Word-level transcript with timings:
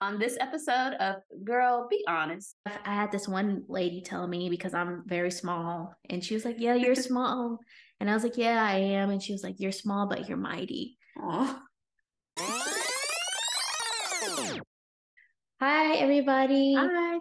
on 0.00 0.18
this 0.18 0.36
episode 0.40 0.94
of 1.00 1.16
Girl, 1.44 1.88
Be 1.90 2.04
Honest. 2.06 2.54
I 2.66 2.94
had 2.94 3.10
this 3.10 3.26
one 3.26 3.64
lady 3.68 4.00
tell 4.00 4.26
me 4.26 4.48
because 4.48 4.74
I'm 4.74 5.02
very 5.06 5.30
small, 5.30 5.94
and 6.08 6.24
she 6.24 6.34
was 6.34 6.44
like, 6.44 6.56
Yeah, 6.58 6.74
you're 6.74 6.94
small. 7.08 7.58
And 8.00 8.08
I 8.08 8.14
was 8.14 8.22
like, 8.22 8.36
Yeah, 8.36 8.62
I 8.62 8.76
am. 8.76 9.10
And 9.10 9.22
she 9.22 9.32
was 9.32 9.42
like, 9.42 9.56
You're 9.58 9.72
small, 9.72 10.06
but 10.06 10.28
you're 10.28 10.38
mighty. 10.38 10.98
Aww. 11.18 11.58
Hi, 15.60 15.94
everybody. 15.96 16.74
Hi. 16.74 17.18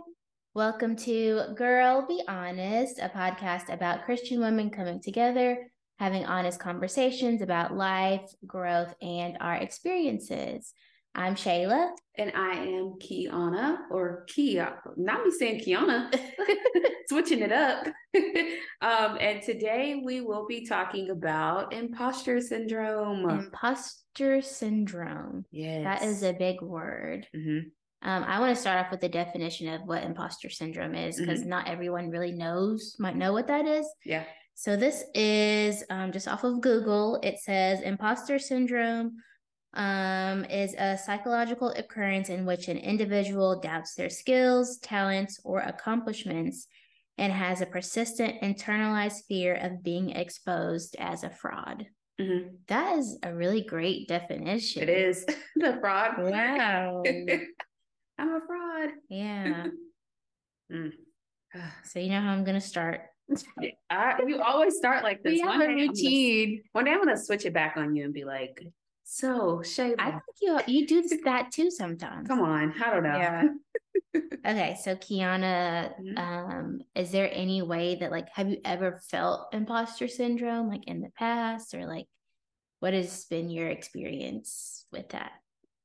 Welcome 0.54 0.96
to 0.98 1.54
Girl, 1.56 2.06
Be 2.08 2.22
Honest, 2.28 3.00
a 3.00 3.10
podcast 3.10 3.74
about 3.74 4.06
Christian 4.06 4.40
women 4.40 4.70
coming 4.70 5.02
together, 5.02 5.72
having 5.98 6.26
honest 6.26 6.60
conversations 6.60 7.42
about 7.42 7.76
life, 7.76 8.30
growth, 8.46 8.94
and 9.02 9.38
our 9.42 9.56
experiences. 9.56 10.74
I'm 11.18 11.34
Shayla. 11.34 11.90
And 12.20 12.32
I 12.36 12.52
am 12.54 12.94
Kiana 13.00 13.78
or 13.90 14.24
Kia. 14.28 14.78
Not 14.96 15.26
me 15.26 15.32
saying 15.32 15.62
Kiana, 15.62 16.14
switching 17.10 17.42
it 17.42 17.52
up. 17.52 17.88
um, 18.82 19.18
and 19.20 19.42
today 19.42 20.02
we 20.04 20.22
will 20.22 20.46
be 20.48 20.66
talking 20.66 21.10
about 21.10 21.74
imposter 21.74 22.40
syndrome. 22.40 23.28
Imposter 23.30 24.42
syndrome. 24.44 25.46
Yes. 25.52 25.84
That 25.84 26.04
is 26.04 26.22
a 26.22 26.34
big 26.34 26.62
word. 26.62 27.28
Mm-hmm. 27.36 27.70
Um, 28.08 28.24
I 28.24 28.40
want 28.40 28.56
to 28.56 28.62
start 28.62 28.86
off 28.86 28.92
with 28.92 29.02
the 29.02 29.10
definition 29.10 29.68
of 29.74 29.82
what 29.86 30.04
imposter 30.04 30.52
syndrome 30.52 30.94
is 30.94 31.20
because 31.20 31.42
mm-hmm. 31.42 31.50
not 31.50 31.68
everyone 31.68 32.12
really 32.12 32.32
knows, 32.32 32.96
might 33.00 33.16
know 33.16 33.34
what 33.34 33.48
that 33.48 33.66
is. 33.66 33.88
Yeah. 34.06 34.24
So 34.54 34.76
this 34.76 35.04
is 35.16 35.84
um, 35.90 36.12
just 36.12 36.28
off 36.28 36.44
of 36.44 36.62
Google. 36.62 37.20
It 37.24 37.40
says 37.40 37.82
imposter 37.82 38.38
syndrome 38.38 39.18
um, 39.74 40.46
is 40.46 40.74
a 40.78 40.98
psychological 40.98 41.70
occurrence 41.70 42.30
in 42.30 42.46
which 42.46 42.68
an 42.68 42.78
individual 42.78 43.60
doubts 43.60 43.96
their 43.96 44.10
skills, 44.10 44.78
talents, 44.78 45.40
or 45.44 45.60
accomplishments 45.60 46.68
and 47.18 47.34
has 47.34 47.62
a 47.62 47.66
persistent 47.66 48.42
internalized 48.42 49.26
fear 49.28 49.56
of 49.56 49.84
being 49.84 50.12
exposed 50.12 50.96
as 51.00 51.24
a 51.24 51.30
fraud. 51.30 51.86
Mm-hmm. 52.20 52.56
That 52.68 52.98
is 52.98 53.18
a 53.24 53.34
really 53.34 53.62
great 53.62 54.08
definition. 54.08 54.84
It 54.84 54.90
is 54.90 55.26
the 55.56 55.78
fraud. 55.80 56.14
Wow. 56.18 57.04
I'm 58.20 58.36
a 58.36 58.40
fraud. 58.46 58.90
Yeah. 59.10 59.68
mm. 60.72 60.92
So 61.86 62.00
you 62.00 62.10
know 62.10 62.22
how 62.22 62.32
I'm 62.32 62.44
gonna 62.44 62.62
start. 62.62 63.02
I, 63.90 64.20
you 64.28 64.42
always 64.42 64.78
start 64.78 65.04
like 65.04 65.24
this. 65.24 65.34
We 65.34 65.40
have 65.40 65.62
a 65.62 65.68
routine. 65.68 66.62
One 66.74 66.86
day 66.86 66.92
I'm 66.92 67.00
gonna 67.00 67.18
switch 67.18 67.46
it 67.46 67.54
back 67.54 67.78
on 67.78 67.96
you 67.96 68.04
and 68.06 68.14
be 68.14 68.26
like, 68.26 68.62
so 69.10 69.62
Shayla. 69.64 69.96
I 70.00 70.12
think 70.12 70.24
you 70.42 70.60
you 70.68 70.86
do 70.86 71.02
that 71.24 71.50
too 71.50 71.72
sometimes. 71.72 72.28
Come 72.28 72.42
on, 72.42 72.74
I 72.84 72.92
don't 72.92 73.04
know. 73.04 73.18
Yeah. 73.18 73.44
okay, 74.46 74.78
so 74.84 74.98
Kiana, 74.98 75.94
mm-hmm. 75.98 76.18
um, 76.18 76.82
is 76.94 77.12
there 77.12 77.30
any 77.32 77.62
way 77.62 77.96
that 77.96 78.12
like 78.12 78.28
have 78.34 78.50
you 78.50 78.58
ever 78.66 79.00
felt 79.10 79.54
imposter 79.54 80.10
syndrome 80.10 80.68
like 80.68 80.88
in 80.88 81.00
the 81.00 81.10
past 81.18 81.74
or 81.74 81.86
like 81.86 82.08
what 82.82 82.94
has 82.94 83.24
been 83.26 83.50
your 83.50 83.70
experience 83.70 84.86
with 84.92 85.08
that? 85.10 85.32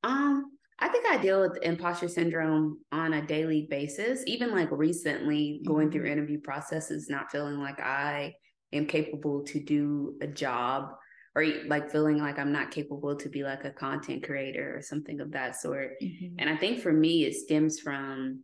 Um, 0.03 0.51
I 0.81 0.89
think 0.89 1.07
I 1.07 1.17
deal 1.17 1.41
with 1.41 1.62
imposter 1.62 2.09
syndrome 2.09 2.81
on 2.91 3.14
a 3.14 3.25
daily 3.25 3.69
basis, 3.70 4.25
even 4.27 4.51
like 4.51 4.69
recently 4.73 5.62
going 5.64 5.91
mm-hmm. 5.91 5.97
through 5.97 6.11
interview 6.11 6.41
processes, 6.41 7.09
not 7.09 7.31
feeling 7.31 7.61
like 7.61 7.79
I 7.79 8.34
am 8.73 8.86
capable 8.86 9.45
to 9.45 9.61
do 9.61 10.17
a 10.20 10.27
job 10.27 10.95
or 11.34 11.44
like 11.66 11.91
feeling 11.91 12.19
like 12.19 12.38
I'm 12.38 12.52
not 12.52 12.70
capable 12.70 13.16
to 13.16 13.28
be 13.28 13.42
like 13.42 13.64
a 13.64 13.70
content 13.70 14.22
creator 14.22 14.77
or 14.77 14.83
something 14.83 15.20
of 15.20 15.33
that 15.33 15.56
sort. 15.56 15.92
Mm-hmm. 16.02 16.36
And 16.39 16.50
I 16.50 16.56
think 16.56 16.80
for 16.80 16.92
me, 16.92 17.24
it 17.24 17.34
stems 17.34 17.80
from 17.80 18.41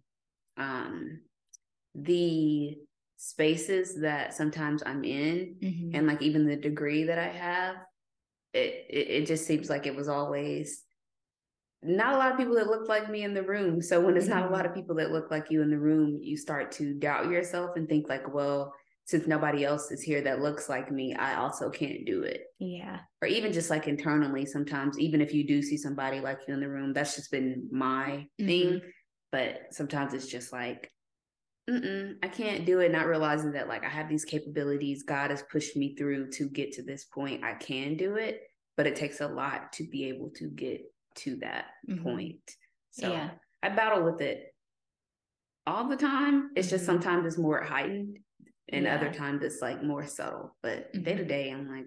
um, 0.57 1.21
the 1.95 2.79
spaces 3.19 4.01
that 4.01 4.33
sometimes 4.33 4.83
I'm 4.87 5.05
in 5.05 5.57
mm-hmm. 5.63 5.95
and 5.95 6.07
like 6.07 6.23
even 6.23 6.47
the 6.47 6.57
degree 6.57 7.05
that 7.05 7.19
I 7.19 7.29
have. 7.29 7.77
It, 8.55 8.87
it, 8.89 9.11
it 9.11 9.27
just 9.27 9.47
seems 9.47 9.69
like 9.69 9.87
it 9.87 9.95
was 9.95 10.09
always 10.09 10.85
not 11.83 12.15
a 12.15 12.17
lot 12.17 12.33
of 12.33 12.39
people 12.39 12.55
that 12.55 12.69
look 12.69 12.89
like 12.89 13.11
me 13.11 13.23
in 13.23 13.35
the 13.35 13.43
room. 13.43 13.83
So 13.83 14.01
when 14.01 14.15
there's 14.15 14.29
not 14.29 14.41
a 14.41 14.45
mm-hmm. 14.47 14.55
lot 14.55 14.67
of 14.67 14.75
people 14.75 14.97
that 14.97 15.13
look 15.13 15.31
like 15.31 15.51
you 15.51 15.61
in 15.63 15.71
the 15.71 15.79
room, 15.79 16.19
you 16.23 16.37
start 16.37 16.73
to 16.73 16.95
doubt 16.95 17.31
yourself 17.31 17.77
and 17.77 17.87
think 17.87 18.09
like, 18.09 18.33
well, 18.33 18.73
since 19.09 19.27
nobody 19.27 19.65
else 19.65 19.91
is 19.91 20.03
here 20.03 20.21
that 20.21 20.43
looks 20.43 20.69
like 20.69 20.93
me, 20.93 21.15
I 21.15 21.37
also 21.37 21.71
can't 21.71 22.05
do 22.05 22.25
it. 22.25 22.43
Yeah. 22.59 22.99
Or 23.23 23.29
even 23.29 23.55
just 23.55 23.71
like 23.71 23.89
internally, 23.89 24.45
sometimes, 24.45 24.99
even 24.99 25.23
if 25.23 25.33
you 25.33 25.47
do 25.47 25.63
see 25.63 25.79
somebody 25.79 26.21
like 26.21 26.41
you 26.47 26.53
in 26.53 26.61
the 26.61 26.69
room, 26.69 26.93
that's 26.93 27.17
just 27.17 27.31
been 27.31 27.69
my 27.73 28.27
mm-hmm. 28.39 28.47
thing. 28.47 28.83
But 29.33 29.69
sometimes 29.71 30.13
it's 30.13 30.27
just 30.27 30.53
like, 30.53 30.93
Mm-mm, 31.71 32.17
I 32.23 32.29
can't 32.29 32.67
do 32.67 32.81
it. 32.81 32.93
Not 32.93 33.07
realizing 33.07 33.53
that 33.53 33.67
like 33.67 33.83
I 33.83 33.89
have 33.89 34.11
these 34.11 34.27
capabilities. 34.27 35.05
God 35.05 35.31
has 35.31 35.43
pushed 35.51 35.75
me 35.75 35.97
through 35.97 36.31
to 36.33 36.51
get 36.51 36.73
to 36.73 36.83
this 36.83 37.07
point. 37.07 37.43
I 37.43 37.55
can 37.55 37.97
do 37.97 38.17
it, 38.17 38.43
but 38.77 38.87
it 38.87 38.95
takes 38.95 39.23
a 39.23 39.27
lot 39.27 39.73
to 39.75 39.85
be 39.85 40.05
able 40.11 40.29
to 40.37 40.49
get 40.49 40.83
to 41.21 41.37
that 41.37 41.65
mm-hmm. 41.89 42.03
point. 42.03 42.57
So 42.91 43.11
yeah. 43.11 43.31
I 43.63 43.71
battle 43.71 44.05
with 44.05 44.21
it 44.21 44.55
all 45.67 45.89
the 45.89 45.97
time. 45.97 46.51
It's 46.55 46.67
mm-hmm. 46.67 46.75
just 46.75 46.85
sometimes 46.85 47.25
it's 47.25 47.39
more 47.39 47.63
heightened 47.63 48.19
and 48.71 48.85
yeah. 48.85 48.95
other 48.95 49.13
times 49.13 49.43
it's 49.43 49.63
like 49.63 49.83
more 49.83 50.07
subtle. 50.07 50.57
But 50.63 50.93
day 50.93 51.15
to 51.15 51.21
mm-hmm. 51.21 51.29
day, 51.29 51.51
I'm 51.51 51.69
like, 51.69 51.87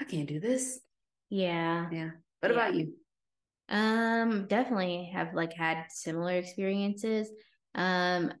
I 0.00 0.04
can't 0.04 0.28
do 0.28 0.40
this. 0.40 0.80
Yeah. 1.30 1.88
Yeah. 1.90 2.10
What 2.40 2.52
yeah. 2.52 2.58
about 2.58 2.74
you? 2.74 2.94
Um, 3.68 4.46
definitely 4.48 5.10
have 5.14 5.34
like 5.34 5.52
had 5.52 5.86
similar 5.88 6.34
experiences. 6.34 7.28
Um, 7.74 8.32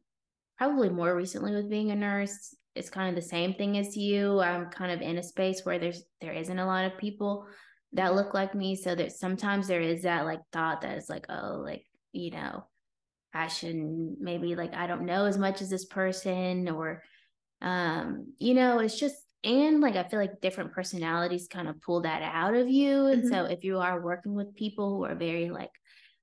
probably 0.58 0.90
more 0.90 1.14
recently 1.14 1.54
with 1.54 1.70
being 1.70 1.90
a 1.90 1.96
nurse. 1.96 2.54
It's 2.74 2.90
kind 2.90 3.08
of 3.08 3.14
the 3.14 3.28
same 3.28 3.54
thing 3.54 3.78
as 3.78 3.96
you. 3.96 4.40
I'm 4.40 4.66
kind 4.70 4.92
of 4.92 5.00
in 5.00 5.18
a 5.18 5.22
space 5.22 5.62
where 5.64 5.78
there's 5.78 6.02
there 6.20 6.32
isn't 6.32 6.58
a 6.58 6.66
lot 6.66 6.84
of 6.84 6.98
people 6.98 7.46
that 7.92 8.14
look 8.14 8.34
like 8.34 8.54
me. 8.54 8.76
So 8.76 8.94
that 8.94 9.12
sometimes 9.12 9.68
there 9.68 9.80
is 9.80 10.02
that 10.02 10.24
like 10.24 10.40
thought 10.52 10.82
that 10.82 10.96
it's 10.96 11.10
like, 11.10 11.26
oh, 11.28 11.62
like, 11.64 11.84
you 12.12 12.30
know, 12.30 12.64
I 13.34 13.48
shouldn't 13.48 14.20
maybe 14.20 14.54
like 14.54 14.74
I 14.74 14.86
don't 14.86 15.06
know 15.06 15.24
as 15.24 15.38
much 15.38 15.62
as 15.62 15.70
this 15.70 15.84
person 15.84 16.68
or 16.68 17.02
um, 17.62 18.34
you 18.38 18.54
know, 18.54 18.80
it's 18.80 18.98
just 18.98 19.16
and 19.44 19.80
like 19.80 19.96
I 19.96 20.04
feel 20.04 20.20
like 20.20 20.40
different 20.40 20.72
personalities 20.72 21.48
kind 21.48 21.68
of 21.68 21.80
pull 21.80 22.02
that 22.02 22.22
out 22.22 22.54
of 22.54 22.68
you. 22.68 23.06
And 23.06 23.22
mm-hmm. 23.22 23.32
so 23.32 23.44
if 23.44 23.64
you 23.64 23.78
are 23.78 24.00
working 24.00 24.34
with 24.34 24.54
people 24.54 24.96
who 24.96 25.04
are 25.04 25.16
very 25.16 25.50
like, 25.50 25.70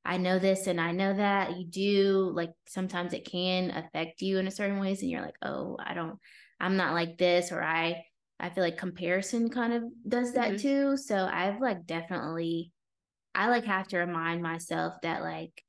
I 0.06 0.18
know 0.18 0.40
this 0.40 0.68
and 0.68 0.80
I 0.80 0.92
know 0.92 1.14
that, 1.14 1.58
you 1.58 1.66
do 1.66 2.32
like 2.34 2.52
sometimes 2.68 3.14
it 3.14 3.30
can 3.30 3.72
affect 3.72 4.22
you 4.22 4.38
in 4.38 4.48
a 4.48 4.52
certain 4.52 4.80
ways, 4.80 5.02
and 5.02 5.12
you're 5.12 5.22
like, 5.22 5.36
oh, 5.42 5.78
I 5.84 5.94
don't, 5.94 6.18
I'm 6.60 6.78
not 6.78 6.94
like 6.94 7.18
this, 7.18 7.52
or 7.52 7.64
I 7.64 8.04
I 8.40 8.50
feel 8.50 8.64
like 8.64 8.78
comparison 8.78 9.50
kind 9.50 9.74
of 9.74 9.84
does 10.08 10.34
that 10.34 10.52
mm-hmm. 10.52 10.58
too. 10.58 10.98
So 10.98 11.30
I've 11.32 11.60
like 11.60 11.86
definitely 11.86 12.72
I 13.36 13.50
like 13.50 13.66
have 13.66 13.88
to 13.90 13.98
remind 13.98 14.42
myself 14.42 14.96
that 15.04 15.22
like 15.22 15.64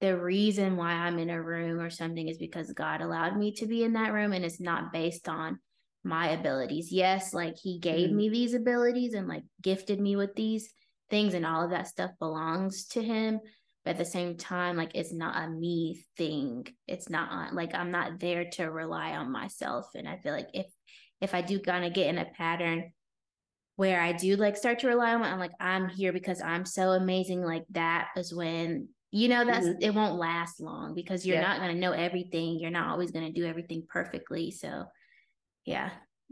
the 0.00 0.18
reason 0.18 0.76
why 0.76 0.92
I'm 0.92 1.18
in 1.18 1.30
a 1.30 1.42
room 1.42 1.80
or 1.80 1.90
something 1.90 2.28
is 2.28 2.38
because 2.38 2.72
God 2.72 3.00
allowed 3.00 3.36
me 3.36 3.52
to 3.56 3.66
be 3.66 3.84
in 3.84 3.92
that 3.94 4.12
room 4.12 4.32
and 4.32 4.44
it's 4.44 4.60
not 4.60 4.92
based 4.92 5.28
on 5.28 5.58
my 6.02 6.30
abilities. 6.30 6.90
Yes, 6.90 7.34
like 7.34 7.56
he 7.58 7.78
gave 7.78 8.08
mm-hmm. 8.08 8.16
me 8.16 8.28
these 8.30 8.54
abilities 8.54 9.14
and 9.14 9.28
like 9.28 9.42
gifted 9.62 10.00
me 10.00 10.16
with 10.16 10.34
these 10.34 10.72
things 11.10 11.34
and 11.34 11.44
all 11.44 11.64
of 11.64 11.70
that 11.70 11.88
stuff 11.88 12.10
belongs 12.18 12.86
to 12.88 13.02
him. 13.02 13.40
But 13.84 13.92
at 13.92 13.98
the 13.98 14.04
same 14.04 14.36
time, 14.36 14.76
like 14.76 14.92
it's 14.94 15.12
not 15.12 15.42
a 15.42 15.48
me 15.50 16.04
thing. 16.16 16.66
It's 16.86 17.10
not 17.10 17.54
like 17.54 17.74
I'm 17.74 17.90
not 17.90 18.20
there 18.20 18.48
to 18.52 18.70
rely 18.70 19.12
on 19.12 19.32
myself. 19.32 19.86
And 19.94 20.08
I 20.08 20.16
feel 20.18 20.32
like 20.32 20.48
if 20.54 20.66
if 21.20 21.34
I 21.34 21.42
do 21.42 21.58
kind 21.60 21.84
of 21.84 21.92
get 21.92 22.06
in 22.06 22.18
a 22.18 22.24
pattern 22.24 22.92
where 23.76 24.00
I 24.00 24.12
do 24.12 24.36
like 24.36 24.56
start 24.56 24.80
to 24.80 24.88
rely 24.88 25.14
on, 25.14 25.22
I'm 25.22 25.38
like, 25.38 25.52
I'm 25.60 25.88
here 25.88 26.12
because 26.12 26.40
I'm 26.42 26.64
so 26.64 26.90
amazing. 26.90 27.42
Like 27.42 27.64
that 27.70 28.08
is 28.16 28.34
when, 28.34 28.88
you 29.12 29.28
know, 29.28 29.44
that's 29.44 29.66
mm-hmm. 29.66 29.82
it 29.82 29.94
won't 29.94 30.18
last 30.18 30.60
long 30.60 30.94
because 30.94 31.26
you're 31.26 31.36
yeah. 31.36 31.42
not 31.42 31.58
going 31.58 31.74
to 31.74 31.80
know 31.80 31.92
everything. 31.92 32.60
You're 32.60 32.70
not 32.70 32.88
always 32.88 33.10
going 33.10 33.26
to 33.26 33.32
do 33.32 33.46
everything 33.46 33.84
perfectly. 33.88 34.50
So, 34.52 34.84
yeah. 35.64 35.90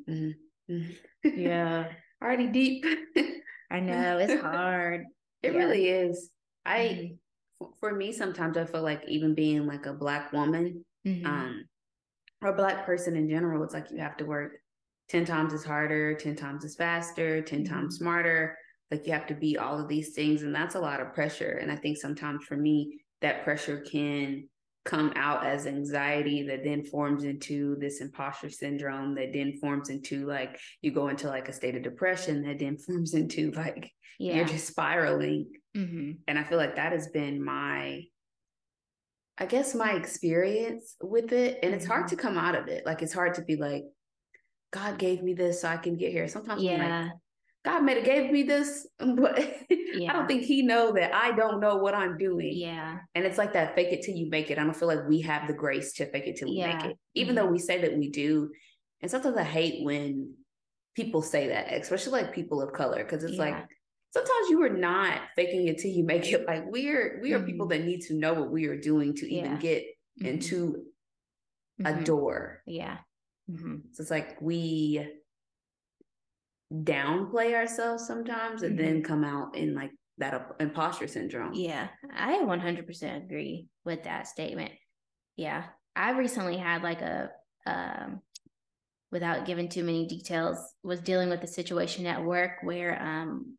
Mm-hmm. 0.08 0.80
yeah. 1.24 1.88
Already 2.22 2.46
deep. 2.46 2.84
I 3.70 3.80
know 3.80 4.18
it's 4.18 4.40
hard. 4.40 5.04
It 5.42 5.52
yeah. 5.52 5.58
really 5.58 5.88
is. 5.88 6.30
I, 6.64 7.12
mm-hmm. 7.60 7.66
for 7.80 7.94
me, 7.94 8.12
sometimes 8.12 8.56
I 8.56 8.64
feel 8.64 8.82
like 8.82 9.02
even 9.08 9.34
being 9.34 9.66
like 9.66 9.86
a 9.86 9.92
black 9.92 10.32
woman, 10.32 10.84
mm-hmm. 11.06 11.26
um, 11.26 11.64
or 12.42 12.50
a 12.50 12.56
black 12.56 12.86
person 12.86 13.16
in 13.16 13.28
general, 13.28 13.62
it's 13.64 13.74
like 13.74 13.90
you 13.90 13.98
have 13.98 14.16
to 14.18 14.24
work 14.24 14.52
10 15.08 15.24
times 15.24 15.52
as 15.52 15.64
harder, 15.64 16.14
10 16.14 16.36
times 16.36 16.64
as 16.64 16.76
faster, 16.76 17.42
10 17.42 17.64
mm-hmm. 17.64 17.74
times 17.74 17.96
smarter. 17.96 18.56
Like 18.90 19.06
you 19.06 19.12
have 19.12 19.26
to 19.26 19.34
be 19.34 19.58
all 19.58 19.80
of 19.80 19.88
these 19.88 20.14
things. 20.14 20.42
And 20.42 20.54
that's 20.54 20.74
a 20.74 20.80
lot 20.80 21.00
of 21.00 21.14
pressure. 21.14 21.58
And 21.60 21.70
I 21.70 21.76
think 21.76 21.98
sometimes 21.98 22.44
for 22.44 22.56
me, 22.56 23.00
that 23.20 23.44
pressure 23.44 23.80
can 23.80 24.48
come 24.84 25.12
out 25.16 25.44
as 25.44 25.66
anxiety 25.66 26.42
that 26.44 26.64
then 26.64 26.82
forms 26.82 27.24
into 27.24 27.76
this 27.76 28.00
imposter 28.00 28.48
syndrome 28.48 29.14
that 29.14 29.32
then 29.34 29.52
forms 29.60 29.90
into 29.90 30.26
like 30.26 30.58
you 30.80 30.90
go 30.90 31.08
into 31.08 31.28
like 31.28 31.48
a 31.48 31.52
state 31.52 31.76
of 31.76 31.82
depression 31.82 32.42
that 32.42 32.58
then 32.58 32.78
forms 32.86 33.12
into 33.12 33.50
like 33.50 33.92
yeah. 34.18 34.36
you're 34.36 34.46
just 34.46 34.68
spiraling 34.68 35.46
Mm-hmm. 35.78 36.12
And 36.26 36.38
I 36.38 36.44
feel 36.44 36.58
like 36.58 36.76
that 36.76 36.92
has 36.92 37.08
been 37.08 37.44
my, 37.44 38.02
I 39.38 39.46
guess, 39.46 39.74
my 39.74 39.92
experience 39.92 40.96
with 41.00 41.32
it. 41.32 41.60
And 41.62 41.74
it's 41.74 41.86
hard 41.86 42.06
mm-hmm. 42.06 42.16
to 42.16 42.22
come 42.22 42.36
out 42.36 42.56
of 42.56 42.68
it. 42.68 42.84
Like, 42.84 43.02
it's 43.02 43.12
hard 43.12 43.34
to 43.34 43.42
be 43.42 43.56
like, 43.56 43.84
God 44.72 44.98
gave 44.98 45.22
me 45.22 45.34
this 45.34 45.60
so 45.62 45.68
I 45.68 45.76
can 45.76 45.96
get 45.96 46.12
here. 46.12 46.28
Sometimes 46.28 46.62
yeah. 46.62 47.02
Like, 47.04 47.12
God 47.68 47.82
may 47.82 47.96
have 47.96 48.04
gave 48.04 48.30
me 48.30 48.44
this, 48.44 48.86
but 48.98 49.38
yeah. 49.68 50.10
I 50.10 50.14
don't 50.14 50.26
think 50.26 50.44
he 50.44 50.62
know 50.62 50.92
that 50.92 51.12
I 51.14 51.36
don't 51.36 51.60
know 51.60 51.76
what 51.76 51.94
I'm 51.94 52.16
doing. 52.16 52.56
Yeah. 52.56 52.98
And 53.14 53.26
it's 53.26 53.36
like 53.36 53.52
that 53.52 53.74
fake 53.74 53.92
it 53.92 54.02
till 54.02 54.14
you 54.14 54.30
make 54.30 54.50
it. 54.50 54.58
I 54.58 54.64
don't 54.64 54.74
feel 54.74 54.88
like 54.88 55.06
we 55.06 55.20
have 55.22 55.46
the 55.46 55.52
grace 55.52 55.92
to 55.94 56.10
fake 56.10 56.26
it 56.26 56.36
till 56.36 56.48
we 56.48 56.62
make 56.62 56.82
it. 56.82 56.96
Even 57.14 57.34
mm-hmm. 57.34 57.44
though 57.44 57.50
we 57.50 57.58
say 57.58 57.82
that 57.82 57.96
we 57.96 58.10
do. 58.10 58.50
And 59.02 59.10
sometimes 59.10 59.36
I 59.36 59.44
hate 59.44 59.84
when 59.84 60.34
people 60.96 61.20
say 61.20 61.48
that, 61.48 61.70
especially 61.74 62.22
like 62.22 62.34
people 62.34 62.62
of 62.62 62.72
color, 62.72 63.04
because 63.04 63.22
it's 63.22 63.34
yeah. 63.34 63.40
like 63.42 63.66
sometimes 64.14 64.48
you 64.48 64.62
are 64.62 64.70
not 64.70 65.20
faking 65.36 65.68
it 65.68 65.78
till 65.78 65.90
you 65.90 66.04
make 66.04 66.26
it. 66.32 66.44
Like 66.48 66.64
we 66.70 66.88
are 66.88 67.20
we 67.22 67.34
are 67.34 67.38
mm-hmm. 67.38 67.46
people 67.46 67.66
that 67.68 67.84
need 67.84 68.00
to 68.02 68.14
know 68.14 68.32
what 68.32 68.50
we 68.50 68.64
are 68.66 68.80
doing 68.80 69.14
to 69.16 69.30
even 69.30 69.58
get 69.58 69.82
mm-hmm. 69.82 70.26
into 70.26 70.84
a 71.80 71.92
mm-hmm. 71.92 72.04
door. 72.04 72.62
Yeah. 72.66 72.96
Mm-hmm. 73.50 73.76
So 73.92 74.00
it's 74.00 74.10
like 74.10 74.40
we 74.40 75.06
downplay 76.72 77.54
ourselves 77.54 78.06
sometimes 78.06 78.62
and 78.62 78.78
mm-hmm. 78.78 78.86
then 78.86 79.02
come 79.02 79.24
out 79.24 79.56
in 79.56 79.74
like 79.74 79.90
that 80.18 80.52
imposter 80.60 81.06
syndrome. 81.06 81.54
Yeah, 81.54 81.88
I 82.14 82.38
100% 82.38 83.24
agree 83.24 83.68
with 83.84 84.04
that 84.04 84.26
statement. 84.26 84.72
Yeah, 85.36 85.64
I 85.94 86.10
recently 86.10 86.56
had 86.56 86.82
like 86.82 87.00
a, 87.00 87.30
um, 87.66 88.20
without 89.10 89.46
giving 89.46 89.68
too 89.68 89.84
many 89.84 90.06
details, 90.06 90.58
was 90.82 91.00
dealing 91.00 91.30
with 91.30 91.42
a 91.42 91.48
situation 91.48 92.06
at 92.06 92.24
work 92.24 92.52
where, 92.62 93.00
um, 93.00 93.56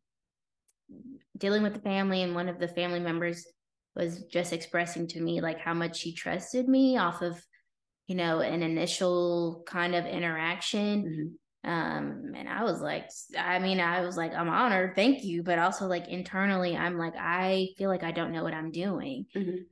dealing 1.38 1.62
with 1.62 1.72
the 1.72 1.80
family 1.80 2.22
and 2.22 2.34
one 2.34 2.48
of 2.48 2.58
the 2.58 2.68
family 2.68 3.00
members 3.00 3.46
was 3.96 4.24
just 4.24 4.52
expressing 4.52 5.06
to 5.08 5.20
me 5.20 5.40
like 5.40 5.58
how 5.58 5.74
much 5.74 5.96
she 5.96 6.14
trusted 6.14 6.68
me 6.68 6.96
off 6.96 7.22
of 7.22 7.42
you 8.06 8.14
know 8.14 8.40
an 8.40 8.62
initial 8.62 9.62
kind 9.66 9.94
of 9.94 10.06
interaction 10.06 11.02
mm-hmm. 11.02 11.28
Um, 11.62 12.32
and 12.34 12.48
I 12.48 12.64
was 12.64 12.80
like, 12.80 13.10
I 13.38 13.58
mean, 13.58 13.80
I 13.80 14.00
was 14.00 14.16
like, 14.16 14.32
I'm 14.34 14.48
honored, 14.48 14.94
thank 14.94 15.24
you. 15.24 15.42
But 15.42 15.58
also, 15.58 15.86
like, 15.86 16.08
internally, 16.08 16.76
I'm 16.76 16.96
like, 16.96 17.14
I 17.18 17.68
feel 17.76 17.90
like 17.90 18.02
I 18.02 18.12
don't 18.12 18.32
know 18.32 18.42
what 18.42 18.54
I'm 18.54 18.70
doing. 18.70 19.26
Mm-hmm. 19.36 19.62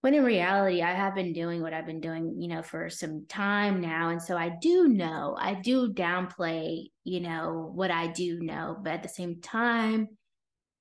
When 0.00 0.14
in 0.14 0.24
reality, 0.24 0.82
I 0.82 0.92
have 0.92 1.14
been 1.14 1.32
doing 1.32 1.62
what 1.62 1.72
I've 1.72 1.86
been 1.86 2.00
doing, 2.00 2.40
you 2.40 2.48
know, 2.48 2.62
for 2.62 2.90
some 2.90 3.26
time 3.28 3.80
now. 3.80 4.10
And 4.10 4.22
so 4.22 4.36
I 4.36 4.50
do 4.60 4.88
know, 4.88 5.36
I 5.38 5.54
do 5.54 5.92
downplay, 5.92 6.86
you 7.04 7.20
know, 7.20 7.70
what 7.74 7.90
I 7.90 8.08
do 8.08 8.40
know. 8.40 8.76
But 8.80 8.92
at 8.92 9.02
the 9.02 9.08
same 9.08 9.40
time, 9.40 10.08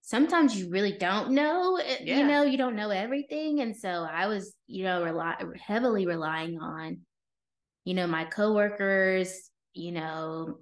sometimes 0.02 0.56
you 0.56 0.70
really 0.70 0.92
don't 0.92 1.32
know, 1.32 1.78
eh, 1.78 1.98
yeah. 2.04 2.20
you 2.20 2.28
know, 2.28 2.44
you 2.44 2.58
don't 2.58 2.76
know 2.76 2.92
everything. 2.92 3.62
And 3.62 3.76
so 3.76 4.08
I 4.10 4.28
was, 4.28 4.54
you 4.68 4.84
know, 4.84 5.04
rely 5.04 5.36
heavily 5.60 6.06
relying 6.06 6.60
on, 6.60 7.00
you 7.84 7.96
know, 7.96 8.06
my 8.06 8.26
coworkers, 8.26 9.50
you 9.76 9.92
know, 9.92 10.60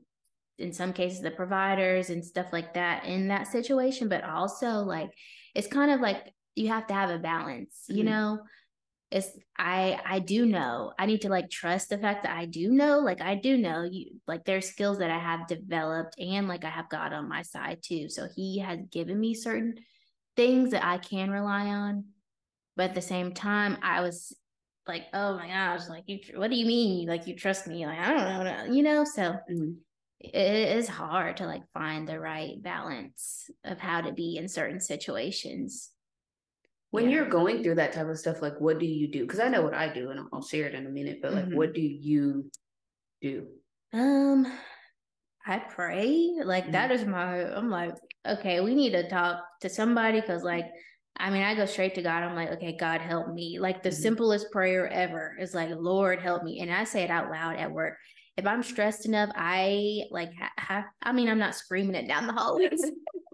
in 0.59 0.71
some 0.73 0.93
cases 0.93 1.21
the 1.21 1.31
providers 1.31 2.09
and 2.09 2.23
stuff 2.23 2.47
like 2.51 2.73
that 2.73 3.05
in 3.05 3.27
that 3.29 3.47
situation, 3.47 4.09
but 4.09 4.23
also 4.23 4.79
like 4.79 5.11
it's 5.55 5.67
kind 5.67 5.91
of 5.91 6.01
like 6.01 6.33
you 6.55 6.67
have 6.69 6.87
to 6.87 6.93
have 6.93 7.09
a 7.09 7.19
balance, 7.19 7.85
mm-hmm. 7.89 7.97
you 7.97 8.03
know? 8.03 8.39
It's 9.11 9.29
I 9.59 9.99
I 10.03 10.17
do 10.17 10.47
know. 10.47 10.91
I 10.97 11.05
need 11.05 11.21
to 11.21 11.29
like 11.29 11.51
trust 11.51 11.89
the 11.89 11.99
fact 11.99 12.23
that 12.23 12.35
I 12.35 12.45
do 12.45 12.71
know, 12.71 12.97
like 12.97 13.21
I 13.21 13.35
do 13.35 13.57
know 13.57 13.83
you 13.83 14.19
like 14.27 14.43
there's 14.43 14.67
skills 14.67 14.97
that 14.97 15.11
I 15.11 15.19
have 15.19 15.47
developed 15.47 16.19
and 16.19 16.47
like 16.47 16.65
I 16.65 16.69
have 16.69 16.89
God 16.89 17.13
on 17.13 17.29
my 17.29 17.43
side 17.43 17.79
too. 17.83 18.09
So 18.09 18.27
he 18.35 18.57
has 18.59 18.79
given 18.91 19.19
me 19.19 19.35
certain 19.35 19.75
things 20.35 20.71
that 20.71 20.83
I 20.83 20.97
can 20.97 21.29
rely 21.29 21.67
on. 21.67 22.05
But 22.75 22.89
at 22.89 22.95
the 22.95 23.01
same 23.01 23.33
time, 23.33 23.77
I 23.83 24.01
was 24.01 24.35
like, 24.87 25.05
oh 25.13 25.37
my 25.37 25.47
gosh, 25.47 25.87
like 25.89 26.03
you, 26.07 26.19
what 26.35 26.49
do 26.49 26.57
you 26.57 26.65
mean? 26.65 27.07
Like 27.07 27.27
you 27.27 27.35
trust 27.35 27.67
me? 27.67 27.85
Like 27.85 27.99
I 27.99 28.13
don't 28.13 28.45
know, 28.45 28.73
you 28.73 28.83
know. 28.83 29.03
So 29.03 29.21
mm-hmm. 29.21 29.71
it 30.19 30.77
is 30.77 30.87
hard 30.87 31.37
to 31.37 31.45
like 31.45 31.63
find 31.73 32.07
the 32.07 32.19
right 32.19 32.61
balance 32.61 33.49
of 33.63 33.79
how 33.79 34.01
to 34.01 34.11
be 34.11 34.37
in 34.37 34.47
certain 34.47 34.79
situations. 34.79 35.89
When 36.91 37.05
yeah. 37.05 37.15
you're 37.15 37.29
going 37.29 37.63
through 37.63 37.75
that 37.75 37.93
type 37.93 38.07
of 38.07 38.19
stuff, 38.19 38.41
like 38.41 38.59
what 38.59 38.79
do 38.79 38.85
you 38.85 39.07
do? 39.11 39.21
Because 39.21 39.39
I 39.39 39.47
know 39.47 39.61
what 39.61 39.73
I 39.73 39.91
do, 39.91 40.09
and 40.09 40.19
I'll 40.31 40.43
share 40.43 40.67
it 40.67 40.75
in 40.75 40.85
a 40.85 40.89
minute. 40.89 41.19
But 41.21 41.33
like, 41.33 41.45
mm-hmm. 41.45 41.57
what 41.57 41.73
do 41.73 41.81
you 41.81 42.51
do? 43.21 43.47
Um, 43.93 44.45
I 45.45 45.59
pray. 45.59 46.33
Like 46.43 46.63
mm-hmm. 46.63 46.73
that 46.73 46.91
is 46.91 47.05
my. 47.05 47.51
I'm 47.55 47.69
like, 47.69 47.95
okay, 48.27 48.59
we 48.61 48.75
need 48.75 48.91
to 48.91 49.09
talk 49.09 49.39
to 49.61 49.69
somebody 49.69 50.21
because 50.21 50.43
like 50.43 50.65
I 51.17 51.29
mean, 51.29 51.43
I 51.43 51.55
go 51.55 51.65
straight 51.65 51.95
to 51.95 52.01
God. 52.01 52.23
I'm 52.23 52.35
like, 52.35 52.51
okay, 52.53 52.75
God 52.75 53.01
help 53.01 53.31
me. 53.31 53.59
Like 53.59 53.83
the 53.83 53.89
mm-hmm. 53.89 54.01
simplest 54.01 54.51
prayer 54.51 54.87
ever 54.87 55.35
is 55.39 55.53
like, 55.53 55.69
Lord 55.71 56.19
help 56.19 56.43
me. 56.43 56.59
And 56.59 56.73
I 56.73 56.83
say 56.85 57.03
it 57.03 57.11
out 57.11 57.29
loud 57.29 57.57
at 57.57 57.71
work. 57.71 57.97
If 58.35 58.47
I'm 58.47 58.63
stressed 58.63 59.05
enough, 59.05 59.29
I 59.35 60.03
like, 60.09 60.31
ha- 60.57 60.87
I 61.01 61.11
mean, 61.11 61.29
I'm 61.29 61.37
not 61.37 61.55
screaming 61.55 61.95
it 61.95 62.07
down 62.07 62.27
the 62.27 62.33
hallways. 62.33 62.83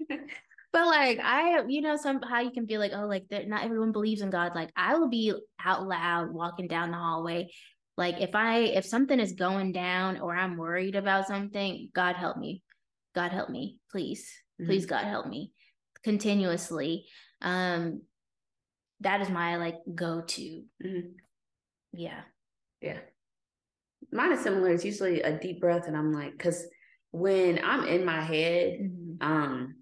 but 0.74 0.88
like 0.88 1.20
I, 1.20 1.64
you 1.68 1.82
know, 1.82 1.96
somehow 1.96 2.40
you 2.40 2.52
can 2.52 2.68
feel 2.68 2.80
like, 2.80 2.92
oh, 2.94 3.06
like 3.06 3.26
not 3.48 3.64
everyone 3.64 3.92
believes 3.92 4.22
in 4.22 4.30
God. 4.30 4.54
Like 4.56 4.72
I 4.76 4.96
will 4.96 5.10
be 5.10 5.34
out 5.64 5.88
loud 5.88 6.32
walking 6.32 6.68
down 6.68 6.92
the 6.92 6.98
hallway. 6.98 7.50
Like 7.96 8.20
if 8.20 8.36
I 8.36 8.60
if 8.60 8.86
something 8.86 9.20
is 9.20 9.34
going 9.34 9.72
down 9.72 10.20
or 10.20 10.36
I'm 10.36 10.58
worried 10.58 10.96
about 10.96 11.28
something, 11.28 11.90
God 11.94 12.16
help 12.16 12.38
me. 12.38 12.62
God 13.16 13.32
help 13.32 13.50
me, 13.50 13.78
please. 13.92 14.30
Mm-hmm. 14.60 14.70
Please, 14.70 14.86
God 14.86 15.06
help 15.06 15.28
me 15.28 15.52
continuously 16.04 17.06
um 17.42 18.02
that 19.02 19.22
is 19.22 19.30
my 19.30 19.56
like 19.58 19.78
go-to 19.96 20.64
mm-hmm. 20.84 21.10
yeah 21.94 22.22
yeah 22.82 23.00
mine 24.12 24.32
is 24.32 24.42
similar 24.42 24.72
it's 24.72 24.86
usually 24.86 25.22
a 25.22 25.38
deep 25.40 25.62
breath 25.62 25.88
and 25.88 25.96
i'm 25.96 26.14
like 26.14 26.32
because 26.32 26.66
when 27.12 27.60
i'm 27.64 27.86
in 27.86 28.06
my 28.06 28.22
head 28.22 28.80
mm-hmm. 28.82 29.26
um 29.26 29.76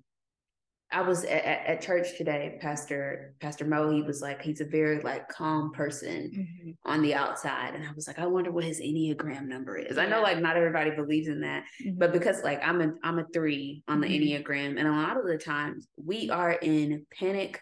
I 0.92 1.02
was 1.02 1.26
at, 1.26 1.44
at, 1.44 1.82
church 1.82 2.18
today. 2.18 2.58
Pastor 2.62 3.34
Pastor 3.42 3.66
Mo, 3.66 3.92
he 3.92 4.02
was 4.02 4.22
like, 4.22 4.42
he's 4.42 4.62
a 4.62 4.66
very 4.66 5.02
like 5.02 5.28
calm 5.28 5.72
person 5.74 6.32
mm-hmm. 6.34 6.72
on 6.86 7.02
the 7.02 7.14
outside, 7.14 7.76
and 7.76 7.86
I 7.86 7.92
was 7.94 8.08
like, 8.08 8.20
I 8.20 8.26
wonder 8.26 8.52
what 8.52 8.64
his 8.64 8.80
enneagram 8.80 9.48
number 9.48 9.78
is. 9.78 9.98
Yeah. 9.98 10.04
I 10.04 10.08
know 10.08 10.22
like 10.22 10.40
not 10.40 10.56
everybody 10.56 10.92
believes 10.92 11.28
in 11.28 11.42
that, 11.42 11.64
mm-hmm. 11.84 11.98
but 11.98 12.14
because 12.14 12.42
like 12.44 12.62
I'm 12.66 12.82
a 12.82 12.94
I'm 13.04 13.20
a 13.20 13.26
three 13.34 13.84
on 13.88 14.00
the 14.00 14.08
mm-hmm. 14.08 14.44
enneagram, 14.44 14.80
and 14.80 14.88
a 14.88 14.92
lot 14.92 15.18
of 15.18 15.26
the 15.26 15.38
times 15.38 15.88
we 15.98 16.30
are 16.30 16.54
in 16.54 17.06
panic 17.20 17.60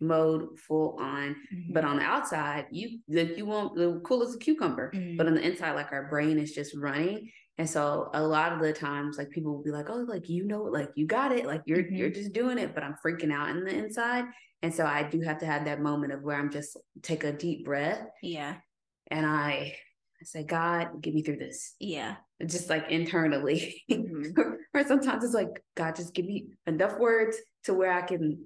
mode 0.00 0.58
full 0.58 0.96
on 1.00 1.34
but 1.70 1.82
mm-hmm. 1.82 1.90
on 1.90 1.96
the 1.98 2.04
outside 2.04 2.66
you 2.70 3.00
like 3.08 3.36
you 3.36 3.44
won't 3.44 3.74
the 3.76 4.00
cool 4.04 4.22
as 4.22 4.34
a 4.34 4.38
cucumber 4.38 4.90
but 4.92 4.98
mm-hmm. 5.00 5.26
on 5.26 5.34
the 5.34 5.40
inside 5.40 5.72
like 5.72 5.92
our 5.92 6.08
brain 6.08 6.38
is 6.38 6.52
just 6.52 6.74
running 6.76 7.30
and 7.58 7.68
so 7.68 8.08
a 8.14 8.22
lot 8.22 8.52
of 8.52 8.60
the 8.60 8.72
times, 8.72 9.18
like 9.18 9.30
people 9.30 9.52
will 9.52 9.64
be 9.64 9.72
like, 9.72 9.90
"Oh, 9.90 10.04
like 10.06 10.28
you 10.28 10.44
know, 10.44 10.62
like 10.62 10.90
you 10.94 11.06
got 11.06 11.32
it, 11.32 11.44
like 11.44 11.62
you're 11.66 11.78
mm-hmm. 11.78 11.96
you're 11.96 12.08
just 12.08 12.32
doing 12.32 12.56
it," 12.56 12.72
but 12.72 12.84
I'm 12.84 12.94
freaking 13.04 13.32
out 13.32 13.48
in 13.48 13.64
the 13.64 13.74
inside. 13.74 14.26
And 14.62 14.72
so 14.72 14.86
I 14.86 15.02
do 15.02 15.20
have 15.22 15.38
to 15.38 15.46
have 15.46 15.64
that 15.64 15.80
moment 15.80 16.12
of 16.12 16.22
where 16.22 16.36
I'm 16.36 16.50
just 16.50 16.76
take 17.02 17.24
a 17.24 17.32
deep 17.32 17.64
breath. 17.64 18.00
Yeah. 18.22 18.56
And 19.10 19.26
I 19.26 19.74
I 20.20 20.24
say, 20.24 20.42
God, 20.42 21.00
get 21.00 21.14
me 21.14 21.22
through 21.22 21.36
this. 21.36 21.74
Yeah. 21.78 22.16
Just 22.44 22.68
like 22.68 22.90
internally. 22.90 23.82
Mm-hmm. 23.90 24.40
or 24.74 24.84
sometimes 24.86 25.24
it's 25.24 25.34
like, 25.34 25.62
God, 25.76 25.94
just 25.94 26.14
give 26.14 26.26
me 26.26 26.46
enough 26.66 26.98
words 26.98 27.36
to 27.64 27.74
where 27.74 27.92
I 27.92 28.02
can 28.02 28.44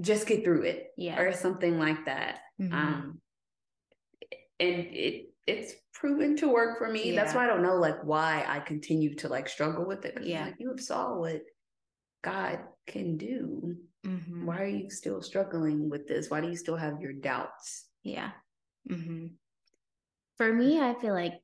just 0.00 0.26
get 0.26 0.44
through 0.44 0.62
it. 0.62 0.88
Yeah. 0.96 1.18
Or 1.18 1.32
something 1.32 1.78
like 1.78 2.04
that. 2.06 2.40
Mm-hmm. 2.60 2.74
Um 2.74 3.20
and 4.58 4.74
it 4.74 5.30
it's 5.46 5.74
proven 5.94 6.36
to 6.36 6.48
work 6.48 6.78
for 6.78 6.90
me. 6.90 7.12
Yeah. 7.12 7.22
That's 7.22 7.34
why 7.34 7.44
I 7.44 7.46
don't 7.46 7.62
know 7.62 7.76
like 7.76 8.02
why 8.02 8.44
I 8.46 8.60
continue 8.60 9.14
to 9.16 9.28
like 9.28 9.48
struggle 9.48 9.86
with 9.86 10.04
it. 10.04 10.18
Yeah. 10.22 10.46
Like, 10.46 10.56
you 10.58 10.70
have 10.70 10.80
saw 10.80 11.16
what 11.16 11.42
God 12.22 12.60
can 12.86 13.16
do. 13.16 13.76
Mm-hmm. 14.06 14.46
Why 14.46 14.62
are 14.62 14.66
you 14.66 14.90
still 14.90 15.22
struggling 15.22 15.88
with 15.88 16.06
this? 16.06 16.30
Why 16.30 16.40
do 16.40 16.48
you 16.48 16.56
still 16.56 16.76
have 16.76 17.00
your 17.00 17.12
doubts? 17.12 17.86
Yeah. 18.02 18.30
Mm-hmm. 18.90 19.26
For 20.36 20.52
me, 20.52 20.80
I 20.80 20.94
feel 20.94 21.14
like 21.14 21.34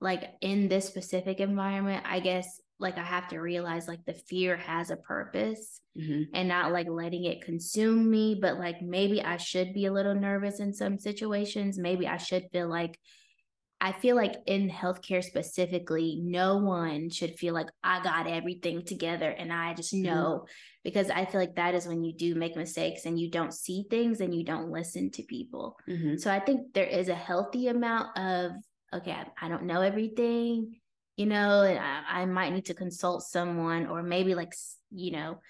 like 0.00 0.24
in 0.40 0.68
this 0.68 0.86
specific 0.86 1.40
environment, 1.40 2.04
I 2.08 2.20
guess 2.20 2.60
like 2.80 2.98
I 2.98 3.04
have 3.04 3.28
to 3.28 3.38
realize 3.38 3.86
like 3.86 4.04
the 4.06 4.14
fear 4.14 4.56
has 4.56 4.90
a 4.90 4.96
purpose 4.96 5.80
mm-hmm. 5.96 6.22
and 6.34 6.48
not 6.48 6.72
like 6.72 6.88
letting 6.88 7.24
it 7.24 7.44
consume 7.44 8.10
me, 8.10 8.38
but 8.40 8.58
like 8.58 8.80
maybe 8.80 9.22
I 9.22 9.36
should 9.36 9.74
be 9.74 9.86
a 9.86 9.92
little 9.92 10.14
nervous 10.14 10.60
in 10.60 10.72
some 10.72 10.98
situations. 10.98 11.78
Maybe 11.78 12.06
I 12.06 12.16
should 12.16 12.44
feel 12.52 12.68
like 12.68 12.98
I 13.82 13.92
feel 13.92 14.14
like 14.14 14.36
in 14.46 14.68
healthcare 14.68 15.24
specifically, 15.24 16.20
no 16.22 16.58
one 16.58 17.08
should 17.08 17.36
feel 17.36 17.54
like 17.54 17.68
I 17.82 18.02
got 18.02 18.26
everything 18.26 18.84
together 18.84 19.30
and 19.30 19.52
I 19.52 19.72
just 19.74 19.94
mm-hmm. 19.94 20.04
know 20.04 20.40
mm-hmm. 20.42 20.44
because 20.84 21.08
I 21.10 21.24
feel 21.24 21.40
like 21.40 21.56
that 21.56 21.74
is 21.74 21.86
when 21.86 22.04
you 22.04 22.14
do 22.14 22.34
make 22.34 22.56
mistakes 22.56 23.06
and 23.06 23.18
you 23.18 23.30
don't 23.30 23.54
see 23.54 23.86
things 23.90 24.20
and 24.20 24.34
you 24.34 24.44
don't 24.44 24.70
listen 24.70 25.10
to 25.12 25.22
people. 25.22 25.76
Mm-hmm. 25.88 26.16
So 26.16 26.30
I 26.30 26.40
think 26.40 26.74
there 26.74 26.84
is 26.84 27.08
a 27.08 27.14
healthy 27.14 27.68
amount 27.68 28.18
of, 28.18 28.52
okay, 28.92 29.12
I, 29.12 29.46
I 29.46 29.48
don't 29.48 29.64
know 29.64 29.80
everything, 29.80 30.76
you 31.20 31.26
know, 31.26 31.60
I, 31.62 32.22
I 32.22 32.24
might 32.24 32.54
need 32.54 32.64
to 32.66 32.74
consult 32.74 33.22
someone 33.24 33.86
or 33.86 34.02
maybe 34.02 34.34
like, 34.34 34.54
you 34.90 35.10
know, 35.10 35.40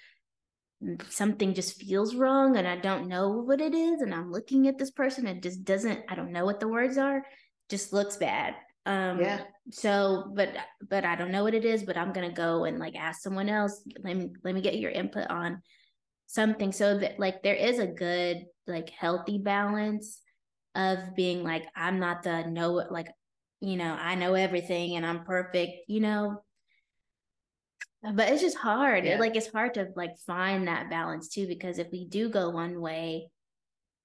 something 1.07 1.53
just 1.53 1.81
feels 1.81 2.13
wrong 2.13 2.57
and 2.57 2.67
I 2.67 2.75
don't 2.75 3.07
know 3.07 3.29
what 3.29 3.61
it 3.61 3.73
is 3.73 4.01
and 4.01 4.13
I'm 4.13 4.31
looking 4.31 4.67
at 4.67 4.77
this 4.77 4.91
person 4.91 5.27
and 5.27 5.41
just 5.41 5.63
doesn't 5.63 6.01
I 6.09 6.15
don't 6.15 6.33
know 6.33 6.43
what 6.43 6.59
the 6.59 6.67
words 6.67 6.97
are 6.97 7.23
just 7.69 7.93
looks 7.93 8.17
bad 8.17 8.55
um 8.87 9.19
Yeah. 9.19 9.41
so 9.71 10.33
but 10.35 10.49
but 10.89 11.05
I 11.05 11.15
don't 11.15 11.31
know 11.31 11.43
what 11.43 11.53
it 11.53 11.65
is 11.65 11.83
but 11.83 11.97
I'm 11.97 12.11
going 12.11 12.27
to 12.27 12.35
go 12.35 12.65
and 12.65 12.79
like 12.79 12.95
ask 12.95 13.21
someone 13.21 13.47
else 13.47 13.81
let 14.03 14.17
me 14.17 14.31
let 14.43 14.55
me 14.55 14.61
get 14.61 14.79
your 14.79 14.91
input 14.91 15.29
on 15.29 15.61
something 16.25 16.71
so 16.71 16.97
that 16.97 17.19
like 17.19 17.43
there 17.43 17.55
is 17.55 17.77
a 17.79 17.87
good 17.87 18.45
like 18.65 18.89
healthy 18.89 19.37
balance 19.37 20.19
of 20.73 20.97
being 21.15 21.43
like 21.43 21.65
I'm 21.75 21.99
not 21.99 22.23
the 22.23 22.43
know 22.47 22.71
like 22.89 23.09
you 23.61 23.77
know 23.77 23.93
I 23.99 24.15
know 24.15 24.33
everything 24.33 24.95
and 24.95 25.05
I'm 25.05 25.23
perfect 25.23 25.87
you 25.87 25.99
know 26.01 26.41
but 28.03 28.29
it's 28.29 28.41
just 28.41 28.57
hard 28.57 29.05
Yeah. 29.05 29.15
it, 29.15 29.19
like 29.19 29.35
it's 29.35 29.51
hard 29.51 29.75
to 29.75 29.89
like 29.95 30.17
find 30.25 30.67
that 30.67 30.89
balance 30.89 31.29
too 31.29 31.47
because 31.47 31.77
if 31.77 31.87
we 31.91 32.05
do 32.07 32.29
go 32.29 32.49
one 32.49 32.81
way 32.81 33.29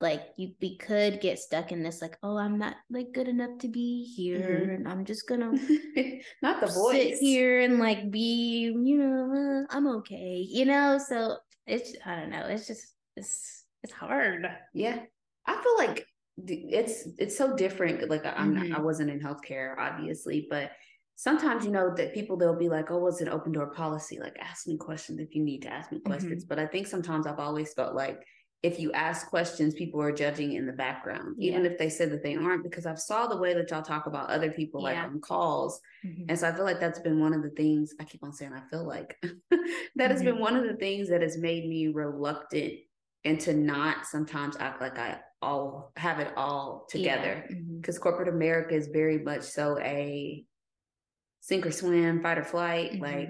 like 0.02 0.20
you 0.36 0.52
we 0.60 0.76
could 0.76 1.22
get 1.22 1.38
stuck 1.38 1.72
in 1.72 1.82
this 1.82 2.02
like 2.02 2.18
oh 2.22 2.36
I'm 2.36 2.58
not 2.58 2.76
like 2.90 3.12
good 3.14 3.28
enough 3.28 3.58
to 3.60 3.68
be 3.68 4.04
here 4.14 4.38
Mhm. 4.68 4.75
and 4.75 4.88
I'm 4.88 5.06
just 5.06 5.26
gonna 5.26 5.52
Not 6.42 6.60
the 6.60 6.66
sit 6.68 6.75
voice. 6.75 7.18
here 7.18 7.60
and 7.60 7.78
like 7.78 8.10
be 8.10 8.64
you 8.70 8.98
know 8.98 9.64
uh, 9.64 9.75
I'm 9.75 9.86
okay 9.98 10.44
you 10.46 10.66
know 10.66 10.98
so 10.98 11.38
it's 11.66 11.94
I 12.04 12.16
don't 12.16 12.30
know 12.30 12.46
it's 12.46 12.66
just 12.66 12.94
it's 13.16 13.64
it's 13.82 13.92
hard 13.94 14.46
Yeah. 14.75 15.00
I 15.46 15.54
feel 15.62 15.76
like 15.78 16.06
it's 16.46 17.08
it's 17.18 17.36
so 17.36 17.56
different. 17.56 18.08
Like 18.10 18.24
I'm 18.26 18.54
not, 18.54 18.66
I 18.72 18.78
Mhm. 18.78 18.84
wasn't 18.84 19.10
in 19.10 19.20
healthcare, 19.20 19.76
obviously, 19.78 20.46
but 20.50 20.72
sometimes 21.14 21.64
you 21.64 21.70
know 21.70 21.94
that 21.94 22.12
people 22.14 22.36
they'll 22.36 22.58
be 22.58 22.68
like, 22.68 22.90
"Oh, 22.90 23.06
it's 23.06 23.20
an 23.22 23.28
open 23.28 23.52
door 23.52 23.70
policy. 23.72 24.18
Like, 24.20 24.36
ask 24.38 24.66
me 24.66 24.76
questions 24.76 25.18
if 25.20 25.34
you 25.34 25.42
need 25.42 25.62
to 25.62 25.72
ask 25.72 25.90
me 25.92 26.00
questions." 26.00 26.44
Mm-hmm. 26.44 26.48
But 26.48 26.58
I 26.58 26.66
think 26.66 26.86
sometimes 26.86 27.26
I've 27.26 27.38
always 27.38 27.72
felt 27.74 27.94
like 27.94 28.22
if 28.62 28.78
you 28.80 28.92
ask 28.92 29.28
questions, 29.28 29.74
people 29.74 30.00
are 30.00 30.12
judging 30.12 30.52
in 30.54 30.66
the 30.66 30.72
background, 30.72 31.36
even 31.38 31.64
if 31.66 31.78
they 31.78 31.88
said 31.88 32.10
that 32.10 32.22
they 32.22 32.36
aren't, 32.36 32.64
because 32.64 32.84
I've 32.86 32.98
saw 32.98 33.26
the 33.26 33.36
way 33.36 33.54
that 33.54 33.70
y'all 33.70 33.82
talk 33.82 34.06
about 34.06 34.28
other 34.30 34.50
people, 34.50 34.82
like 34.82 34.96
on 34.98 35.20
calls, 35.20 35.80
Mhm. 36.04 36.26
and 36.28 36.38
so 36.38 36.48
I 36.48 36.52
feel 36.52 36.64
like 36.64 36.80
that's 36.80 36.98
been 37.00 37.20
one 37.20 37.32
of 37.34 37.42
the 37.42 37.50
things 37.50 37.94
I 38.00 38.04
keep 38.04 38.22
on 38.24 38.32
saying. 38.32 38.52
I 38.52 38.66
feel 38.68 38.84
like 38.84 39.18
that 39.96 40.10
has 40.10 40.22
Mm-hmm. 40.22 40.24
been 40.24 40.38
one 40.38 40.56
of 40.56 40.64
the 40.64 40.76
things 40.76 41.08
that 41.08 41.22
has 41.22 41.38
made 41.38 41.68
me 41.68 41.88
reluctant 41.88 42.74
and 43.24 43.40
to 43.40 43.54
not 43.54 44.06
sometimes 44.06 44.56
act 44.58 44.80
like 44.80 44.98
I 44.98 45.20
all 45.46 45.92
have 45.96 46.18
it 46.24 46.30
all 46.36 46.86
together. 46.88 47.34
Yeah. 47.48 47.56
Mhm. 47.56 47.80
Because 47.80 47.98
corporate 47.98 48.28
America 48.28 48.74
is 48.74 48.88
very 48.88 49.18
much 49.30 49.42
so 49.42 49.78
a 49.78 50.44
sink 51.40 51.66
or 51.66 51.70
swim, 51.70 52.22
fight 52.22 52.38
or 52.38 52.44
flight. 52.44 52.92
Mhm. 52.92 53.00
Like 53.00 53.28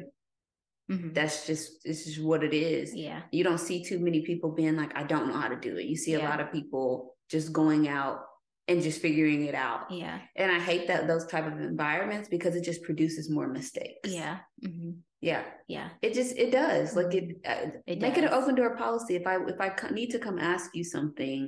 Mhm. 0.91 1.15
that's 1.15 1.47
just 1.47 1.85
it's 1.85 2.05
just 2.05 2.23
what 2.23 2.43
it 2.45 2.55
is. 2.55 2.95
yeah 2.95 3.23
You 3.33 3.43
don't 3.45 3.59
see 3.69 3.83
too 3.85 3.99
many 3.99 4.21
people 4.23 4.53
being 4.53 4.77
like, 4.77 4.93
I 4.97 5.03
don't 5.13 5.27
know 5.29 5.35
how 5.45 5.49
to 5.49 5.57
do 5.69 5.77
it. 5.77 5.87
You 5.87 5.97
see 5.97 6.15
a 6.15 6.21
lot 6.31 6.41
of 6.41 6.53
people 6.53 7.17
just 7.29 7.53
going 7.53 7.89
out 7.89 8.21
and 8.69 8.83
just 8.83 9.01
figuring 9.03 9.45
it 9.51 9.55
out. 9.55 9.91
yeah 9.91 10.19
And 10.37 10.51
I 10.51 10.61
hate 10.61 10.87
that 10.89 11.07
those 11.09 11.27
type 11.27 11.47
of 11.53 11.61
environments 11.61 12.29
because 12.29 12.55
it 12.57 12.63
just 12.71 12.83
produces 12.89 13.29
more 13.31 13.49
mistakes. 13.49 14.09
yeah 14.21 14.39
hmm 14.65 14.93
Yeah. 15.21 15.43
yeah 15.67 15.89
It 16.03 16.13
just 16.15 16.37
it 16.45 16.51
does 16.53 16.95
like 16.99 17.13
it. 17.21 17.27
Uh, 17.45 17.51
Mm-hmm. 17.67 17.91
It 17.93 18.01
make 18.05 18.17
it 18.19 18.25
an 18.29 18.35
open 18.39 18.55
door 18.55 18.73
policy. 18.85 19.13
If 19.21 19.27
I 19.27 19.37
if 19.55 19.59
I 19.61 19.71
need 19.99 20.11
to 20.17 20.21
come 20.27 20.39
ask 20.39 20.67
you 20.79 20.85
something, 20.85 21.41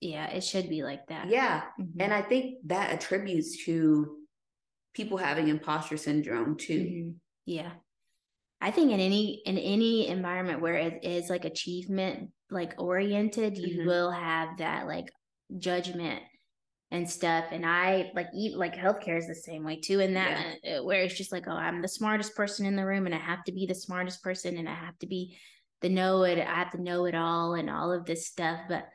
yeah 0.00 0.28
it 0.28 0.42
should 0.44 0.68
be 0.68 0.82
like 0.82 1.06
that 1.08 1.28
yeah. 1.28 1.64
Mhm. 1.78 1.94
And 2.00 2.14
I 2.14 2.22
think 2.22 2.58
that 2.66 2.92
attributes 2.92 3.64
to 3.64 4.16
people 4.94 5.18
having 5.18 5.48
imposter 5.48 5.96
syndrome 5.96 6.56
too. 6.56 6.80
Mhm. 6.80 7.14
Yeah. 7.46 7.72
I 8.60 8.70
think 8.72 8.90
in 8.92 9.00
any 9.00 9.42
in 9.46 9.58
any 9.58 10.08
environment 10.08 10.60
where 10.60 10.74
it 10.76 11.04
is 11.04 11.30
like 11.30 11.44
achievement 11.44 12.32
like 12.50 12.74
oriented, 12.78 13.56
you 13.58 13.78
Mhm. 13.80 13.86
will 13.86 14.10
have 14.10 14.58
that 14.58 14.86
like 14.86 15.10
judgment 15.58 16.22
and 16.90 17.08
stuff. 17.08 17.46
And 17.52 17.66
I 17.66 18.10
like 18.14 18.28
eat 18.34 18.56
like 18.56 18.74
healthcare 18.74 19.18
is 19.18 19.26
the 19.28 19.34
same 19.34 19.64
way 19.64 19.80
too. 19.80 20.00
In 20.00 20.14
that 20.14 20.56
uh, 20.66 20.82
where 20.84 21.02
it's 21.02 21.14
just 21.16 21.32
like, 21.32 21.46
oh, 21.46 21.52
I'm 21.52 21.82
the 21.82 21.88
smartest 21.88 22.34
person 22.36 22.66
in 22.66 22.76
the 22.76 22.86
room, 22.86 23.06
and 23.06 23.14
I 23.14 23.18
have 23.18 23.44
to 23.44 23.52
be 23.52 23.66
the 23.66 23.74
smartest 23.74 24.22
person, 24.22 24.56
and 24.56 24.68
I 24.68 24.74
have 24.74 24.98
to 25.00 25.06
be 25.06 25.38
the 25.80 25.88
know 25.88 26.24
it. 26.24 26.38
I 26.38 26.54
have 26.54 26.72
to 26.72 26.82
know 26.82 27.04
it 27.06 27.14
all, 27.14 27.54
and 27.54 27.70
all 27.70 27.92
of 27.92 28.06
this 28.06 28.26
stuff. 28.26 28.62
But 28.68 28.88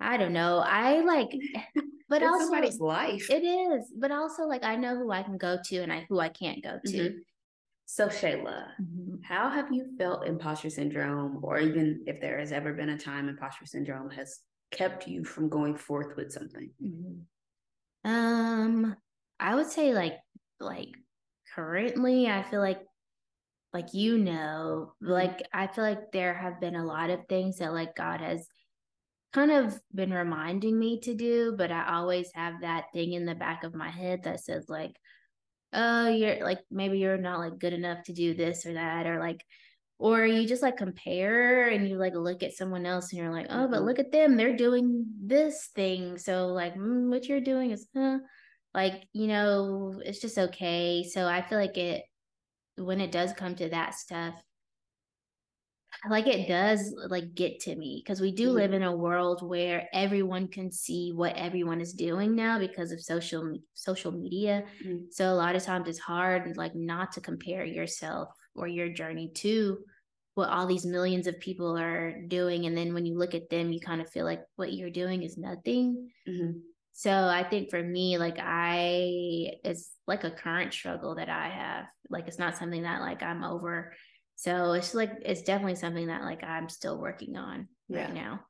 I 0.00 0.16
don't 0.16 0.32
know. 0.32 0.58
I 0.58 1.00
like, 1.00 1.28
but 2.08 2.22
also 2.22 2.44
somebody's 2.44 2.80
life. 2.80 3.30
it 3.30 3.44
is. 3.44 3.92
But 3.96 4.10
also 4.10 4.44
like 4.46 4.64
I 4.64 4.76
know 4.76 4.96
who 4.96 5.10
I 5.10 5.22
can 5.22 5.38
go 5.38 5.58
to 5.66 5.76
and 5.78 5.92
I 5.92 6.06
who 6.08 6.18
I 6.18 6.28
can't 6.30 6.62
go 6.62 6.78
to. 6.84 6.96
Mhm. 6.96 7.20
So 7.86 8.08
Shayla, 8.08 8.68
Mhm. 8.80 9.22
how 9.24 9.50
have 9.50 9.72
you 9.72 9.94
felt 9.98 10.26
imposter 10.26 10.70
syndrome, 10.70 11.40
or 11.42 11.58
even 11.58 12.04
if 12.06 12.20
there 12.20 12.38
has 12.38 12.52
ever 12.52 12.72
been 12.72 12.90
a 12.90 12.98
time 12.98 13.28
imposter 13.28 13.66
syndrome 13.66 14.10
has 14.10 14.40
kept 14.70 15.08
you 15.08 15.24
from 15.24 15.48
going 15.48 15.76
forth 15.76 16.16
with 16.16 16.32
something? 16.32 16.70
Mhm. 16.80 17.24
Um, 18.04 18.96
I 19.38 19.54
would 19.54 19.66
say 19.66 19.92
like 19.92 20.18
like 20.60 20.88
currently, 21.54 22.28
I 22.28 22.42
feel 22.42 22.60
like 22.60 22.82
like 23.72 23.92
you 23.94 24.18
know, 24.18 24.94
Mhm. 25.02 25.08
like 25.08 25.42
I 25.52 25.66
feel 25.66 25.84
like 25.84 26.12
there 26.12 26.34
have 26.34 26.60
been 26.60 26.76
a 26.76 26.84
lot 26.84 27.10
of 27.10 27.26
things 27.28 27.58
that 27.58 27.72
like 27.72 27.94
God 27.94 28.20
has 28.20 28.48
kind 29.32 29.50
of 29.50 29.80
been 29.94 30.12
reminding 30.12 30.78
me 30.78 31.00
to 31.00 31.14
do, 31.14 31.54
but 31.56 31.70
I 31.72 31.94
always 31.94 32.30
have 32.34 32.62
that 32.62 32.86
thing 32.92 33.12
in 33.12 33.26
the 33.26 33.34
back 33.34 33.64
of 33.64 33.74
my 33.74 33.90
head 33.90 34.24
that 34.24 34.40
says 34.40 34.66
like, 34.68 34.96
oh, 35.72 36.08
you're 36.08 36.42
like 36.44 36.60
maybe 36.70 36.98
you're 36.98 37.18
not 37.18 37.38
like 37.40 37.58
good 37.58 37.72
enough 37.72 38.04
to 38.04 38.12
do 38.12 38.34
this 38.34 38.66
or 38.66 38.74
that, 38.74 39.06
or 39.06 39.18
like 39.20 39.44
or 39.98 40.26
you 40.26 40.46
just 40.48 40.62
like 40.62 40.76
compare 40.78 41.68
and 41.68 41.88
you 41.88 41.96
like 41.98 42.14
look 42.14 42.42
at 42.42 42.54
someone 42.54 42.86
else 42.86 43.12
and 43.12 43.20
you're 43.20 43.32
like, 43.32 43.46
oh, 43.50 43.68
but 43.68 43.82
Mhm. 43.82 43.84
look 43.86 43.98
at 43.98 44.12
them, 44.12 44.36
they're 44.36 44.56
doing 44.56 45.06
this 45.22 45.68
thing. 45.74 46.18
So 46.18 46.48
like 46.48 46.74
mm, 46.74 47.10
what 47.10 47.26
you're 47.28 47.40
doing 47.40 47.70
is 47.72 47.88
huh? 47.96 48.18
like, 48.74 49.08
you 49.12 49.26
know, 49.28 50.00
it's 50.04 50.20
just 50.20 50.38
okay. 50.38 51.04
So 51.04 51.26
I 51.28 51.42
feel 51.42 51.58
like 51.58 51.76
it 51.78 52.04
when 52.76 53.00
it 53.00 53.12
does 53.12 53.32
come 53.34 53.54
to 53.56 53.68
that 53.70 53.94
stuff, 53.94 54.42
like 56.08 56.26
it 56.26 56.48
does 56.48 56.94
like 57.08 57.34
get 57.34 57.60
to 57.60 57.76
me 57.76 58.02
because 58.04 58.20
we 58.20 58.32
do 58.32 58.50
Mhm. 58.50 58.54
live 58.54 58.72
in 58.72 58.82
a 58.82 58.96
world 58.96 59.42
where 59.46 59.88
everyone 59.92 60.48
can 60.48 60.70
see 60.72 61.12
what 61.12 61.36
everyone 61.36 61.80
is 61.80 61.92
doing 61.92 62.34
now 62.34 62.58
because 62.58 62.92
of 62.92 63.00
social 63.00 63.58
social 63.74 64.12
media 64.12 64.64
Mhm. 64.80 65.12
so 65.12 65.32
a 65.32 65.34
lot 65.34 65.56
of 65.56 65.62
times 65.62 65.88
it's 65.88 65.98
hard 65.98 66.56
like 66.56 66.74
not 66.74 67.12
to 67.12 67.20
compare 67.20 67.64
yourself 67.64 68.28
or 68.54 68.66
your 68.66 68.88
journey 68.88 69.30
to 69.34 69.84
what 70.34 70.48
all 70.48 70.66
these 70.66 70.86
millions 70.86 71.26
of 71.26 71.38
people 71.40 71.76
are 71.76 72.22
doing 72.28 72.66
and 72.66 72.76
then 72.76 72.94
when 72.94 73.04
you 73.04 73.18
look 73.18 73.34
at 73.34 73.50
them 73.50 73.72
you 73.72 73.80
kind 73.80 74.00
of 74.00 74.08
feel 74.10 74.24
like 74.24 74.42
what 74.56 74.72
you're 74.72 74.90
doing 74.90 75.22
is 75.22 75.36
nothing 75.36 76.10
Mhm. 76.26 76.62
so 76.92 77.10
I 77.10 77.44
think 77.48 77.70
for 77.70 77.82
me, 77.82 78.18
like 78.18 78.36
I, 78.38 79.52
it's 79.64 79.96
like 80.06 80.24
a 80.24 80.30
current 80.30 80.72
struggle 80.74 81.14
that 81.14 81.30
I 81.30 81.48
have. 81.48 81.86
Like 82.10 82.28
it's 82.28 82.38
not 82.38 82.56
something 82.56 82.82
that 82.82 83.00
like 83.00 83.22
I'm 83.22 83.42
over. 83.42 83.94
So 84.40 84.72
it's 84.72 84.94
like 84.94 85.12
it's 85.22 85.42
definitely 85.42 85.74
something 85.74 86.06
that 86.06 86.22
like 86.22 86.42
I'm 86.42 86.70
still 86.70 86.98
working 86.98 87.36
on 87.36 87.68
Yeah. 87.90 88.04
right 88.04 88.14
now. 88.14 88.40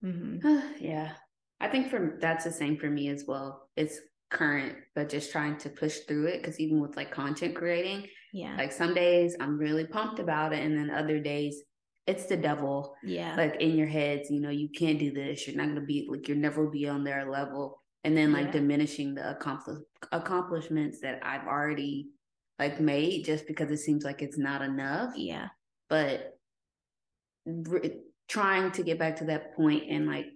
hmm 0.00 0.38
yeah. 0.80 1.12
I 1.60 1.68
think 1.68 1.90
for 1.90 2.16
that's 2.22 2.44
the 2.44 2.50
same 2.50 2.78
for 2.78 2.88
me 2.88 3.08
as 3.08 3.24
well. 3.28 3.68
It's 3.76 3.98
current, 4.30 4.76
but 4.94 5.10
just 5.10 5.30
trying 5.30 5.58
to 5.58 5.68
push 5.68 5.98
through 6.08 6.28
it. 6.28 6.42
Cause 6.42 6.58
even 6.58 6.80
with 6.80 6.96
like 6.96 7.10
content 7.10 7.54
creating, 7.54 8.06
Yeah. 8.32 8.56
like 8.56 8.72
some 8.72 8.94
days 8.94 9.36
I'm 9.38 9.58
really 9.58 9.86
pumped 9.86 10.20
about 10.20 10.54
it. 10.54 10.64
And 10.64 10.74
then 10.74 10.88
other 10.90 11.20
days 11.20 11.62
it's 12.06 12.24
the 12.24 12.38
devil 12.38 12.94
yeah. 13.04 13.36
like 13.36 13.56
in 13.60 13.76
your 13.76 13.86
heads, 13.86 14.30
you 14.30 14.40
know, 14.40 14.48
you 14.50 14.70
can't 14.70 14.98
do 14.98 15.12
this. 15.12 15.46
You're 15.46 15.56
not 15.58 15.68
gonna 15.68 15.82
be 15.84 16.08
like 16.10 16.26
you'll 16.28 16.38
never 16.38 16.66
be 16.70 16.88
on 16.88 17.04
their 17.04 17.30
level. 17.30 17.82
And 18.04 18.16
then 18.16 18.32
like 18.32 18.46
Yeah. 18.46 18.52
diminishing 18.52 19.14
the 19.14 19.32
accompli- 19.36 19.84
accomplishments 20.12 21.00
that 21.00 21.20
I've 21.22 21.46
already 21.46 22.08
like 22.58 22.80
made 22.80 23.24
just 23.24 23.46
because 23.46 23.70
it 23.70 23.78
seems 23.78 24.04
like 24.04 24.22
it's 24.22 24.38
not 24.38 24.62
enough. 24.62 25.14
yeah. 25.16 25.48
But 25.90 26.38
re- 27.46 28.00
trying 28.28 28.70
to 28.72 28.82
get 28.82 28.98
back 28.98 29.16
to 29.16 29.24
that 29.26 29.54
point 29.54 29.84
and 29.90 30.06
like 30.06 30.26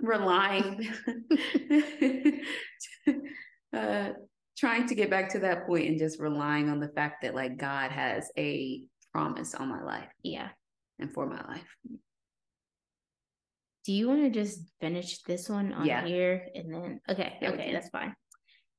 relying 0.00 0.86
uh 3.72 4.10
trying 4.58 4.86
to 4.86 4.94
get 4.94 5.08
back 5.10 5.30
to 5.30 5.38
that 5.40 5.66
point 5.66 5.88
and 5.88 5.98
just 5.98 6.20
relying 6.20 6.68
on 6.68 6.80
the 6.80 6.88
fact 6.88 7.22
that 7.22 7.34
like 7.34 7.56
God 7.56 7.90
has 7.90 8.30
a 8.38 8.82
promise 9.12 9.54
on 9.54 9.68
my 9.68 9.82
life 9.82 10.08
Yeah. 10.22 10.48
and 10.98 11.12
for 11.12 11.26
my 11.26 11.42
life. 11.46 11.76
Do 13.84 13.92
you 13.92 14.08
want 14.08 14.22
to 14.24 14.30
just 14.30 14.60
finish 14.80 15.22
this 15.22 15.48
one 15.48 15.72
on 15.72 15.86
Yeah. 15.86 16.04
here 16.04 16.46
and 16.54 16.72
then 16.72 17.00
okay, 17.08 17.38
Yeah, 17.40 17.50
okay, 17.50 17.72
that's 17.72 17.88
fine. 17.90 18.14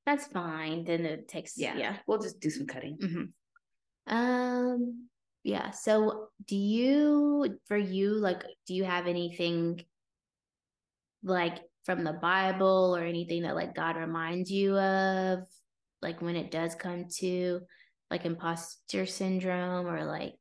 That's 0.07 0.25
fine. 0.27 0.85
Then 0.85 1.05
it 1.05 1.27
takes 1.27 1.57
Yeah. 1.57 1.77
yeah. 1.77 1.97
We'll 2.07 2.17
just 2.17 2.39
do 2.39 2.49
some 2.49 2.65
cutting. 2.65 2.97
hmm 2.97 4.11
Um, 4.15 5.09
yeah. 5.43 5.71
So, 5.71 6.29
do 6.47 6.55
you, 6.55 7.59
for 7.67 7.77
you, 7.77 8.13
like, 8.15 8.43
do 8.65 8.73
you 8.73 8.85
have 8.85 9.05
anything 9.05 9.81
like 11.23 11.59
from 11.83 12.05
the 12.05 12.13
Bible 12.13 12.95
or 12.95 13.03
anything 13.03 13.41
that 13.43 13.55
like 13.55 13.75
God 13.75 13.97
reminds 13.97 14.49
you 14.49 14.77
of, 14.77 15.39
like 16.01 16.21
when 16.21 16.37
it 16.37 16.51
does 16.51 16.73
come 16.73 17.05
to 17.17 17.61
like 18.09 18.25
imposter 18.25 19.05
syndrome 19.05 19.87
or 19.87 20.05
like 20.05 20.35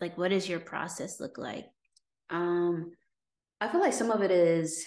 like 0.00 0.16
what 0.16 0.28
does 0.30 0.48
your 0.48 0.60
process 0.60 1.20
look 1.20 1.36
like? 1.38 1.66
Um 2.30 2.92
I 3.60 3.68
feel 3.68 3.80
like 3.80 3.92
some 3.92 4.10
of 4.10 4.22
it 4.22 4.30
is 4.30 4.86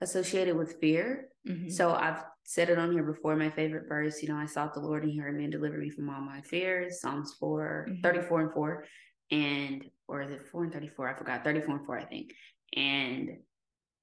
associated 0.00 0.56
with 0.56 0.80
fear. 0.80 1.28
Mm-hmm. 1.48 1.70
So 1.70 1.94
I've 1.94 2.22
said 2.44 2.70
it 2.70 2.78
on 2.78 2.92
here 2.92 3.02
before. 3.02 3.36
My 3.36 3.50
favorite 3.50 3.88
verse, 3.88 4.22
you 4.22 4.28
know, 4.28 4.36
I 4.36 4.46
sought 4.46 4.74
the 4.74 4.80
Lord 4.80 5.02
and 5.02 5.12
he 5.12 5.18
heard 5.18 5.36
me 5.36 5.44
and 5.44 5.52
delivered 5.52 5.80
me 5.80 5.90
from 5.90 6.10
all 6.10 6.20
my 6.20 6.40
fears. 6.42 7.00
Psalms 7.00 7.34
4, 7.38 7.86
mm-hmm. 7.88 8.00
34 8.02 8.40
and 8.40 8.52
4. 8.52 8.84
And, 9.30 9.84
or 10.08 10.22
is 10.22 10.30
it 10.30 10.46
4 10.46 10.64
and 10.64 10.72
34? 10.72 11.08
I 11.08 11.14
forgot. 11.14 11.44
34 11.44 11.76
and 11.76 11.86
4, 11.86 11.98
I 11.98 12.04
think. 12.04 12.32
And 12.74 13.30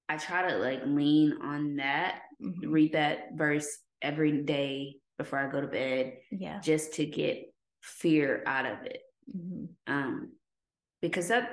I 0.08 0.18
try 0.18 0.50
to 0.50 0.58
like 0.58 0.82
lean 0.86 1.38
on 1.42 1.78
that, 1.78 2.22
mm-hmm. 2.42 2.70
read 2.70 2.94
that 2.94 3.30
verse 3.36 3.68
every 4.02 4.42
day 4.42 4.96
before 5.18 5.40
I 5.40 5.52
go 5.52 5.62
to 5.62 5.68
bed. 5.68 6.14
Yeah. 6.32 6.60
Just 6.60 6.94
to 6.96 7.06
get 7.06 7.54
fear 7.82 8.44
out 8.46 8.66
of 8.66 8.84
it. 8.86 9.02
Mm-hmm. 9.36 9.66
Um, 9.94 10.32
because 11.02 11.28
that 11.28 11.50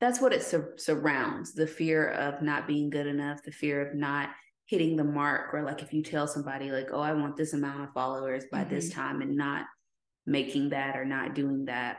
that's 0.00 0.20
what 0.20 0.32
it 0.32 0.42
sur- 0.42 0.74
surrounds 0.76 1.52
the 1.52 1.66
fear 1.66 2.08
of 2.10 2.40
not 2.40 2.68
being 2.68 2.88
good 2.88 3.06
enough, 3.06 3.42
the 3.42 3.50
fear 3.50 3.86
of 3.86 3.96
not 3.96 4.30
hitting 4.68 4.96
the 4.96 5.04
mark, 5.04 5.54
or 5.54 5.62
like 5.62 5.82
if 5.82 5.92
you 5.92 6.02
tell 6.02 6.26
somebody, 6.26 6.70
like, 6.70 6.88
oh, 6.92 7.00
I 7.00 7.12
want 7.12 7.36
this 7.36 7.54
amount 7.54 7.82
of 7.82 7.92
followers 7.94 8.44
by 8.52 8.60
mm-hmm. 8.60 8.74
this 8.74 8.90
time 8.90 9.22
and 9.22 9.36
not 9.36 9.64
making 10.26 10.70
that 10.70 10.96
or 10.96 11.04
not 11.04 11.34
doing 11.34 11.64
that, 11.64 11.98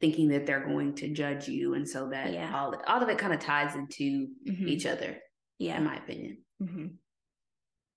thinking 0.00 0.28
that 0.28 0.46
they're 0.46 0.66
going 0.66 0.94
to 0.94 1.12
judge 1.12 1.48
you. 1.48 1.74
And 1.74 1.88
so 1.88 2.10
that 2.10 2.32
yeah. 2.32 2.56
all, 2.56 2.74
all 2.86 3.02
of 3.02 3.08
it 3.08 3.18
kind 3.18 3.34
of 3.34 3.40
ties 3.40 3.74
into 3.74 4.28
mm-hmm. 4.48 4.68
each 4.68 4.86
other, 4.86 5.18
yeah, 5.58 5.76
in 5.78 5.84
my 5.84 5.96
opinion. 5.96 6.38
Mm-hmm. 6.62 6.86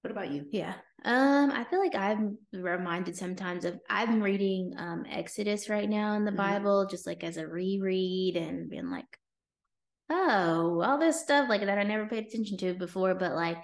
What 0.01 0.11
about 0.11 0.31
you? 0.31 0.47
Yeah. 0.51 0.73
Um, 1.05 1.51
I 1.51 1.63
feel 1.65 1.79
like 1.79 1.93
I'm 1.95 2.39
reminded 2.51 3.15
sometimes 3.15 3.65
of 3.65 3.79
I'm 3.87 4.21
reading 4.21 4.73
um 4.77 5.05
Exodus 5.07 5.69
right 5.69 5.87
now 5.87 6.13
in 6.13 6.25
the 6.25 6.31
mm-hmm. 6.31 6.37
Bible, 6.37 6.87
just 6.87 7.05
like 7.05 7.23
as 7.23 7.37
a 7.37 7.47
reread 7.47 8.35
and 8.35 8.67
being 8.67 8.89
like, 8.89 9.05
oh, 10.11 10.81
all 10.81 10.99
this 10.99 11.21
stuff 11.21 11.49
like 11.49 11.61
that 11.61 11.77
I 11.77 11.83
never 11.83 12.05
paid 12.05 12.27
attention 12.27 12.57
to 12.57 12.73
before, 12.73 13.15
but 13.15 13.33
like 13.33 13.57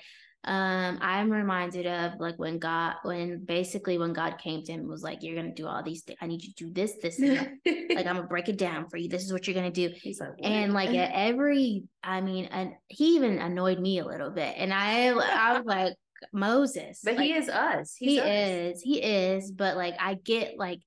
um 0.43 0.97
i'm 1.01 1.29
reminded 1.29 1.85
of 1.85 2.13
like 2.19 2.37
when 2.37 2.57
god 2.57 2.93
when 3.03 3.43
basically 3.43 3.97
when 3.97 4.13
god 4.13 4.37
came 4.37 4.63
to 4.63 4.71
him 4.71 4.81
and 4.81 4.89
was 4.89 5.03
like 5.03 5.21
you're 5.21 5.35
gonna 5.35 5.53
do 5.53 5.67
all 5.67 5.83
these 5.83 6.03
things 6.03 6.17
i 6.21 6.27
need 6.27 6.41
you 6.41 6.53
to 6.53 6.65
do 6.65 6.71
this 6.71 6.93
this 7.01 7.19
like 7.19 7.49
i'm 8.07 8.15
gonna 8.15 8.23
break 8.23 8.47
it 8.47 8.57
down 8.57 8.87
for 8.87 8.95
you 8.95 9.09
this 9.09 9.25
is 9.25 9.33
what 9.33 9.45
you're 9.45 9.55
gonna 9.55 9.69
do 9.71 9.89
like, 9.89 10.29
and 10.41 10.73
like 10.73 10.89
at 10.91 11.11
every 11.13 11.83
i 12.01 12.21
mean 12.21 12.45
and 12.45 12.71
he 12.87 13.15
even 13.15 13.39
annoyed 13.39 13.79
me 13.79 13.99
a 13.99 14.05
little 14.05 14.29
bit 14.29 14.53
and 14.57 14.73
i 14.73 15.07
i 15.09 15.57
was 15.57 15.65
like 15.65 15.93
Moses. 16.33 17.01
But 17.03 17.15
like, 17.15 17.25
he 17.25 17.33
is 17.33 17.47
us. 17.47 17.95
He's 17.95 18.09
he 18.09 18.19
us. 18.19 18.27
is. 18.27 18.81
He 18.81 19.03
is. 19.03 19.51
But 19.51 19.77
like 19.77 19.93
I 19.99 20.15
get 20.15 20.57
like 20.57 20.79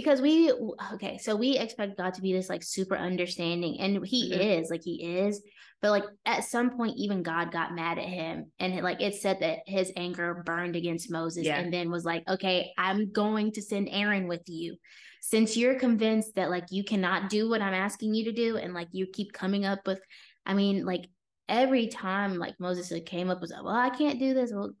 because 0.00 0.20
we 0.20 0.52
okay, 0.94 1.18
so 1.18 1.36
we 1.36 1.58
expect 1.58 1.98
God 1.98 2.14
to 2.14 2.22
be 2.22 2.32
this 2.32 2.48
like 2.48 2.62
super 2.62 2.96
understanding, 2.96 3.78
and 3.80 4.04
he 4.04 4.32
mm-hmm. 4.32 4.40
is 4.40 4.70
like 4.70 4.82
he 4.82 5.18
is. 5.18 5.42
But 5.82 5.90
like 5.90 6.04
at 6.26 6.44
some 6.44 6.70
point, 6.70 6.98
even 6.98 7.22
God 7.22 7.52
got 7.52 7.74
mad 7.74 7.98
at 7.98 8.04
him, 8.04 8.52
and 8.58 8.82
like 8.82 9.00
it 9.00 9.14
said 9.14 9.40
that 9.40 9.60
his 9.66 9.92
anger 9.96 10.42
burned 10.44 10.76
against 10.76 11.10
Moses, 11.10 11.46
yeah. 11.46 11.58
and 11.58 11.72
then 11.72 11.90
was 11.90 12.04
like, 12.04 12.22
okay, 12.28 12.72
I'm 12.76 13.12
going 13.12 13.52
to 13.52 13.62
send 13.62 13.88
Aaron 13.90 14.28
with 14.28 14.42
you. 14.46 14.76
Since 15.22 15.56
you're 15.56 15.78
convinced 15.78 16.34
that 16.36 16.50
like 16.50 16.64
you 16.70 16.82
cannot 16.84 17.28
do 17.30 17.48
what 17.48 17.62
I'm 17.62 17.74
asking 17.74 18.14
you 18.14 18.24
to 18.24 18.32
do, 18.32 18.56
and 18.56 18.74
like 18.74 18.88
you 18.92 19.06
keep 19.06 19.32
coming 19.32 19.64
up 19.64 19.86
with, 19.86 20.00
I 20.46 20.54
mean, 20.54 20.84
like 20.84 21.06
every 21.48 21.88
time 21.88 22.38
like 22.38 22.54
Moses 22.58 22.92
came 23.06 23.30
up 23.30 23.40
was 23.40 23.50
like, 23.50 23.64
well, 23.64 23.74
I 23.74 23.90
can't 23.90 24.18
do 24.18 24.34
this. 24.34 24.52
Well, 24.52 24.72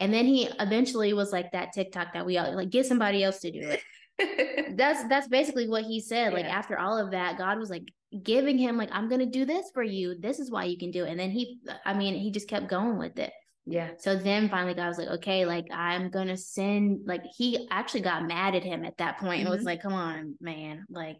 and 0.00 0.12
then 0.12 0.26
he 0.26 0.48
eventually 0.58 1.12
was 1.12 1.32
like 1.32 1.52
that 1.52 1.72
TikTok 1.72 2.14
that 2.14 2.26
we 2.26 2.38
all 2.38 2.54
like 2.54 2.70
get 2.70 2.86
somebody 2.86 3.22
else 3.22 3.40
to 3.40 3.50
do 3.50 3.60
it. 3.60 3.80
that's 4.76 5.08
that's 5.08 5.28
basically 5.28 5.68
what 5.68 5.84
he 5.84 6.00
said. 6.00 6.32
Like 6.32 6.46
after 6.46 6.78
all 6.78 6.98
of 6.98 7.10
that, 7.12 7.38
God 7.38 7.58
was 7.58 7.70
like 7.70 7.88
giving 8.22 8.58
him 8.58 8.76
like 8.76 8.90
I'm 8.92 9.08
gonna 9.08 9.26
do 9.26 9.44
this 9.44 9.70
for 9.72 9.82
you. 9.82 10.16
This 10.18 10.38
is 10.38 10.50
why 10.50 10.64
you 10.64 10.78
can 10.78 10.90
do 10.90 11.04
it. 11.04 11.10
And 11.10 11.18
then 11.18 11.30
he, 11.30 11.58
I 11.84 11.94
mean, 11.94 12.14
he 12.14 12.30
just 12.30 12.48
kept 12.48 12.68
going 12.68 12.98
with 12.98 13.18
it. 13.18 13.32
Yeah. 13.66 13.90
So 13.98 14.14
then 14.16 14.48
finally 14.48 14.74
God 14.74 14.88
was 14.88 14.98
like, 14.98 15.08
okay, 15.08 15.46
like 15.46 15.66
I'm 15.72 16.10
gonna 16.10 16.36
send 16.36 17.06
like 17.06 17.22
he 17.36 17.66
actually 17.70 18.02
got 18.02 18.26
mad 18.26 18.54
at 18.54 18.62
him 18.62 18.84
at 18.84 18.98
that 18.98 19.18
point 19.18 19.38
mm-hmm. 19.38 19.46
and 19.46 19.50
was 19.50 19.60
mm-hmm. 19.60 19.66
like, 19.66 19.82
come 19.82 19.94
on, 19.94 20.36
man. 20.40 20.84
Like 20.88 21.16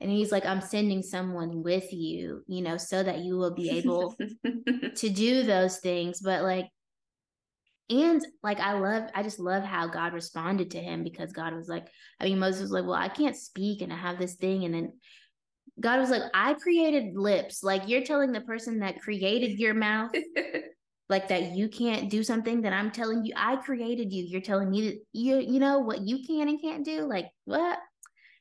and 0.00 0.10
he's 0.10 0.32
like, 0.32 0.46
I'm 0.46 0.62
sending 0.62 1.02
someone 1.02 1.62
with 1.62 1.92
you, 1.92 2.42
you 2.46 2.62
know, 2.62 2.78
so 2.78 3.02
that 3.02 3.18
you 3.18 3.36
will 3.36 3.54
be 3.54 3.70
able 3.70 4.16
to 4.96 5.08
do 5.10 5.42
those 5.42 5.76
things. 5.78 6.20
But 6.20 6.42
like, 6.42 6.66
and 7.90 8.24
like, 8.42 8.60
I 8.60 8.74
love, 8.74 9.10
I 9.14 9.22
just 9.22 9.40
love 9.40 9.64
how 9.64 9.88
God 9.88 10.14
responded 10.14 10.70
to 10.72 10.78
him 10.78 11.02
because 11.02 11.32
God 11.32 11.54
was 11.54 11.68
like, 11.68 11.88
I 12.20 12.24
mean, 12.24 12.38
Moses 12.38 12.62
was 12.62 12.70
like, 12.70 12.84
well, 12.84 12.94
I 12.94 13.08
can't 13.08 13.36
speak 13.36 13.82
and 13.82 13.92
I 13.92 13.96
have 13.96 14.18
this 14.18 14.36
thing. 14.36 14.64
And 14.64 14.72
then 14.72 14.92
God 15.80 15.98
was 15.98 16.10
like, 16.10 16.22
I 16.32 16.54
created 16.54 17.16
lips. 17.16 17.62
Like, 17.62 17.88
you're 17.88 18.04
telling 18.04 18.32
the 18.32 18.42
person 18.42 18.80
that 18.80 19.00
created 19.00 19.58
your 19.58 19.74
mouth. 19.74 20.12
like 21.10 21.26
that 21.26 21.56
you 21.56 21.68
can't 21.68 22.08
do 22.08 22.22
something 22.22 22.62
that 22.62 22.72
I'm 22.72 22.92
telling 22.92 23.24
you 23.24 23.34
I 23.36 23.56
created 23.56 24.12
you. 24.12 24.24
You're 24.24 24.40
telling 24.40 24.70
me 24.70 24.82
that 24.82 24.98
you 25.12 25.40
you 25.40 25.58
know 25.58 25.80
what 25.80 26.02
you 26.02 26.24
can 26.24 26.48
and 26.48 26.62
can't 26.62 26.84
do. 26.84 27.00
Like 27.00 27.26
what? 27.44 27.80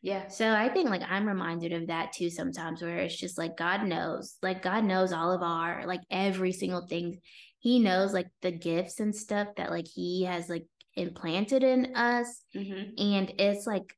Yeah. 0.01 0.27
So 0.29 0.49
I 0.53 0.69
think 0.69 0.89
like 0.89 1.01
I'm 1.09 1.27
reminded 1.27 1.73
of 1.73 1.87
that 1.87 2.13
too 2.13 2.29
sometimes 2.29 2.81
where 2.81 2.99
it's 2.99 3.17
just 3.17 3.37
like 3.37 3.57
God 3.57 3.83
knows, 3.83 4.37
like 4.41 4.61
God 4.61 4.85
knows 4.85 5.11
all 5.11 5.33
of 5.33 5.41
our 5.41 5.85
like 5.85 6.01
every 6.09 6.53
single 6.53 6.85
thing. 6.87 7.19
He 7.59 7.79
knows 7.79 8.13
like 8.13 8.29
the 8.41 8.51
gifts 8.51 8.99
and 8.99 9.15
stuff 9.15 9.49
that 9.57 9.69
like 9.69 9.87
he 9.87 10.23
has 10.23 10.49
like 10.49 10.65
implanted 10.95 11.63
in 11.63 11.95
us. 11.95 12.41
Mm-hmm. 12.55 12.91
And 12.97 13.33
it's 13.37 13.67
like 13.67 13.93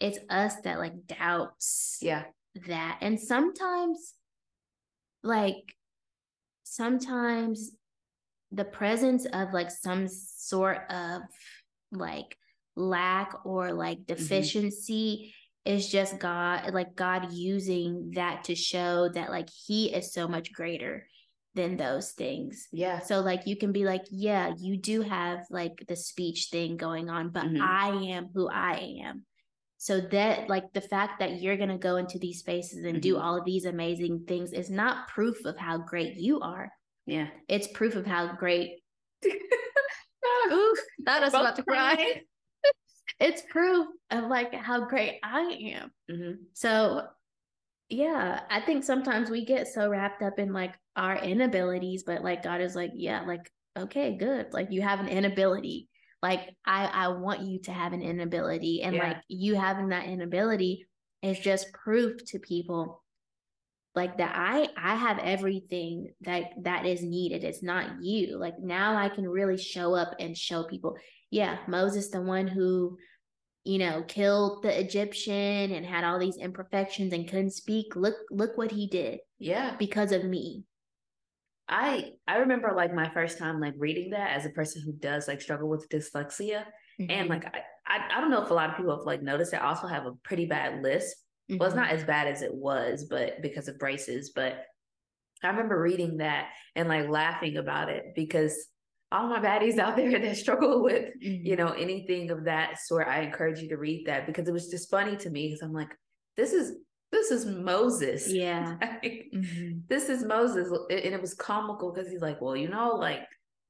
it's 0.00 0.18
us 0.28 0.56
that 0.64 0.78
like 0.78 1.06
doubts 1.06 1.98
yeah 2.02 2.24
that. 2.66 2.98
And 3.00 3.18
sometimes 3.18 4.14
like 5.22 5.74
sometimes 6.64 7.70
the 8.52 8.64
presence 8.64 9.26
of 9.26 9.52
like 9.52 9.70
some 9.70 10.06
sort 10.08 10.78
of 10.90 11.22
like 11.92 12.36
lack 12.76 13.34
or 13.44 13.72
like 13.72 13.98
mm-hmm. 13.98 14.14
deficiency 14.14 15.34
is 15.64 15.88
just 15.88 16.18
God, 16.18 16.74
like 16.74 16.94
God 16.94 17.32
using 17.32 18.12
that 18.14 18.44
to 18.44 18.54
show 18.54 19.08
that 19.08 19.30
like 19.30 19.48
He 19.66 19.92
is 19.92 20.12
so 20.12 20.28
much 20.28 20.52
greater 20.52 21.06
than 21.54 21.76
those 21.76 22.12
things. 22.12 22.68
Yeah. 22.72 23.00
So 23.00 23.20
like 23.20 23.46
you 23.46 23.56
can 23.56 23.72
be 23.72 23.84
like, 23.84 24.04
yeah, 24.10 24.52
you 24.58 24.76
do 24.76 25.02
have 25.02 25.40
like 25.50 25.84
the 25.88 25.96
speech 25.96 26.48
thing 26.50 26.76
going 26.76 27.08
on, 27.08 27.30
but 27.30 27.44
mm-hmm. 27.44 27.62
I 27.62 27.88
am 28.12 28.28
who 28.34 28.48
I 28.48 29.00
am. 29.04 29.24
So 29.78 30.00
that 30.00 30.48
like 30.48 30.72
the 30.72 30.80
fact 30.80 31.20
that 31.20 31.40
you're 31.40 31.56
going 31.56 31.68
to 31.68 31.78
go 31.78 31.96
into 31.96 32.18
these 32.18 32.38
spaces 32.38 32.84
and 32.84 32.94
mm-hmm. 32.94 33.00
do 33.00 33.18
all 33.18 33.36
of 33.36 33.44
these 33.44 33.66
amazing 33.66 34.24
things 34.26 34.52
is 34.52 34.70
not 34.70 35.08
proof 35.08 35.44
of 35.44 35.56
how 35.56 35.78
great 35.78 36.16
you 36.16 36.40
are. 36.40 36.70
Yeah. 37.06 37.28
It's 37.48 37.68
proof 37.68 37.94
of 37.94 38.06
how 38.06 38.34
great 38.34 38.80
Ooh, 39.26 40.76
that 41.04 41.22
was 41.22 41.32
about 41.32 41.56
to 41.56 41.62
cry 41.62 42.20
it's 43.20 43.42
proof 43.48 43.86
of 44.10 44.24
like 44.24 44.54
how 44.54 44.86
great 44.86 45.18
I 45.22 45.40
am. 45.76 45.92
Mm-hmm. 46.10 46.32
So 46.52 47.06
yeah, 47.88 48.40
I 48.50 48.60
think 48.60 48.84
sometimes 48.84 49.30
we 49.30 49.44
get 49.44 49.68
so 49.68 49.88
wrapped 49.88 50.22
up 50.22 50.38
in 50.38 50.52
like 50.52 50.74
our 50.96 51.16
inabilities, 51.16 52.04
but 52.04 52.22
like 52.22 52.42
God 52.42 52.60
is 52.60 52.74
like, 52.74 52.92
yeah, 52.94 53.22
like, 53.22 53.50
okay, 53.76 54.16
good. 54.16 54.52
Like 54.52 54.70
you 54.70 54.82
have 54.82 55.00
an 55.00 55.08
inability. 55.08 55.88
Like 56.22 56.40
I 56.64 56.86
I 56.86 57.08
want 57.08 57.42
you 57.42 57.60
to 57.62 57.72
have 57.72 57.92
an 57.92 58.02
inability. 58.02 58.82
And 58.82 58.96
yeah. 58.96 59.08
like 59.08 59.16
you 59.28 59.54
having 59.54 59.88
that 59.88 60.06
inability 60.06 60.86
is 61.22 61.38
just 61.38 61.72
proof 61.72 62.24
to 62.26 62.38
people 62.38 63.02
like 63.94 64.18
that 64.18 64.32
I 64.34 64.68
I 64.76 64.94
have 64.96 65.18
everything 65.18 66.12
that 66.22 66.50
that 66.62 66.86
is 66.86 67.02
needed. 67.02 67.44
It's 67.44 67.62
not 67.62 68.02
you. 68.02 68.38
Like 68.38 68.58
now 68.58 68.96
I 68.96 69.08
can 69.08 69.28
really 69.28 69.58
show 69.58 69.94
up 69.94 70.14
and 70.18 70.36
show 70.36 70.64
people 70.64 70.96
yeah, 71.34 71.58
Moses, 71.66 72.10
the 72.10 72.22
one 72.22 72.46
who, 72.46 72.96
you 73.64 73.78
know, 73.78 74.04
killed 74.06 74.62
the 74.62 74.80
Egyptian 74.80 75.72
and 75.72 75.84
had 75.84 76.04
all 76.04 76.20
these 76.20 76.36
imperfections 76.36 77.12
and 77.12 77.28
couldn't 77.28 77.50
speak. 77.50 77.96
Look, 77.96 78.14
look 78.30 78.56
what 78.56 78.70
he 78.70 78.86
did. 78.86 79.18
Yeah. 79.40 79.74
Because 79.76 80.12
of 80.12 80.24
me. 80.24 80.62
I 81.68 82.12
I 82.28 82.38
remember 82.38 82.72
like 82.76 82.94
my 82.94 83.08
first 83.10 83.38
time 83.38 83.60
like 83.60 83.74
reading 83.78 84.10
that 84.10 84.32
as 84.32 84.44
a 84.46 84.50
person 84.50 84.82
who 84.84 84.92
does 84.92 85.26
like 85.28 85.40
struggle 85.40 85.68
with 85.68 85.88
dyslexia. 85.88 86.64
Mm-hmm. 87.00 87.10
And 87.10 87.28
like 87.28 87.46
I, 87.46 87.62
I 87.86 88.18
I 88.18 88.20
don't 88.20 88.30
know 88.30 88.42
if 88.42 88.50
a 88.50 88.54
lot 88.54 88.70
of 88.70 88.76
people 88.76 88.96
have 88.96 89.06
like 89.06 89.22
noticed 89.22 89.54
I 89.54 89.58
also 89.58 89.86
have 89.86 90.06
a 90.06 90.12
pretty 90.24 90.46
bad 90.46 90.82
lisp. 90.82 91.16
Mm-hmm. 91.50 91.58
Well, 91.58 91.68
it's 91.68 91.76
not 91.76 91.88
mm-hmm. 91.88 91.96
as 91.98 92.04
bad 92.04 92.28
as 92.28 92.42
it 92.42 92.54
was, 92.54 93.06
but 93.08 93.40
because 93.42 93.68
of 93.68 93.78
braces. 93.78 94.32
But 94.34 94.64
I 95.42 95.48
remember 95.48 95.80
reading 95.80 96.18
that 96.18 96.48
and 96.74 96.88
like 96.88 97.08
laughing 97.08 97.56
about 97.56 97.88
it 97.88 98.12
because 98.14 98.66
all 99.12 99.28
my 99.28 99.40
baddies 99.40 99.78
out 99.78 99.96
there 99.96 100.18
that 100.18 100.36
struggle 100.36 100.82
with, 100.82 101.04
mm-hmm. 101.22 101.46
you 101.46 101.56
know, 101.56 101.68
anything 101.68 102.30
of 102.30 102.44
that 102.44 102.78
sort, 102.78 103.08
I 103.08 103.20
encourage 103.20 103.60
you 103.60 103.68
to 103.70 103.76
read 103.76 104.06
that 104.06 104.26
because 104.26 104.48
it 104.48 104.52
was 104.52 104.68
just 104.68 104.90
funny 104.90 105.16
to 105.16 105.30
me 105.30 105.48
because 105.48 105.62
I'm 105.62 105.72
like, 105.72 105.90
this 106.36 106.52
is 106.52 106.72
this 107.14 107.30
is 107.30 107.46
Moses. 107.46 108.28
Yeah. 108.32 108.76
like, 108.80 109.26
mm-hmm. 109.34 109.78
This 109.88 110.08
is 110.08 110.24
Moses. 110.24 110.68
And 110.90 111.14
it 111.14 111.20
was 111.20 111.34
comical 111.34 111.92
because 111.92 112.10
he's 112.10 112.20
like, 112.20 112.40
well, 112.40 112.56
you 112.56 112.68
know, 112.68 112.96
like 112.96 113.20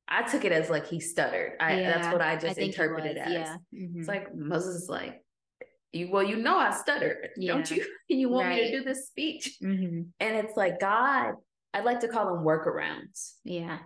I 0.08 0.22
took 0.22 0.44
it 0.44 0.52
as 0.52 0.70
like 0.70 0.86
he 0.86 0.98
stuttered. 1.00 1.52
I 1.60 1.80
Yeah, 1.80 1.98
that's 1.98 2.12
what 2.12 2.22
I 2.22 2.32
I 2.32 2.36
just 2.36 2.58
it 2.58 2.64
interpreted 2.64 3.16
as. 3.18 3.32
Yeah. 3.32 3.56
Mhm. 3.74 3.98
It's 3.98 4.08
like 4.08 4.34
Moses 4.34 4.82
is 4.82 4.88
like, 4.88 5.22
you 5.92 6.10
well, 6.10 6.22
you 6.22 6.36
know 6.36 6.56
I 6.58 6.70
stuttered, 6.72 7.30
don't 7.40 7.70
you? 7.70 7.86
You 8.08 8.28
want 8.28 8.48
me 8.48 8.70
to 8.70 8.78
do 8.78 8.84
this 8.84 9.06
speech. 9.06 9.58
Mhm. 9.62 10.08
And 10.20 10.36
it's 10.36 10.56
like 10.56 10.80
God, 10.80 11.34
I'd 11.72 11.84
like 11.84 12.00
to 12.00 12.08
call 12.08 12.26
them 12.26 12.44
workarounds. 12.44 13.34
Yeah. 13.44 13.78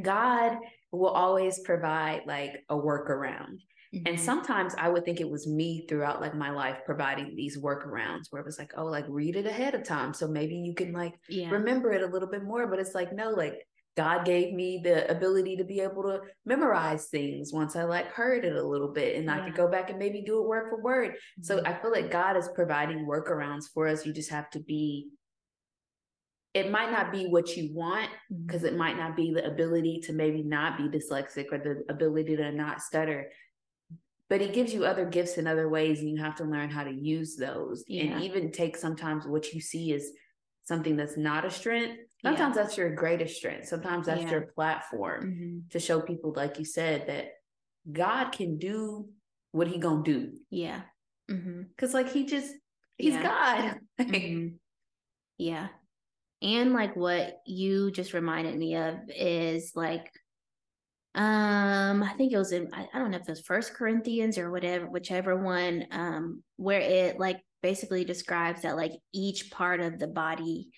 God 0.00 0.58
will 0.92 1.08
always 1.10 1.58
provide 1.60 2.22
like 2.26 2.64
a 2.68 2.76
workaround. 2.76 3.58
And 4.04 4.16
Mhm. 4.16 4.18
sometimes 4.18 4.74
I 4.76 4.88
would 4.88 5.04
think 5.04 5.20
it 5.20 5.30
was 5.30 5.46
me 5.46 5.86
throughout 5.86 6.20
like 6.20 6.34
my 6.34 6.50
life 6.50 6.80
providing 6.84 7.34
these 7.34 7.58
workarounds 7.58 8.26
where 8.30 8.40
it 8.40 8.46
was 8.46 8.58
like, 8.58 8.72
oh, 8.76 8.84
like 8.86 9.04
read 9.08 9.36
it 9.36 9.46
ahead 9.46 9.74
of 9.74 9.82
time. 9.84 10.14
So 10.14 10.28
maybe 10.28 10.56
you 10.56 10.74
can 10.74 10.92
like 10.92 11.14
yeah. 11.28 11.50
remember 11.50 11.92
it 11.92 12.02
a 12.02 12.06
little 12.06 12.28
bit 12.28 12.42
more. 12.44 12.66
But 12.66 12.78
it's 12.80 12.94
like, 12.94 13.12
no, 13.12 13.30
like 13.30 13.66
God 13.96 14.24
gave 14.24 14.54
me 14.54 14.80
the 14.82 15.10
ability 15.10 15.56
to 15.56 15.64
be 15.64 15.80
able 15.80 16.04
to 16.04 16.20
memorize 16.44 17.08
things 17.08 17.52
once 17.52 17.74
I 17.76 17.82
like 17.84 18.08
heard 18.12 18.44
it 18.44 18.54
a 18.54 18.62
little 18.66 18.92
bit 18.92 19.16
and 19.16 19.30
I 19.30 19.40
could 19.40 19.54
go 19.54 19.68
back 19.68 19.90
and 19.90 19.98
maybe 19.98 20.22
do 20.22 20.38
it 20.38 20.46
word 20.48 20.68
for 20.70 20.80
word. 20.82 21.16
So 21.40 21.58
Mhm. 21.58 21.66
I 21.66 21.74
feel 21.80 21.90
like 21.90 22.10
God 22.10 22.36
is 22.36 22.48
providing 22.54 23.06
workarounds 23.06 23.64
for 23.74 23.88
us. 23.88 24.06
You 24.06 24.12
just 24.12 24.30
have 24.30 24.50
to 24.50 24.60
be, 24.60 25.10
it 26.54 26.70
might 26.70 26.90
not 26.90 27.12
be 27.12 27.26
what 27.26 27.56
you 27.56 27.74
want 27.74 28.10
because 28.46 28.64
it 28.64 28.76
might 28.76 28.96
not 28.96 29.16
be 29.16 29.32
the 29.32 29.44
ability 29.46 30.00
to 30.04 30.12
maybe 30.12 30.42
not 30.42 30.78
be 30.78 30.88
dyslexic 30.88 31.46
or 31.52 31.58
the 31.58 31.84
ability 31.92 32.36
to 32.36 32.52
not 32.52 32.80
stutter. 32.80 33.30
But 34.28 34.40
he 34.42 34.48
gives 34.48 34.74
you 34.74 34.84
other 34.84 35.06
gifts 35.06 35.38
in 35.38 35.46
other 35.46 35.68
ways, 35.68 36.00
and 36.00 36.10
you 36.10 36.18
have 36.22 36.36
to 36.36 36.44
learn 36.44 36.68
how 36.70 36.84
to 36.84 36.90
use 36.92 37.36
those. 37.36 37.84
Yeah. 37.88 38.04
And 38.16 38.24
even 38.24 38.52
take 38.52 38.76
sometimes 38.76 39.26
what 39.26 39.52
you 39.54 39.60
see 39.60 39.92
as 39.94 40.10
something 40.64 40.96
that's 40.96 41.16
not 41.16 41.46
a 41.46 41.50
strength. 41.50 41.98
Yeah. 42.22 42.30
Sometimes 42.30 42.56
that's 42.56 42.76
your 42.76 42.94
greatest 42.94 43.36
strength. 43.36 43.68
Sometimes 43.68 44.04
that's 44.06 44.22
Yeah. 44.22 44.30
your 44.32 44.42
platform 44.54 45.24
Mhm. 45.66 45.70
to 45.70 45.78
show 45.80 46.00
people, 46.02 46.32
like 46.36 46.58
you 46.58 46.66
said, 46.66 47.06
that 47.06 47.28
God 47.90 48.30
can 48.32 48.58
do 48.58 49.08
what 49.52 49.66
he 49.68 49.78
gonna 49.78 50.02
do. 50.02 50.38
Yeah. 50.50 50.82
hmm 51.30 51.62
Cause 51.78 51.94
like 51.94 52.10
he 52.10 52.24
just 52.26 52.54
he's 52.98 53.14
Yeah. 53.14 53.22
God. 53.22 53.80
Mhm. 54.10 54.58
Yeah. 55.38 55.68
And 56.42 56.72
like 56.74 56.96
what 56.96 57.40
you 57.46 57.90
just 57.90 58.12
reminded 58.12 58.56
me 58.56 58.76
of 58.76 58.96
is 59.08 59.72
like 59.74 60.12
um 61.14 62.02
I 62.02 62.12
think 62.16 62.32
it 62.32 62.38
was 62.38 62.52
in 62.52 62.68
I, 62.72 62.88
I 62.92 62.98
don't 62.98 63.10
know 63.10 63.16
if 63.16 63.22
it 63.22 63.30
was 63.30 63.40
first 63.40 63.74
Corinthians 63.74 64.38
or 64.38 64.50
whatever, 64.50 64.88
whichever 64.88 65.36
one, 65.36 65.86
um, 65.90 66.42
where 66.56 66.80
it 66.80 67.18
like 67.18 67.40
basically 67.62 68.04
describes 68.04 68.62
that 68.62 68.76
like 68.76 68.92
each 69.12 69.50
part 69.50 69.80
of 69.80 69.98
the 69.98 70.06
body 70.06 70.70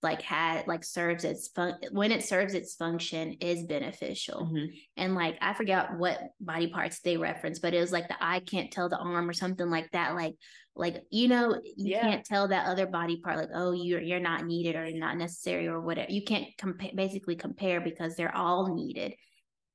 like 0.00 0.22
had 0.22 0.68
like 0.68 0.84
serves 0.84 1.24
its 1.24 1.48
fun 1.48 1.74
when 1.90 2.12
it 2.12 2.22
serves 2.24 2.54
its 2.54 2.76
function 2.76 3.32
is 3.40 3.64
beneficial 3.64 4.46
Mhm. 4.46 4.68
and 4.96 5.14
like 5.16 5.36
I 5.40 5.54
forgot 5.54 5.98
what 5.98 6.20
body 6.38 6.68
parts 6.68 7.00
they 7.00 7.16
reference 7.16 7.58
but 7.58 7.74
it 7.74 7.80
was 7.80 7.90
like 7.90 8.06
the 8.06 8.22
eye 8.24 8.38
can't 8.38 8.70
tell 8.70 8.88
the 8.88 8.96
arm 8.98 9.28
or 9.28 9.32
something 9.32 9.68
like 9.68 9.90
that. 9.92 10.14
Like, 10.14 10.34
like 10.76 11.02
you 11.10 11.26
know, 11.26 11.60
you 11.76 11.90
Yeah. 11.90 12.02
can't 12.02 12.24
tell 12.24 12.46
that 12.48 12.68
other 12.68 12.86
body 12.86 13.20
part, 13.20 13.36
like, 13.38 13.50
oh, 13.52 13.72
you're 13.72 14.00
you're 14.00 14.20
not 14.20 14.44
needed 14.44 14.76
or 14.76 14.88
not 14.92 15.16
necessary 15.16 15.66
or 15.66 15.80
whatever. 15.80 16.12
You 16.12 16.22
can't 16.22 16.46
compare, 16.56 16.92
basically 16.94 17.34
compare 17.34 17.80
because 17.80 18.14
they're 18.14 18.36
all 18.36 18.72
needed. 18.76 19.14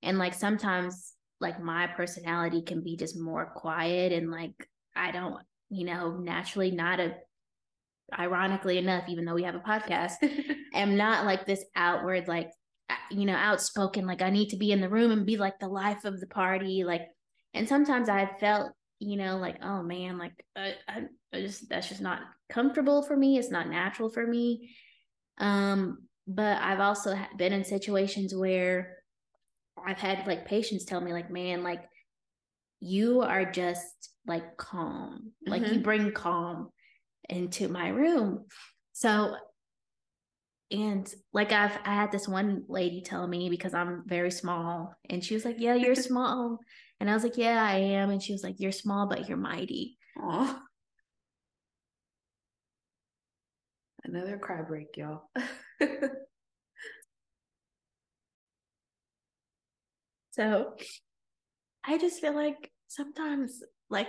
And 0.04 0.18
like 0.18 0.34
sometimes, 0.34 1.13
like 1.39 1.62
my 1.62 1.88
personality 1.88 2.62
can 2.62 2.84
be 2.84 2.96
just 2.96 3.20
more 3.20 3.52
quiet 3.56 4.12
and 4.13 4.32
like 4.32 4.70
I 4.96 5.12
don't, 5.12 5.38
you 5.70 5.86
know, 5.86 6.18
naturally 6.18 6.72
not 6.72 7.00
a. 7.00 7.16
Ironically 8.20 8.78
enough, 8.78 9.06
even 9.08 9.26
though 9.26 9.34
we 9.34 9.44
have 9.44 9.56
a 9.56 9.60
podcast, 9.60 10.13
am 10.74 10.98
not 10.98 11.26
like 11.26 11.46
this 11.46 11.63
outward 11.76 12.28
like 12.28 12.50
uh, 12.89 12.96
you 13.12 13.26
know 13.26 13.36
outspoken 13.36 14.06
like 14.06 14.22
i 14.22 14.30
need 14.30 14.50
to 14.50 14.58
be 14.58 14.72
in 14.72 14.82
the 14.82 14.89
room 14.89 15.12
and 15.12 15.26
be 15.26 15.38
like 15.38 15.60
the 15.60 15.68
life 15.68 16.04
of 16.06 16.20
the 16.20 16.28
party 16.28 16.84
like 16.84 17.04
and 17.54 17.68
sometimes 17.68 18.10
i 18.10 18.30
felt 18.39 18.72
you 19.00 19.16
know 19.18 19.38
like 19.38 19.58
oh 19.63 19.84
man 19.84 20.18
like 20.18 20.34
I, 20.56 20.74
I, 20.88 21.04
I 21.32 21.42
just 21.42 21.70
that's 21.70 21.89
just 21.89 22.02
not 22.02 22.22
comfortable 22.50 23.04
for 23.04 23.16
me 23.16 23.38
it's 23.38 23.52
not 23.52 23.70
natural 23.70 24.10
for 24.10 24.26
me 24.26 24.76
um 25.38 26.00
but 26.28 26.62
i've 26.62 26.80
also 26.80 27.18
been 27.38 27.54
in 27.54 27.63
situations 27.63 28.36
where 28.36 28.98
i've 29.86 29.98
had 30.00 30.26
like 30.28 30.46
patients 30.46 30.86
tell 30.86 31.02
me 31.02 31.14
like 31.14 31.30
man 31.32 31.64
like 31.64 31.84
you 32.80 33.22
are 33.22 33.46
just 33.50 34.12
like 34.28 34.58
calm 34.58 35.32
like 35.46 35.64
you 35.64 35.80
Mhm. 35.80 35.84
bring 35.84 36.12
calm 36.12 36.70
into 37.30 37.68
my 37.70 37.90
room 37.90 38.46
so 38.92 39.36
and 40.72 41.14
like 41.34 41.52
I've 41.52 41.78
I 41.86 41.94
had 41.94 42.12
this 42.12 42.28
one 42.28 42.66
lady 42.68 43.02
tell 43.02 43.28
me 43.28 43.50
because 43.50 43.74
I'm 43.74 44.04
very 44.08 44.32
small, 44.32 44.96
and 45.10 45.24
she 45.24 45.36
was 45.36 45.46
like, 45.46 45.58
"Yeah, 45.60 45.76
you're 45.76 45.96
small," 46.10 46.60
and 47.00 47.10
I 47.10 47.14
was 47.14 47.24
like, 47.24 47.38
"Yeah, 47.38 47.64
I 47.64 47.76
am," 47.76 48.10
and 48.10 48.22
she 48.22 48.34
was 48.34 48.44
like, 48.44 48.60
"You're 48.60 48.72
small, 48.72 49.08
but 49.08 49.28
you're 49.28 49.38
mighty." 49.38 49.98
Aw. 50.20 50.64
Another 54.04 54.38
cry 54.38 54.62
break, 54.62 54.98
y'all. 54.98 55.30
So 60.34 60.74
I 61.86 61.98
just 61.98 62.19
feel 62.19 62.36
like 62.36 62.72
sometimes 62.88 63.62
like 63.89 64.08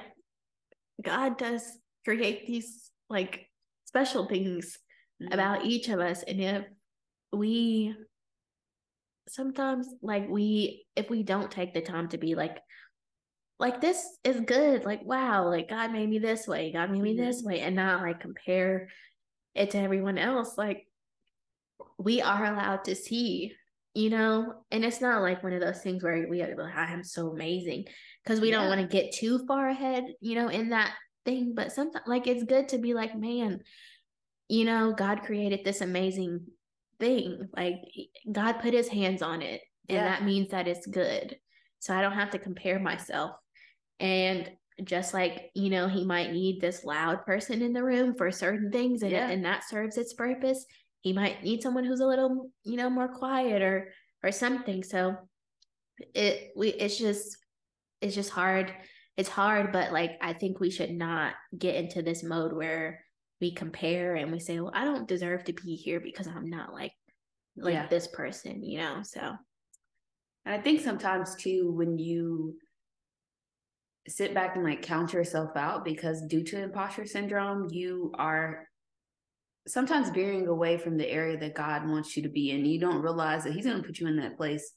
God 1.03 1.37
does 1.39 1.63
create 2.05 2.47
these 2.47 2.91
like 3.09 3.49
special 3.85 4.27
things 4.27 4.79
Mhm. 5.23 5.33
about 5.33 5.65
each 5.65 5.89
of 5.89 6.01
us, 6.01 6.23
and 6.25 6.41
if 6.41 6.67
we 7.33 7.95
sometimes 9.29 9.89
like 10.03 10.29
we 10.29 10.87
if 10.97 11.09
we 11.09 11.23
don't 11.23 11.51
take 11.51 11.73
the 11.73 11.81
time 11.81 12.09
to 12.09 12.19
be 12.19 12.35
like 12.35 12.59
like 13.61 13.81
this 13.81 14.19
is 14.25 14.41
good. 14.41 14.85
Like 14.85 15.05
wow 15.05 15.49
like 15.49 15.69
god 15.69 15.93
made 15.93 16.09
me 16.09 16.19
this 16.19 16.49
way. 16.49 16.73
God 16.73 16.91
made 16.91 17.03
me 17.03 17.17
this 17.17 17.43
way 17.43 17.61
and 17.61 17.77
not 17.77 18.03
like 18.03 18.21
compare 18.21 18.89
it 19.55 19.71
to 19.71 19.79
everyone 19.79 20.19
else 20.19 20.59
like 20.59 20.89
we 21.99 22.21
are 22.23 22.45
allowed 22.45 22.85
to 22.85 22.95
see 22.97 23.55
you 23.95 24.11
know 24.11 24.53
and 24.71 24.85
it's 24.85 25.01
not 25.01 25.23
like 25.23 25.43
one 25.43 25.53
of 25.53 25.61
those 25.61 25.81
things 25.81 26.03
where 26.03 26.27
we 26.29 26.43
are 26.43 26.55
like 26.57 26.77
i 26.77 26.93
am 26.93 27.05
so 27.05 27.29
amazing 27.31 27.85
because 28.23 28.41
we 28.41 28.51
don't 28.51 28.69
want 28.69 28.81
to 28.81 28.87
get 28.87 29.13
too 29.15 29.45
far 29.47 29.69
ahead 29.69 30.05
you 30.21 30.35
know 30.35 30.49
in 30.49 30.71
that 30.71 30.93
thing 31.25 31.55
but 31.55 31.73
sometimes 31.73 32.05
like 32.07 32.27
it's 32.27 32.45
good 32.45 32.69
to 32.69 32.79
be 32.79 32.93
like 32.93 33.17
man 33.17 33.61
you 34.49 34.65
know 34.65 34.93
god 34.93 35.23
created 35.23 35.61
this 35.65 35.81
amazing 35.81 36.41
thing 36.99 37.49
like 37.57 37.77
god 38.31 38.55
put 38.61 38.75
his 38.75 38.89
hands 38.89 39.23
on 39.23 39.43
it 39.43 39.61
and 39.89 39.97
Yeah. 39.97 40.05
that 40.05 40.25
means 40.25 40.51
that 40.51 40.67
it's 40.69 40.87
good 40.87 41.37
so 41.79 41.95
i 41.95 42.03
don't 42.03 42.13
have 42.13 42.31
to 42.31 42.39
compare 42.39 42.79
myself 42.81 43.33
and 44.01 44.51
just 44.83 45.15
like 45.15 45.51
you 45.55 45.71
know 45.71 45.87
he 45.87 46.05
might 46.05 46.33
need 46.33 46.61
this 46.61 46.85
loud 46.85 47.25
person 47.25 47.63
in 47.63 47.73
the 47.73 47.85
room 47.85 48.15
for 48.17 48.33
certain 48.33 48.73
things 48.73 49.03
and, 49.03 49.13
Yeah. 49.13 49.29
and 49.29 49.45
that 49.45 49.63
serves 49.69 49.97
its 49.99 50.15
purpose 50.15 50.67
he 51.05 51.13
might 51.13 51.45
need 51.45 51.63
someone 51.63 51.85
who's 51.85 52.01
a 52.01 52.07
little 52.07 52.51
you 52.65 52.77
know 52.77 52.91
more 52.91 53.09
quiet 53.09 53.63
or 53.63 53.93
or 54.25 54.33
something. 54.33 54.83
So 54.83 55.15
it 56.15 56.51
we 56.57 56.69
it's 56.71 56.99
just 56.99 57.37
it's 58.01 58.17
just 58.17 58.31
hard. 58.31 58.75
It's 59.17 59.29
hard 59.29 59.71
but 59.71 59.93
like 59.93 60.19
i 60.21 60.33
think 60.33 60.59
we 60.59 60.71
should 60.73 60.91
not 60.91 61.35
get 61.57 61.77
into 61.77 62.03
this 62.03 62.25
mode 62.25 62.53
where 62.53 62.99
we 63.41 63.55
compare 63.55 64.17
and 64.17 64.33
we 64.33 64.41
say 64.41 64.59
well 64.59 64.73
i 64.75 64.85
don't 64.85 65.07
deserve 65.07 65.45
to 65.45 65.53
be 65.53 65.77
here 65.77 66.01
because 66.01 66.27
i'm 66.27 66.51
not 66.51 66.73
like 66.73 66.91
like 67.57 67.75
Yeah. 67.75 67.87
this 67.87 68.09
person 68.09 68.65
you 68.65 68.79
know 68.79 69.03
so. 69.05 69.21
And 70.45 70.55
I 70.57 70.61
think 70.61 70.81
sometimes 70.81 71.37
too, 71.37 71.71
when 71.71 71.97
you 71.97 72.57
sit 74.09 74.35
back 74.35 74.57
and 74.57 74.65
like 74.65 74.83
count 74.83 75.13
yourself 75.13 75.57
out, 75.57 75.85
because 75.85 76.27
due 76.27 76.43
to 76.45 76.63
imposter 76.63 77.07
syndrome, 77.07 77.69
you 77.71 78.13
are 78.19 78.67
sometimes 79.67 80.11
veering 80.11 80.47
away 80.47 80.79
from 80.79 80.97
the 80.97 81.09
area 81.09 81.39
that 81.39 81.55
God 81.55 81.89
wants 81.89 82.17
you 82.17 82.23
to 82.25 82.29
be 82.29 82.51
in. 82.51 82.65
You 82.65 82.79
don't 82.81 83.03
realize 83.03 83.45
that 83.45 83.53
He's 83.53 83.67
going 83.67 83.81
to 83.81 83.87
put 83.87 83.99
you 83.99 84.07
in 84.07 84.17
that 84.19 84.37
place 84.37 84.73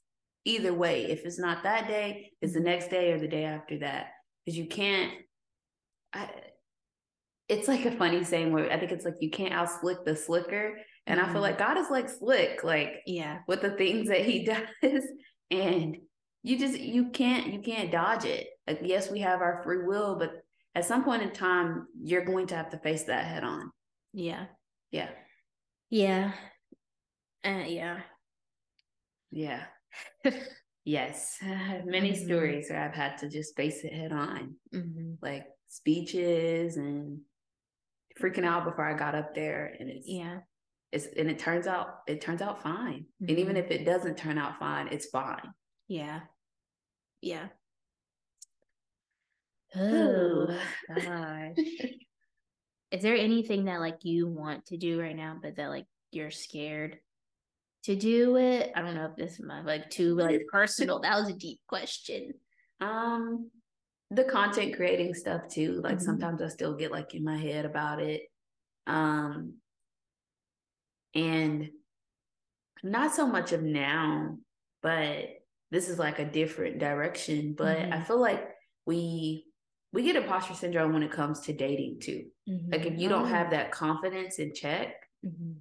either 0.45 0.73
way. 0.73 1.06
If 1.06 1.26
it's 1.26 1.39
not 1.39 1.63
that 1.63 1.88
day, 1.88 2.32
it's 2.41 2.54
the 2.54 2.60
next 2.60 2.89
day 2.89 3.12
or 3.12 3.19
the 3.19 3.28
day 3.28 3.43
after 3.45 3.80
that. 3.80 4.08
Because 4.45 4.58
you 4.58 4.67
can't. 4.67 5.12
I, 6.13 6.30
it's 7.50 7.67
like 7.67 7.86
a 7.86 7.91
funny 7.91 8.23
saying 8.23 8.52
where 8.52 8.71
I 8.71 8.78
think 8.80 8.91
it's 8.91 9.06
like 9.06 9.15
you 9.19 9.30
can't 9.30 9.54
out 9.54 9.69
slick 9.69 10.04
the 10.06 10.15
slicker. 10.15 10.78
And 11.06 11.19
I 11.19 11.26
feel 11.28 11.38
Mhm. 11.38 11.41
like 11.41 11.58
God 11.58 11.78
is 11.78 11.89
like 11.89 12.10
slick. 12.10 12.63
Like 12.63 13.02
yeah 13.06 13.39
with 13.47 13.62
the 13.62 13.71
things 13.71 14.10
that 14.10 14.26
he 14.26 14.43
does 14.84 15.04
and 15.50 15.97
you 16.43 16.58
just 16.60 16.78
you 16.80 17.10
can't 17.10 17.54
you 17.54 17.60
can't 17.62 17.91
dodge 17.91 18.26
it 18.26 18.47
like 18.67 18.80
yes 18.84 19.10
we 19.10 19.19
have 19.19 19.41
our 19.41 19.62
free 19.63 19.86
will 19.86 20.17
but 20.17 20.32
at 20.76 20.86
some 20.86 21.04
point 21.06 21.21
in 21.21 21.32
time 21.32 21.88
you're 22.02 22.26
going 22.26 22.47
to 22.47 22.56
have 22.56 22.69
to 22.69 22.78
face 22.80 23.04
that 23.04 23.26
head 23.26 23.43
on 23.45 23.71
yeah 24.13 24.45
yeah 24.91 25.10
yeah 25.89 26.32
uh, 27.43 27.63
yeah 27.67 28.02
yeah 29.32 29.63
yes 30.86 31.38
many 31.86 32.12
Mhm. 32.12 32.26
stories 32.26 32.69
where 32.69 32.82
i've 32.82 32.95
had 32.95 33.17
to 33.19 33.30
just 33.30 33.56
face 33.56 33.84
it 33.84 33.93
head 33.93 34.12
on 34.12 34.56
hmm 34.71 35.13
like 35.21 35.45
speeches 35.67 36.78
and 36.78 37.21
freaking 38.21 38.45
out 38.45 38.63
before 38.65 38.86
i 38.86 38.97
got 38.97 39.15
up 39.15 39.36
there 39.36 39.76
and 39.80 39.89
it's 39.89 40.08
yeah 40.08 40.39
it's 40.91 41.08
and 41.17 41.30
it 41.30 41.38
turns 41.38 41.67
out 41.67 42.00
it 42.08 42.21
turns 42.21 42.41
out 42.41 42.63
fine. 42.63 43.06
Mm-hmm. 43.21 43.26
And 43.30 43.39
even 43.39 43.58
if 43.58 43.71
it 43.71 43.86
doesn't 43.86 44.17
turn 44.17 44.38
out 44.38 44.58
fine, 44.58 44.88
it's 44.88 45.08
fine. 45.08 45.52
Yeah. 45.89 46.21
Yeah. 47.21 47.47
Oh 49.76 50.47
gosh. 50.88 51.58
Is 52.91 53.02
there 53.02 53.15
anything 53.15 53.65
that 53.65 53.80
like 53.80 54.00
you 54.04 54.28
want 54.28 54.65
to 54.67 54.78
do 54.78 55.00
right 55.00 55.15
now, 55.15 55.38
but 55.41 55.56
that 55.58 55.67
like 55.67 55.86
you're 56.12 56.32
scared 56.32 57.00
to 57.84 57.95
do 57.95 58.38
it? 58.38 58.71
I 58.76 58.82
don't 58.82 58.95
know 58.95 59.06
if 59.06 59.15
this 59.15 59.34
is 59.39 59.45
my 59.45 59.62
like 59.62 59.89
too 59.89 60.15
like 60.15 60.41
personal. 60.52 61.00
That 61.02 61.19
was 61.19 61.30
a 61.30 61.34
deep 61.34 61.60
question. 61.67 62.34
Um, 62.80 63.52
the 64.10 64.23
content 64.23 64.76
creating 64.76 65.13
stuff 65.15 65.47
too. 65.50 65.82
Like 65.84 65.97
Mhm. 65.97 66.02
sometimes 66.02 66.41
I 66.41 66.47
still 66.47 66.76
get 66.76 66.91
like 66.91 67.13
in 67.13 67.23
my 67.23 67.38
head 67.38 67.65
about 67.65 68.02
it. 68.02 68.21
Um, 68.86 69.56
and 71.13 71.71
not 72.84 73.13
so 73.13 73.28
much 73.28 73.52
of 73.52 73.63
now, 73.63 74.38
but 74.82 75.26
this 75.71 75.89
is 75.89 76.00
like 76.00 76.19
a 76.19 76.26
different 76.26 76.80
direction. 76.80 77.54
But 77.58 77.80
I 77.80 77.97
Mhm. 77.97 78.08
feel 78.08 78.21
like 78.21 78.47
we 78.86 79.46
we 79.93 80.04
get 80.04 80.15
imposter 80.15 80.54
syndrome 80.54 80.93
when 80.93 81.04
it 81.04 81.12
comes 81.12 81.39
to 81.41 81.54
dating 81.54 82.00
too. 82.02 82.26
Like 82.69 82.86
if 82.86 83.00
you 83.00 83.10
don't 83.10 83.23
Oh. 83.23 83.26
have 83.26 83.52
that 83.52 83.71
confidence 83.71 84.39
in 84.39 84.54
check, 84.54 84.93
Mhm. 85.26 85.56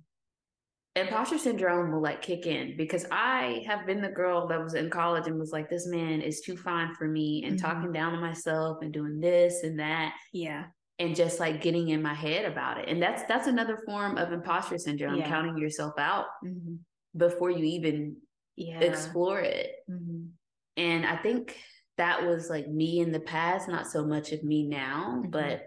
imposter 0.96 1.38
syndrome 1.38 1.92
will 1.92 2.00
like 2.00 2.22
kick 2.22 2.46
in 2.46 2.76
because 2.76 3.06
I 3.10 3.62
have 3.66 3.86
been 3.86 4.00
the 4.00 4.08
girl 4.08 4.46
that 4.48 4.62
was 4.62 4.74
in 4.74 4.88
college 4.90 5.26
and 5.26 5.38
was 5.38 5.52
like, 5.52 5.68
this 5.68 5.86
man 5.86 6.20
is 6.22 6.40
too 6.40 6.56
fine 6.56 6.94
for 6.94 7.06
me 7.06 7.44
and 7.44 7.56
Mhm. 7.56 7.62
talking 7.62 7.92
down 7.92 8.12
to 8.12 8.18
myself 8.20 8.78
and 8.82 8.92
doing 8.92 9.20
this 9.20 9.62
and 9.62 9.78
that 9.78 10.14
yeah. 10.32 10.66
and 10.98 11.14
just 11.14 11.38
like 11.38 11.60
getting 11.60 11.90
in 11.90 12.00
my 12.02 12.14
head 12.14 12.50
about 12.50 12.78
it. 12.78 12.88
And 12.88 13.02
that's 13.02 13.22
that's 13.24 13.46
another 13.46 13.76
form 13.84 14.16
of 14.16 14.32
imposter 14.32 14.78
syndrome, 14.78 15.16
Yeah. 15.16 15.28
counting 15.28 15.58
yourself 15.58 15.94
out 15.98 16.26
Mhm. 16.42 16.78
before 17.16 17.50
you 17.50 17.64
even 17.64 18.16
Yeah. 18.56 18.80
explore 18.80 19.40
it. 19.40 19.72
Mhm. 19.90 20.30
And 20.78 21.04
I 21.06 21.16
think 21.16 21.58
that 21.96 22.24
was 22.26 22.50
like 22.50 22.68
me 22.68 23.00
in 23.00 23.12
the 23.12 23.20
past, 23.20 23.68
not 23.68 23.86
so 23.86 24.04
much 24.04 24.32
of 24.32 24.42
me 24.44 24.66
now, 24.66 25.22
Mhm. 25.24 25.30
but 25.30 25.62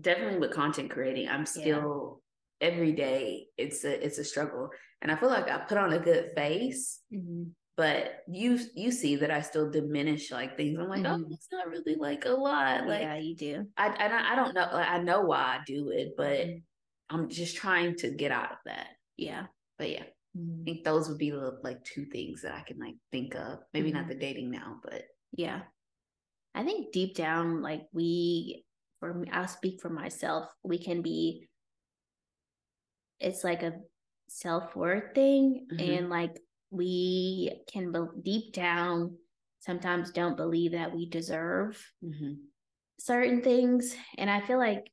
definitely 0.00 0.38
with 0.38 0.52
content 0.52 0.90
creating, 0.90 1.28
I'm 1.28 1.46
still 1.46 2.22
every 2.60 2.92
day 2.92 3.46
it's 3.56 3.84
a 3.84 4.04
it's 4.04 4.18
a 4.18 4.24
struggle. 4.24 4.70
And 5.02 5.10
I 5.12 5.16
feel 5.16 5.28
like 5.28 5.48
I 5.48 5.58
put 5.58 5.76
on 5.78 5.92
a 5.92 5.98
good 5.98 6.30
face, 6.34 7.02
Mhm. 7.12 7.50
but 7.76 8.22
you 8.28 8.58
you 8.74 8.90
see 8.90 9.16
that 9.16 9.30
I 9.30 9.40
still 9.42 9.70
diminish 9.70 10.30
like 10.30 10.56
things. 10.56 10.78
I'm 10.78 10.88
like, 10.88 11.02
Mhm. 11.02 11.24
oh, 11.24 11.28
it's 11.30 11.48
not 11.52 11.68
really 11.68 11.96
like 11.96 12.24
a 12.24 12.30
lot. 12.30 12.86
Like 12.86 13.02
yeah, 13.02 13.16
you 13.16 13.36
do. 13.36 13.66
I 13.76 13.88
and 13.88 14.12
I, 14.14 14.32
I 14.32 14.36
don't 14.36 14.54
know. 14.54 14.68
Like, 14.72 14.88
I 14.88 14.98
know 15.02 15.22
why 15.22 15.58
I 15.58 15.64
do 15.66 15.90
it, 15.90 16.14
but 16.16 16.46
Mhm. 16.46 16.62
I'm 17.10 17.28
just 17.28 17.56
trying 17.56 17.96
to 17.96 18.10
get 18.10 18.32
out 18.32 18.52
of 18.52 18.58
that. 18.64 18.88
Yeah. 19.16 19.46
But 19.78 19.90
yeah, 19.90 20.04
I 20.36 20.40
Mhm. 20.40 20.72
think 20.72 20.84
those 20.84 21.08
would 21.08 21.18
be 21.18 21.30
the 21.30 21.60
like 21.62 21.84
two 21.84 22.06
things 22.06 22.42
that 22.42 22.54
I 22.54 22.62
can 22.62 22.78
like 22.78 22.96
think 23.12 23.34
of. 23.34 23.60
Maybe 23.72 23.92
not 23.92 24.08
Mhm. 24.08 24.08
the 24.08 24.14
dating 24.16 24.50
now, 24.50 24.80
but 24.82 25.04
Yeah. 25.32 25.64
I 26.54 26.64
think 26.64 26.92
deep 26.92 27.16
down, 27.16 27.62
like 27.62 27.88
we, 27.92 28.66
for 29.00 29.14
me, 29.14 29.28
I'll 29.30 29.48
speak 29.48 29.80
for 29.82 29.90
myself, 29.90 30.50
we 30.64 30.78
can 30.78 31.02
be, 31.02 31.48
it's 33.20 33.44
like 33.44 33.62
a 33.62 33.80
self 34.28 34.74
worth 34.76 35.14
thing. 35.14 35.66
Mhm. 35.70 35.74
And 35.78 36.10
like 36.10 36.40
we 36.70 37.62
can 37.72 37.92
be, 37.92 38.00
deep 38.22 38.52
down 38.52 39.18
sometimes 39.60 40.10
don't 40.10 40.36
believe 40.36 40.72
that 40.72 40.94
we 40.94 41.08
deserve 41.08 41.82
mhm. 42.02 42.52
certain 42.98 43.42
things. 43.42 43.94
And 44.16 44.30
I 44.30 44.40
feel 44.40 44.58
like 44.58 44.90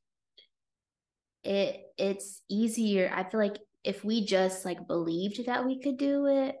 it, 1.42 1.92
it's 1.98 2.42
easier. 2.48 3.10
I 3.14 3.28
feel 3.28 3.40
like 3.40 3.58
if 3.84 4.04
we 4.04 4.24
just 4.24 4.64
like 4.64 4.86
believed 4.86 5.44
that 5.46 5.64
we 5.66 5.80
could 5.80 5.96
do 5.96 6.26
it, 6.26 6.56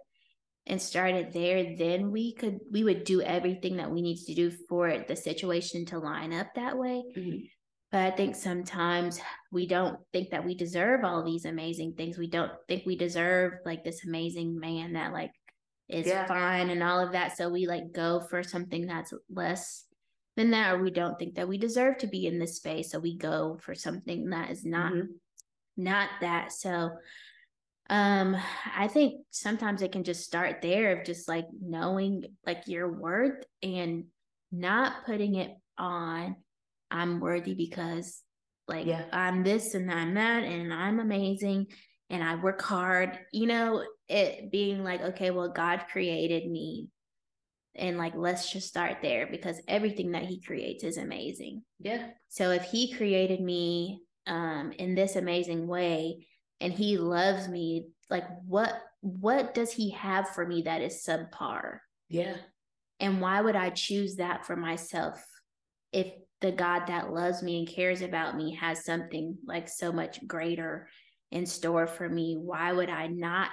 and 0.66 0.80
started 0.80 1.32
there, 1.32 1.76
then 1.76 2.12
we 2.12 2.32
could 2.34 2.60
we 2.70 2.84
would 2.84 3.02
do 3.04 3.20
everything 3.20 3.76
that 3.78 3.90
we 3.90 4.00
need 4.00 4.18
to 4.18 4.34
do 4.34 4.50
for 4.68 5.04
the 5.08 5.16
situation 5.16 5.84
to 5.86 5.98
line 5.98 6.32
up 6.32 6.54
that 6.54 6.78
way. 6.78 7.02
Mhm. 7.16 7.48
But 7.90 8.12
I 8.12 8.16
think 8.16 8.36
sometimes 8.36 9.20
we 9.50 9.66
don't 9.66 9.98
think 10.12 10.30
that 10.30 10.44
we 10.44 10.54
deserve 10.54 11.04
all 11.04 11.24
these 11.24 11.44
amazing 11.44 11.94
things. 11.94 12.16
We 12.16 12.28
don't 12.28 12.52
think 12.68 12.86
we 12.86 12.96
deserve 12.96 13.54
like 13.66 13.82
this 13.84 14.04
amazing 14.06 14.58
man 14.58 14.92
that 14.92 15.12
like 15.12 15.32
is 15.88 16.06
Yeah. 16.06 16.26
fine 16.26 16.70
and 16.70 16.82
all 16.82 17.00
of 17.00 17.12
that. 17.12 17.36
So 17.36 17.50
we 17.50 17.66
like 17.66 17.92
go 17.92 18.20
for 18.20 18.42
something 18.44 18.86
that's 18.86 19.12
less 19.28 19.84
than 20.36 20.52
that, 20.52 20.74
or 20.74 20.82
we 20.82 20.90
don't 20.90 21.18
think 21.18 21.34
that 21.34 21.48
we 21.48 21.58
deserve 21.58 21.98
to 21.98 22.06
be 22.06 22.26
in 22.26 22.38
this 22.38 22.56
space. 22.56 22.92
So 22.92 23.00
we 23.00 23.16
go 23.18 23.58
for 23.60 23.74
something 23.74 24.30
that 24.30 24.50
is 24.50 24.64
not 24.64 24.92
Mhm. 24.92 25.08
Not 25.76 26.08
that. 26.20 26.52
So 26.52 26.90
um 27.90 28.36
I 28.76 28.88
think 28.88 29.24
sometimes 29.30 29.82
it 29.82 29.92
can 29.92 30.04
just 30.04 30.24
start 30.24 30.62
there 30.62 30.98
of 30.98 31.04
just 31.04 31.28
like 31.28 31.46
knowing 31.60 32.24
like 32.46 32.62
your 32.66 32.90
worth 32.90 33.44
and 33.62 34.04
not 34.50 35.04
putting 35.04 35.34
it 35.34 35.50
on 35.78 36.36
I'm 36.90 37.20
worthy 37.20 37.54
because 37.54 38.22
like 38.68 38.86
Yeah. 38.86 39.04
I'm 39.12 39.42
this 39.42 39.74
and 39.74 39.90
I'm 39.90 40.14
that 40.14 40.44
and 40.44 40.72
I'm 40.72 41.00
amazing 41.00 41.66
and 42.12 42.22
I 42.22 42.36
work 42.36 42.60
hard. 42.62 43.18
You 43.32 43.46
know, 43.46 43.84
it 44.08 44.52
being 44.52 44.84
like, 44.84 45.00
okay, 45.00 45.30
well, 45.30 45.48
God 45.48 45.86
created 45.90 46.48
me. 46.48 46.88
And 47.74 47.96
like, 47.96 48.12
let's 48.14 48.52
just 48.52 48.68
start 48.68 48.98
there 49.00 49.26
because 49.26 49.58
everything 49.66 50.12
that 50.12 50.24
He 50.24 50.42
creates 50.42 50.84
is 50.84 50.98
amazing. 50.98 51.62
Yeah. 51.80 52.08
So 52.28 52.50
if 52.50 52.64
he 52.64 52.92
created 52.92 53.40
me 53.40 54.02
um 54.26 54.72
in 54.72 54.94
this 54.94 55.16
amazing 55.16 55.66
way 55.66 56.26
and 56.62 56.72
he 56.72 56.96
loves 56.96 57.48
me, 57.48 57.88
like 58.08 58.24
what 58.46 58.72
what 59.00 59.52
does 59.52 59.72
he 59.72 59.90
have 59.90 60.28
for 60.28 60.46
me 60.46 60.62
that 60.62 60.80
is 60.80 61.04
subpar? 61.04 61.78
Yeah. 62.08 62.36
And 63.00 63.20
why 63.20 63.40
would 63.40 63.56
I 63.56 63.70
choose 63.70 64.16
that 64.16 64.46
for 64.46 64.54
myself 64.54 65.20
if 65.92 66.06
the 66.40 66.52
God 66.52 66.86
that 66.86 67.12
loves 67.12 67.42
me 67.42 67.58
and 67.58 67.68
cares 67.68 68.00
about 68.00 68.36
me 68.36 68.54
has 68.54 68.84
something 68.84 69.38
like 69.44 69.68
so 69.68 69.90
much 69.90 70.24
greater 70.26 70.88
in 71.32 71.46
store 71.46 71.88
for 71.88 72.08
me? 72.08 72.36
Why 72.40 72.72
would 72.72 72.90
I 72.90 73.08
not, 73.08 73.48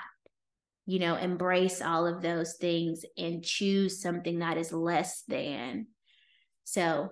you 0.86 1.00
know, 1.00 1.16
embrace 1.16 1.82
all 1.82 2.06
of 2.06 2.22
those 2.22 2.58
things 2.58 3.04
and 3.18 3.44
choose 3.44 4.04
something 4.04 4.40
that 4.40 4.58
is 4.58 4.72
less 4.72 5.24
than? 5.28 5.88
So, 6.66 7.10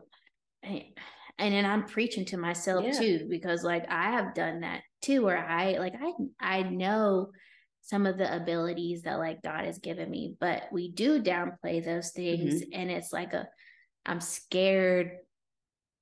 I- 0.63 0.93
and 1.39 1.54
then 1.54 1.65
I'm 1.65 1.86
preaching 1.86 2.26
to 2.26 2.38
myself 2.38 2.84
Yeah. 2.86 3.00
too 3.00 3.28
because 3.30 3.63
like 3.63 3.86
I 3.89 4.12
have 4.12 4.34
done 4.34 4.62
that 4.62 4.82
too 5.02 5.23
where 5.23 5.38
I 5.38 5.78
like 5.78 5.93
I 6.00 6.13
I 6.39 6.63
know 6.63 7.32
some 7.82 8.06
of 8.06 8.17
the 8.17 8.36
abilities 8.36 9.04
that 9.04 9.19
like 9.19 9.41
God 9.41 9.65
has 9.65 9.80
given 9.80 10.10
me 10.10 10.36
but 10.39 10.63
we 10.71 10.91
do 10.91 11.21
downplay 11.21 11.84
those 11.84 12.12
things 12.12 12.62
mm-hmm. 12.62 12.69
and 12.73 12.91
it's 12.91 13.13
like 13.13 13.34
a 13.34 13.47
I'm 14.06 14.21
scared 14.21 15.17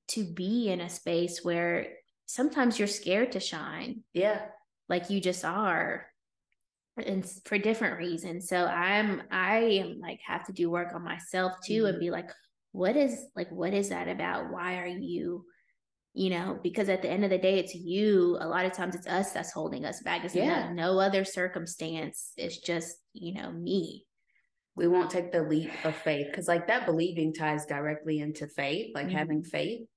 to 0.10 0.24
be 0.24 0.70
in 0.70 0.82
a 0.82 0.90
space 0.90 1.44
where 1.44 1.88
sometimes 2.26 2.78
you're 2.78 2.88
scared 2.88 3.32
to 3.34 3.40
shine 3.40 4.04
Yeah. 4.14 4.42
like 4.90 5.10
you 5.10 5.20
just 5.20 5.44
are 5.44 6.08
and 6.98 7.30
for 7.46 7.58
different 7.58 7.98
reasons 7.98 8.48
so 8.48 8.66
i'm 8.66 9.22
i 9.30 9.58
am 9.58 10.00
like 10.00 10.20
have 10.26 10.46
to 10.46 10.54
do 10.54 10.70
work 10.70 10.94
on 10.94 11.04
myself 11.04 11.54
too 11.66 11.86
and 11.86 11.96
mm-hmm. 11.96 12.06
be 12.06 12.12
like 12.12 12.30
what 12.76 12.96
is 12.96 13.14
like 13.36 13.50
what 13.52 13.74
is 13.74 13.90
that 13.90 14.08
about 14.08 14.52
why 14.52 14.78
are 14.82 14.88
you 14.88 15.46
you 16.14 16.30
know 16.30 16.60
because 16.62 16.90
at 16.90 17.02
the 17.02 17.10
end 17.10 17.24
of 17.24 17.30
the 17.30 17.38
day 17.38 17.60
it's 17.60 17.76
you 17.76 18.38
a 18.40 18.48
lot 18.48 18.66
of 18.66 18.72
times 18.74 18.96
it's 18.96 19.08
us 19.08 19.32
that's 19.34 19.52
holding 19.52 19.84
us 19.86 20.02
back 20.02 20.24
it's 20.26 20.36
Yeah. 20.36 20.72
no, 20.74 21.00
other 21.00 21.24
circumstance 21.26 22.32
it's 22.38 22.58
just 22.60 22.98
you 23.14 23.34
know 23.34 23.52
me 23.52 24.06
We 24.78 24.88
won't 24.90 25.10
take 25.10 25.32
the 25.32 25.42
leap 25.44 25.72
of 25.86 25.96
faith 25.96 26.28
because, 26.30 26.50
like, 26.54 26.68
that 26.68 26.86
believing 26.86 27.32
ties 27.34 27.66
directly 27.66 28.20
into 28.20 28.46
faith, 28.62 28.88
like 28.94 29.08
Mhm. 29.08 29.18
having 29.22 29.42
faith 29.58 29.88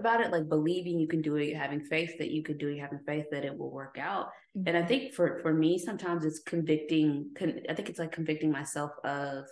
about 0.00 0.20
it, 0.24 0.30
like 0.30 0.46
believing 0.48 0.96
you 1.02 1.08
can 1.08 1.22
do 1.22 1.34
it, 1.42 1.56
having 1.64 1.82
faith 1.94 2.12
that 2.18 2.30
you 2.30 2.42
could 2.46 2.58
do 2.62 2.68
it, 2.68 2.78
having 2.78 3.00
faith 3.10 3.26
that 3.32 3.44
it 3.48 3.54
will 3.58 3.72
work 3.80 3.96
out. 4.10 4.26
And 4.66 4.76
I 4.80 4.84
think 4.90 5.02
for 5.16 5.26
for 5.42 5.52
me, 5.52 5.70
sometimes 5.88 6.24
it's 6.28 6.38
convicting. 6.54 7.08
Con- 7.38 7.62
I 7.70 7.74
think 7.74 7.88
it's 7.90 7.98
like 7.98 8.12
convicting 8.20 8.52
myself 8.60 8.92
of 9.02 9.44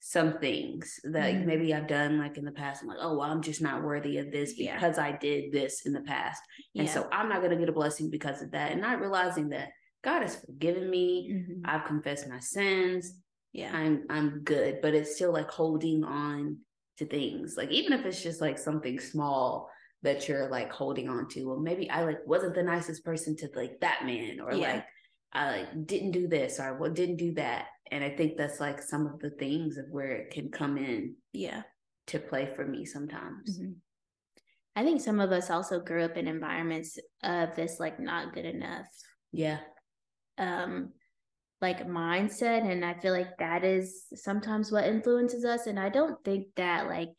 some 0.00 0.38
things 0.38 1.00
that 1.04 1.34
Mhm. 1.34 1.44
maybe 1.44 1.74
I've 1.74 1.88
done 1.88 2.18
like 2.18 2.38
in 2.38 2.44
the 2.44 2.52
past. 2.52 2.82
I'm 2.82 2.88
like, 2.88 2.98
oh, 3.00 3.18
well, 3.18 3.30
I'm 3.30 3.42
just 3.42 3.60
not 3.60 3.82
worthy 3.82 4.18
of 4.18 4.30
this 4.30 4.56
Yeah. 4.58 4.74
because 4.74 4.96
I 4.98 5.12
did 5.12 5.50
this 5.52 5.86
in 5.86 5.92
the 5.92 6.02
past, 6.02 6.42
and 6.76 6.88
so 6.88 7.08
I'm 7.10 7.28
not 7.28 7.38
going 7.40 7.50
to 7.50 7.56
get 7.56 7.68
a 7.68 7.72
blessing 7.72 8.08
because 8.10 8.40
of 8.42 8.52
that. 8.52 8.70
And 8.72 8.80
not 8.80 9.00
realizing 9.00 9.48
that 9.50 9.70
God 10.04 10.22
has 10.22 10.36
forgiven 10.44 10.88
me. 10.88 11.30
Mhm. 11.32 11.60
I've 11.64 11.84
confessed 11.84 12.28
my 12.28 12.38
sins. 12.40 13.20
yeah 13.52 13.74
I'm 13.74 14.04
I'm 14.10 14.40
good, 14.44 14.80
but 14.82 14.94
it's 14.94 15.16
still 15.16 15.32
like 15.32 15.50
holding 15.50 16.04
on 16.04 16.58
to 16.98 17.06
things. 17.06 17.56
Like 17.56 17.70
even 17.70 17.92
if 17.94 18.04
it's 18.04 18.22
just 18.22 18.40
like 18.42 18.58
something 18.58 19.00
small 19.00 19.70
that 20.02 20.28
you're 20.28 20.48
like 20.48 20.70
holding 20.70 21.08
on 21.08 21.26
to. 21.30 21.44
Well, 21.44 21.58
maybe 21.58 21.90
I 21.90 22.04
like 22.04 22.24
wasn't 22.26 22.54
the 22.54 22.62
nicest 22.62 23.04
person 23.04 23.34
to 23.36 23.48
like 23.56 23.80
that 23.80 24.04
man, 24.04 24.38
or 24.38 24.52
Yeah. 24.52 24.74
like 24.74 24.84
I 25.32 25.66
didn't 25.84 26.12
do 26.12 26.26
this 26.28 26.58
or 26.58 26.78
well 26.78 26.92
didn't 26.92 27.16
do 27.16 27.34
that. 27.34 27.66
And 27.90 28.02
I 28.04 28.10
think 28.10 28.36
that's 28.36 28.60
like 28.60 28.82
some 28.82 29.06
of 29.06 29.18
the 29.20 29.30
things 29.30 29.76
of 29.76 29.86
where 29.90 30.12
it 30.12 30.30
can 30.30 30.50
come 30.50 30.76
in 30.78 31.16
yeah 31.32 31.62
to 32.08 32.18
play 32.18 32.46
for 32.46 32.66
me 32.66 32.84
sometimes. 32.84 33.58
Mhm. 33.60 33.76
I 34.76 34.84
think 34.84 35.00
some 35.00 35.20
of 35.20 35.32
us 35.32 35.50
also 35.50 35.80
grew 35.80 36.04
up 36.04 36.16
in 36.16 36.28
environments 36.28 36.98
of 37.22 37.54
this 37.56 37.80
like 37.80 37.98
not 37.98 38.32
good 38.32 38.46
enough. 38.46 38.86
Yeah. 39.32 39.60
Um 40.38 40.92
like 41.60 41.86
mindset 41.86 42.70
and 42.70 42.84
I 42.84 42.94
feel 42.94 43.12
like 43.12 43.36
that 43.38 43.64
is 43.64 44.06
sometimes 44.14 44.70
what 44.70 44.84
influences 44.84 45.44
us 45.44 45.66
and 45.66 45.78
I 45.78 45.88
don't 45.88 46.22
think 46.24 46.46
that 46.54 46.86
like 46.86 47.10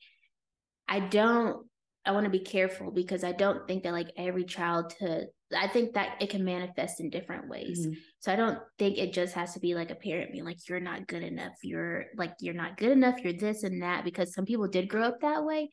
I 0.87 1.01
don't 1.01 1.68
I 2.09 2.11
want 2.11 2.25
to 2.25 2.31
be 2.31 2.39
careful 2.39 2.89
because 2.91 3.23
I 3.23 3.31
don't 3.31 3.67
think 3.67 3.83
that 3.83 3.93
like 3.93 4.11
every 4.17 4.43
childhood 4.43 5.27
I 5.55 5.67
think 5.67 5.93
that 5.93 6.17
it 6.21 6.29
can 6.29 6.43
manifest 6.43 6.99
in 6.99 7.09
different 7.09 7.49
ways. 7.49 7.81
Mm-hmm. 7.81 7.93
So 8.19 8.31
I 8.31 8.35
don't 8.35 8.59
think 8.77 8.97
it 8.97 9.13
just 9.13 9.33
has 9.33 9.53
to 9.53 9.59
be 9.59 9.73
like 9.73 9.89
a 9.89 9.95
parent 9.95 10.31
being 10.31 10.45
like, 10.45 10.57
you're 10.67 10.79
not 10.79 11.07
good 11.07 11.23
enough. 11.23 11.53
You're 11.63 12.05
like, 12.15 12.33
you're 12.39 12.53
not 12.53 12.77
good 12.77 12.91
enough. 12.91 13.19
You're 13.23 13.33
this 13.33 13.63
and 13.63 13.81
that 13.81 14.03
because 14.03 14.33
some 14.33 14.45
people 14.45 14.67
did 14.67 14.89
grow 14.89 15.03
up 15.03 15.21
that 15.21 15.43
way. 15.43 15.71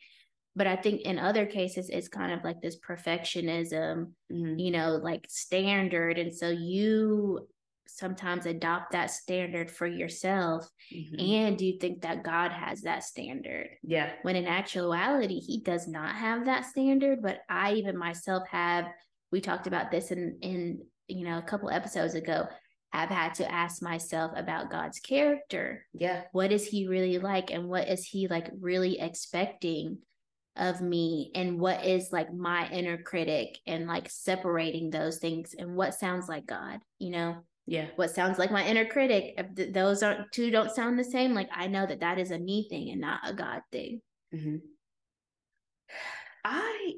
But 0.55 0.67
I 0.67 0.77
think 0.77 1.03
in 1.03 1.19
other 1.19 1.45
cases, 1.45 1.91
it's 1.91 2.09
kind 2.09 2.33
of 2.33 2.43
like 2.43 2.63
this 2.63 2.79
perfectionism, 2.79 4.13
mm-hmm. 4.33 4.59
you 4.59 4.71
know, 4.71 4.99
like 5.03 5.27
standard. 5.29 6.19
And 6.19 6.35
so 6.35 6.49
you 6.49 7.47
sometimes 7.89 8.47
adopt 8.47 8.93
that 8.93 9.11
standard 9.11 9.71
for 9.71 9.87
yourself 9.87 10.69
mm-hmm. 10.95 11.19
and 11.19 11.61
you 11.61 11.79
think 11.79 12.03
that 12.03 12.23
God 12.23 12.53
has 12.53 12.83
that 12.83 13.05
standard. 13.05 13.69
Yeah. 13.83 14.13
When 14.23 14.37
in 14.37 14.47
actuality, 14.47 15.39
he 15.39 15.61
does 15.61 15.87
not 15.87 16.15
have 16.15 16.47
that 16.47 16.65
standard, 16.67 17.23
but 17.23 17.41
I 17.49 17.75
even 17.75 17.97
myself 17.97 18.47
have 18.51 18.87
we 19.33 19.41
talked 19.41 19.67
about 19.67 19.91
this 19.91 20.11
in 20.11 20.39
in 20.41 20.83
you 21.09 21.25
know 21.25 21.39
a 21.39 21.43
couple 21.43 21.71
episodes 21.71 22.15
ago 22.15 22.47
have 22.93 23.09
had 23.11 23.35
to 23.35 23.51
ask 23.51 23.83
myself 23.83 24.33
about 24.37 24.71
God's 24.71 24.99
character. 25.01 25.85
Yeah. 25.93 26.23
What 26.33 26.53
is 26.53 26.67
he 26.67 26.87
really 26.87 27.19
like 27.19 27.51
and 27.51 27.69
what 27.69 27.89
is 27.89 28.07
he 28.07 28.29
like 28.29 28.51
really 28.61 28.99
expecting 28.99 29.99
of 30.57 30.81
me 30.81 31.31
and 31.35 31.61
what 31.61 31.85
is 31.85 32.13
like 32.13 32.33
my 32.33 32.69
inner 32.71 32.97
critic 32.97 33.59
and 33.67 33.87
like 33.87 34.09
separating 34.09 34.91
those 34.91 35.19
things 35.19 35.55
and 35.59 35.77
what 35.77 35.95
sounds 35.95 36.29
like 36.29 36.47
God, 36.47 36.81
you 36.99 37.11
know? 37.11 37.37
Yeah. 37.67 37.87
What 37.97 38.15
sounds 38.15 38.39
like 38.39 38.51
my 38.53 38.65
inner 38.65 38.85
critic. 38.85 39.35
If 39.37 39.73
those 39.73 40.03
aren't 40.03 40.31
two 40.33 40.51
don't 40.51 40.75
sound 40.75 40.99
the 40.99 41.05
same, 41.05 41.35
like 41.35 41.49
I 41.53 41.67
know 41.67 41.87
that 41.87 42.01
that 42.01 42.19
is 42.19 42.31
a 42.31 42.39
me 42.39 42.69
thing 42.69 42.91
and 42.91 43.01
not 43.01 43.21
a 43.25 43.35
God 43.35 43.63
thing. 43.73 44.01
Mm-hmm. 44.35 44.57
I 46.45 46.93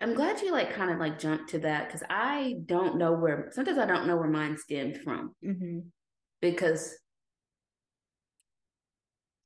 I'm 0.00 0.14
glad 0.14 0.40
you 0.40 0.52
like 0.52 0.74
kind 0.74 0.90
of 0.90 0.98
like 0.98 1.18
jumped 1.18 1.50
to 1.50 1.58
that 1.60 1.86
because 1.86 2.02
I 2.08 2.56
don't 2.66 2.98
know 2.98 3.12
where 3.12 3.50
sometimes 3.52 3.78
I 3.78 3.86
don't 3.86 4.06
know 4.06 4.16
where 4.16 4.28
mine 4.28 4.56
stemmed 4.56 4.98
from 4.98 5.34
mm-hmm. 5.44 5.80
because 6.40 6.96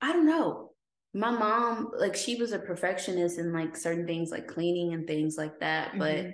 I 0.01 0.13
don't 0.13 0.27
know. 0.27 0.71
My 1.15 1.31
mom, 1.31 1.91
like, 1.99 2.15
she 2.15 2.37
was 2.37 2.53
a 2.53 2.59
perfectionist 2.59 3.39
in 3.39 3.53
like 3.53 3.77
certain 3.77 4.07
things, 4.07 4.31
like 4.31 4.47
cleaning 4.47 4.93
and 4.93 5.07
things 5.07 5.37
like 5.39 5.61
that. 5.61 5.89
Mm-hmm. 5.89 5.99
But 5.99 6.27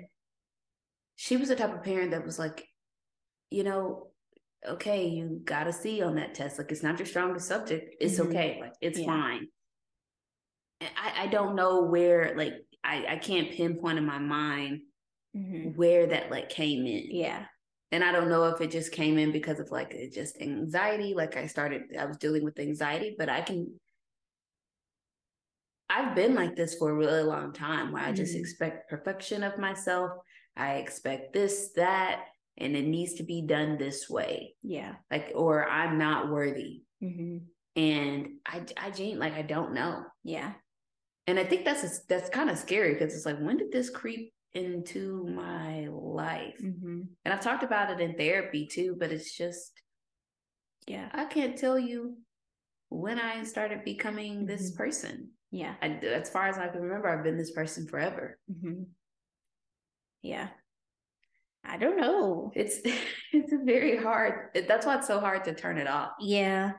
she 1.17 1.37
was 1.37 1.49
the 1.49 1.57
type 1.57 1.73
of 1.73 1.85
parent 1.85 2.11
that 2.11 2.27
was 2.27 2.39
like, 2.39 2.67
you 3.51 3.65
know, 3.65 4.09
okay, 4.68 5.09
you 5.09 5.40
got 5.44 5.66
a 5.66 5.72
C 5.72 6.03
on 6.03 6.16
that 6.16 6.35
test. 6.35 6.59
Like, 6.59 6.70
it's 6.70 6.83
not 6.83 6.98
your 6.98 7.07
strongest 7.07 7.48
subject. 7.48 7.96
It's 8.01 8.18
mm-hmm. 8.18 8.29
okay. 8.29 8.59
Like, 8.61 8.75
it's 8.81 8.98
yeah. 8.98 9.07
fine. 9.07 9.48
I, 10.81 11.25
I 11.25 11.27
don't 11.29 11.55
know 11.55 11.83
where, 11.83 12.35
like, 12.37 12.55
I, 12.85 13.07
I 13.11 13.16
can't 13.16 13.53
pinpoint 13.53 13.98
in 13.98 14.05
my 14.05 14.18
mind 14.18 14.81
mm-hmm. 15.37 15.70
where 15.77 16.07
that 16.09 16.31
like 16.31 16.48
came 16.48 16.87
in. 16.87 17.07
Yeah. 17.11 17.44
And 17.92 18.03
I 18.03 18.11
don't 18.11 18.29
know 18.29 18.46
if 18.46 18.61
it 18.61 18.70
just 18.70 18.90
came 18.90 19.18
in 19.18 19.33
because 19.33 19.61
of 19.61 19.70
like 19.70 19.94
just 20.12 20.40
anxiety. 20.40 21.14
Like 21.14 21.37
I 21.37 21.46
started, 21.46 21.83
I 21.98 22.07
was 22.07 22.16
dealing 22.16 22.42
with 22.42 22.59
anxiety, 22.59 23.14
but 23.16 23.29
I 23.29 23.42
can, 23.42 23.72
I've 25.88 26.16
been 26.16 26.35
like 26.35 26.57
this 26.57 26.75
for 26.75 26.90
a 26.90 26.94
really 26.94 27.22
long 27.22 27.53
time 27.53 27.92
where 27.92 28.03
I 28.03 28.12
just 28.12 28.33
mm-hmm. 28.33 28.40
expect 28.40 28.90
perfection 28.90 29.42
of 29.42 29.59
myself. 29.59 30.11
I 30.57 30.77
expect 30.77 31.35
this, 31.35 31.70
that, 31.77 32.25
and 32.59 32.77
it 32.77 32.85
needs 32.85 33.15
to 33.15 33.23
be 33.23 33.43
done 33.43 33.79
this 33.79 34.09
way. 34.09 34.55
Yeah. 34.62 34.95
Like, 35.11 35.33
or 35.35 35.69
I'm 35.69 35.99
not 35.99 36.31
worthy. 36.31 36.83
Mm-hmm. 37.03 37.38
And 37.75 38.29
I, 38.47 38.62
I, 38.77 38.91
Jane, 38.91 39.19
like, 39.19 39.35
I 39.35 39.43
don't 39.43 39.73
know. 39.73 40.05
Yeah 40.25 40.53
and 41.27 41.38
I 41.38 41.45
think 41.45 41.65
that's 41.65 41.85
a, 41.85 41.88
that's 42.09 42.29
kind 42.29 42.51
of 42.51 42.59
scary 42.59 42.95
because 42.95 43.15
it's 43.15 43.27
like 43.27 43.38
when 43.38 43.57
did 43.57 43.71
this 43.71 43.91
creep 43.91 44.33
into 44.55 45.27
my 45.35 45.87
life? 45.91 46.59
Mm-hmm. 46.62 47.03
And 47.25 47.35
I've 47.35 47.41
talked 47.41 47.62
about 47.62 47.91
it 47.91 48.01
in 48.01 48.17
therapy 48.17 48.67
too, 48.67 48.97
but 48.99 49.12
it's 49.12 49.37
just 49.37 49.73
yeah, 50.88 51.09
I 51.12 51.27
can't 51.27 51.57
tell 51.57 51.79
you 51.79 52.17
when 52.88 53.21
I 53.21 53.45
started 53.45 53.85
becoming 53.85 54.38
mm-hmm. 54.38 54.47
this 54.47 54.73
person. 54.73 55.31
Yeah, 55.53 55.75
I, 55.81 55.88
as 55.88 56.31
far 56.31 56.49
as 56.49 56.59
I 56.59 56.69
can 56.69 56.81
remember, 56.81 57.09
I've 57.09 57.25
been 57.25 57.38
this 57.38 57.53
person 57.53 57.87
forever. 57.87 58.38
Mm-hmm. 58.51 58.83
Yeah, 60.23 60.49
I 61.64 61.77
don't 61.77 61.96
know. 61.96 62.53
It's 62.55 62.79
it's 63.33 63.53
very 63.64 63.96
hard. 63.96 64.51
That's 64.66 64.87
why 64.87 64.96
it's 64.96 65.07
so 65.07 65.20
hard 65.20 65.44
to 65.44 65.55
turn 65.55 65.79
it 65.79 65.87
off. 65.87 66.12
Yeah, 66.20 66.72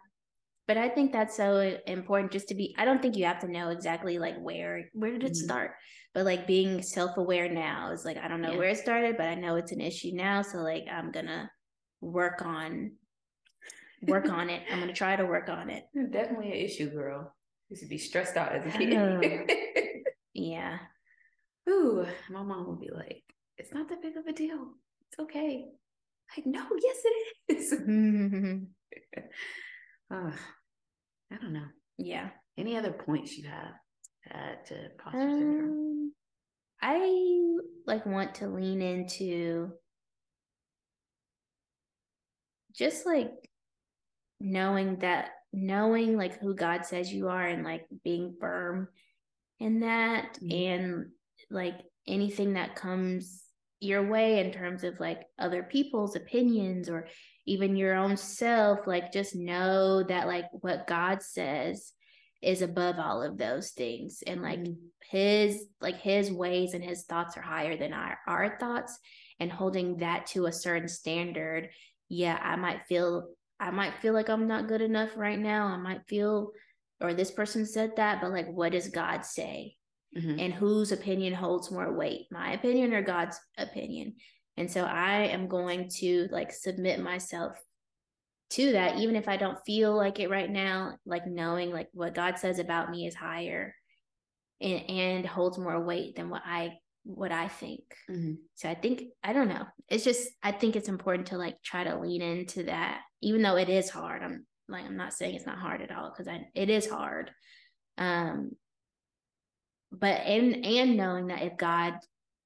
but 0.67 0.77
i 0.77 0.87
think 0.87 1.11
that's 1.11 1.35
so 1.35 1.77
important 1.87 2.31
just 2.31 2.47
to 2.47 2.55
be 2.55 2.75
i 2.77 2.85
don't 2.85 3.01
think 3.01 3.15
you 3.15 3.25
have 3.25 3.39
to 3.39 3.51
know 3.51 3.69
exactly 3.69 4.19
like 4.19 4.37
where 4.39 4.89
where 4.93 5.11
did 5.11 5.23
it 5.23 5.33
mm-hmm. 5.33 5.45
start 5.45 5.71
but 6.13 6.25
like 6.25 6.47
being 6.47 6.81
self-aware 6.81 7.49
now 7.49 7.91
is 7.91 8.05
like 8.05 8.17
i 8.17 8.27
don't 8.27 8.41
know 8.41 8.51
yeah. 8.51 8.57
where 8.57 8.69
it 8.69 8.77
started 8.77 9.17
but 9.17 9.27
i 9.27 9.35
know 9.35 9.55
it's 9.55 9.71
an 9.71 9.81
issue 9.81 10.11
now 10.13 10.41
so 10.41 10.59
like 10.59 10.85
i'm 10.91 11.11
gonna 11.11 11.49
work 12.01 12.41
on 12.43 12.91
work 14.03 14.29
on 14.29 14.49
it 14.49 14.61
i'm 14.71 14.79
gonna 14.79 14.93
try 14.93 15.15
to 15.15 15.25
work 15.25 15.49
on 15.49 15.69
it 15.69 15.85
definitely 16.11 16.47
an 16.47 16.65
issue 16.65 16.89
girl 16.89 17.33
you 17.69 17.77
should 17.77 17.89
be 17.89 17.97
stressed 17.97 18.35
out 18.35 18.53
as 18.53 18.65
a 18.65 18.77
kid 18.77 19.51
yeah 20.33 20.77
ooh 21.69 22.05
my 22.29 22.43
mom 22.43 22.65
will 22.65 22.75
be 22.75 22.89
like 22.93 23.23
it's 23.57 23.73
not 23.73 23.89
that 23.89 24.01
big 24.01 24.17
of 24.17 24.27
a 24.27 24.33
deal 24.33 24.73
it's 25.09 25.19
okay 25.19 25.65
like 26.35 26.45
no 26.45 26.65
yes 26.81 26.97
it 27.47 27.57
is 27.57 27.73
uh, 30.11 30.31
I 31.33 31.37
don't 31.41 31.53
know. 31.53 31.67
Yeah. 31.97 32.29
Any 32.57 32.77
other 32.77 32.91
points 32.91 33.37
you 33.37 33.49
have 33.49 33.73
uh, 34.33 34.55
to 34.67 34.91
imposter 34.91 35.19
um, 35.19 35.31
syndrome? 35.31 36.11
I 36.81 37.57
like 37.87 38.05
want 38.05 38.35
to 38.35 38.47
lean 38.47 38.81
into 38.81 39.71
just 42.75 43.05
like 43.05 43.31
knowing 44.39 44.99
that 44.99 45.29
knowing 45.53 46.17
like 46.17 46.39
who 46.39 46.53
God 46.53 46.85
says 46.85 47.13
you 47.13 47.29
are 47.29 47.45
and 47.45 47.63
like 47.63 47.85
being 48.03 48.35
firm 48.39 48.89
in 49.59 49.81
that 49.81 50.37
mm-hmm. 50.41 50.51
and 50.51 51.05
like 51.49 51.79
anything 52.07 52.53
that 52.53 52.75
comes 52.75 53.42
your 53.83 54.07
way 54.07 54.39
in 54.39 54.51
terms 54.51 54.83
of 54.83 54.99
like 54.99 55.21
other 55.37 55.63
people's 55.63 56.15
opinions 56.15 56.89
or 56.89 57.07
even 57.45 57.75
your 57.75 57.93
own 57.95 58.15
self 58.15 58.87
like 58.87 59.11
just 59.11 59.35
know 59.35 60.01
that 60.03 60.27
like 60.27 60.45
what 60.61 60.87
god 60.87 61.21
says 61.21 61.93
is 62.43 62.61
above 62.61 62.99
all 62.99 63.23
of 63.23 63.37
those 63.37 63.71
things. 63.71 64.21
And 64.27 64.41
like 64.41 64.59
mm-hmm. 64.59 64.73
his 65.09 65.65
like 65.81 65.99
his 65.99 66.31
ways 66.31 66.73
and 66.73 66.83
his 66.83 67.03
thoughts 67.03 67.37
are 67.37 67.41
higher 67.41 67.77
than 67.77 67.93
our, 67.93 68.17
our 68.27 68.57
thoughts. 68.59 68.99
And 69.39 69.51
holding 69.51 69.97
that 69.97 70.27
to 70.27 70.45
a 70.45 70.53
certain 70.53 70.87
standard 70.87 71.69
yeah 72.07 72.39
i 72.41 72.55
might 72.55 72.85
feel 72.87 73.27
i 73.59 73.71
might 73.71 73.97
feel 74.01 74.13
like 74.13 74.29
i'm 74.29 74.47
not 74.47 74.67
good 74.67 74.81
enough 74.81 75.09
right 75.15 75.39
now. 75.39 75.65
I 75.65 75.77
might 75.77 76.07
feel 76.07 76.51
or 77.01 77.13
this 77.13 77.31
person 77.31 77.65
said 77.65 77.95
that 77.97 78.21
but 78.21 78.31
like 78.31 78.47
what 78.47 78.71
does 78.71 78.87
god 78.89 79.25
say 79.25 79.75
mm-hmm. 80.17 80.39
and 80.39 80.53
whose 80.53 80.91
opinion 80.91 81.33
holds 81.33 81.71
more 81.71 81.93
weight 81.93 82.27
my 82.31 82.53
opinion 82.53 82.93
or 82.93 83.01
god's 83.01 83.39
opinion? 83.57 84.15
And 84.57 84.69
so 84.69 84.83
i 84.83 85.23
am 85.23 85.47
going 85.47 85.89
to 85.97 86.27
like 86.31 86.51
submit 86.51 86.99
myself 86.99 87.57
to 88.51 88.73
that 88.73 88.99
even 88.99 89.15
if 89.15 89.27
i 89.27 89.35
don't 89.35 89.57
feel 89.65 89.95
like 89.95 90.19
it 90.19 90.29
right 90.29 90.49
now 90.49 90.95
like 91.07 91.25
knowing 91.25 91.71
like 91.71 91.87
what 91.91 92.13
god 92.13 92.37
says 92.37 92.59
about 92.59 92.91
me 92.91 93.07
is 93.07 93.15
higher 93.15 93.73
and, 94.61 94.89
and 94.89 95.25
holds 95.25 95.57
more 95.57 95.83
weight 95.83 96.15
than 96.15 96.29
what 96.29 96.43
i 96.45 96.77
what 97.03 97.31
i 97.31 97.47
think. 97.47 97.81
Mm-hmm. 98.09 98.35
so 98.55 98.69
i 98.69 98.75
think 98.75 99.03
i 99.23 99.33
don't 99.33 99.49
know. 99.49 99.65
It's 99.89 100.03
just 100.03 100.29
i 100.41 100.51
think 100.51 100.75
it's 100.75 100.87
important 100.87 101.27
to 101.27 101.37
like 101.37 101.61
try 101.61 101.83
to 101.83 101.99
lean 101.99 102.21
into 102.21 102.63
that 102.63 103.01
even 103.21 103.41
though 103.41 103.57
it 103.57 103.69
is 103.69 103.89
hard. 103.89 104.23
I'm 104.23 104.45
like 104.69 104.85
i'm 104.85 104.97
not 104.97 105.13
saying 105.13 105.35
it's 105.35 105.45
not 105.45 105.59
hard 105.59 105.81
at 105.81 105.91
all 105.91 106.09
because 106.09 106.27
i 106.27 106.45
it 106.55 106.69
is 106.69 106.89
hard. 106.89 107.31
Um 107.97 108.51
but 109.93 110.21
and 110.21 110.65
and 110.65 110.97
knowing 110.97 111.27
that 111.27 111.43
if 111.43 111.57
God 111.57 111.93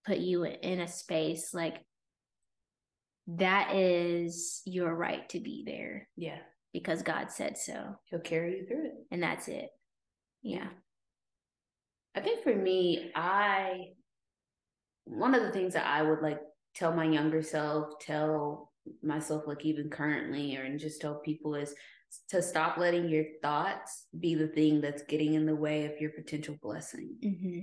put 0.05 0.17
you 0.17 0.43
in 0.43 0.81
a 0.81 0.87
space 0.87 1.53
like 1.53 1.83
that 3.27 3.75
is 3.75 4.61
your 4.65 4.93
right 4.93 5.27
to 5.29 5.39
be 5.39 5.63
there. 5.65 6.07
Yeah. 6.15 6.37
Because 6.73 7.01
God 7.01 7.31
said 7.31 7.57
so. 7.57 7.95
He'll 8.05 8.19
carry 8.19 8.59
you 8.59 8.65
through 8.65 8.85
it. 8.85 8.93
And 9.11 9.23
that's 9.23 9.47
it. 9.47 9.69
Yeah. 10.41 10.67
I 12.15 12.21
think 12.21 12.43
for 12.43 12.55
me, 12.55 13.11
I 13.15 13.89
one 15.05 15.33
of 15.33 15.43
the 15.43 15.51
things 15.51 15.73
that 15.73 15.85
I 15.85 16.01
would 16.01 16.21
like 16.21 16.39
tell 16.75 16.93
my 16.93 17.05
younger 17.05 17.41
self, 17.41 17.99
tell 17.99 18.71
myself 19.01 19.43
like 19.47 19.65
even 19.65 19.89
currently 19.89 20.57
or 20.57 20.63
and 20.63 20.79
just 20.79 21.01
tell 21.01 21.15
people 21.15 21.55
is 21.55 21.73
to 22.29 22.41
stop 22.41 22.77
letting 22.77 23.09
your 23.09 23.25
thoughts 23.41 24.05
be 24.19 24.35
the 24.35 24.47
thing 24.47 24.81
that's 24.81 25.03
getting 25.03 25.33
in 25.33 25.45
the 25.45 25.55
way 25.55 25.85
of 25.85 25.99
your 25.99 26.11
potential 26.11 26.55
blessing. 26.61 27.15
Mm-hmm. 27.23 27.59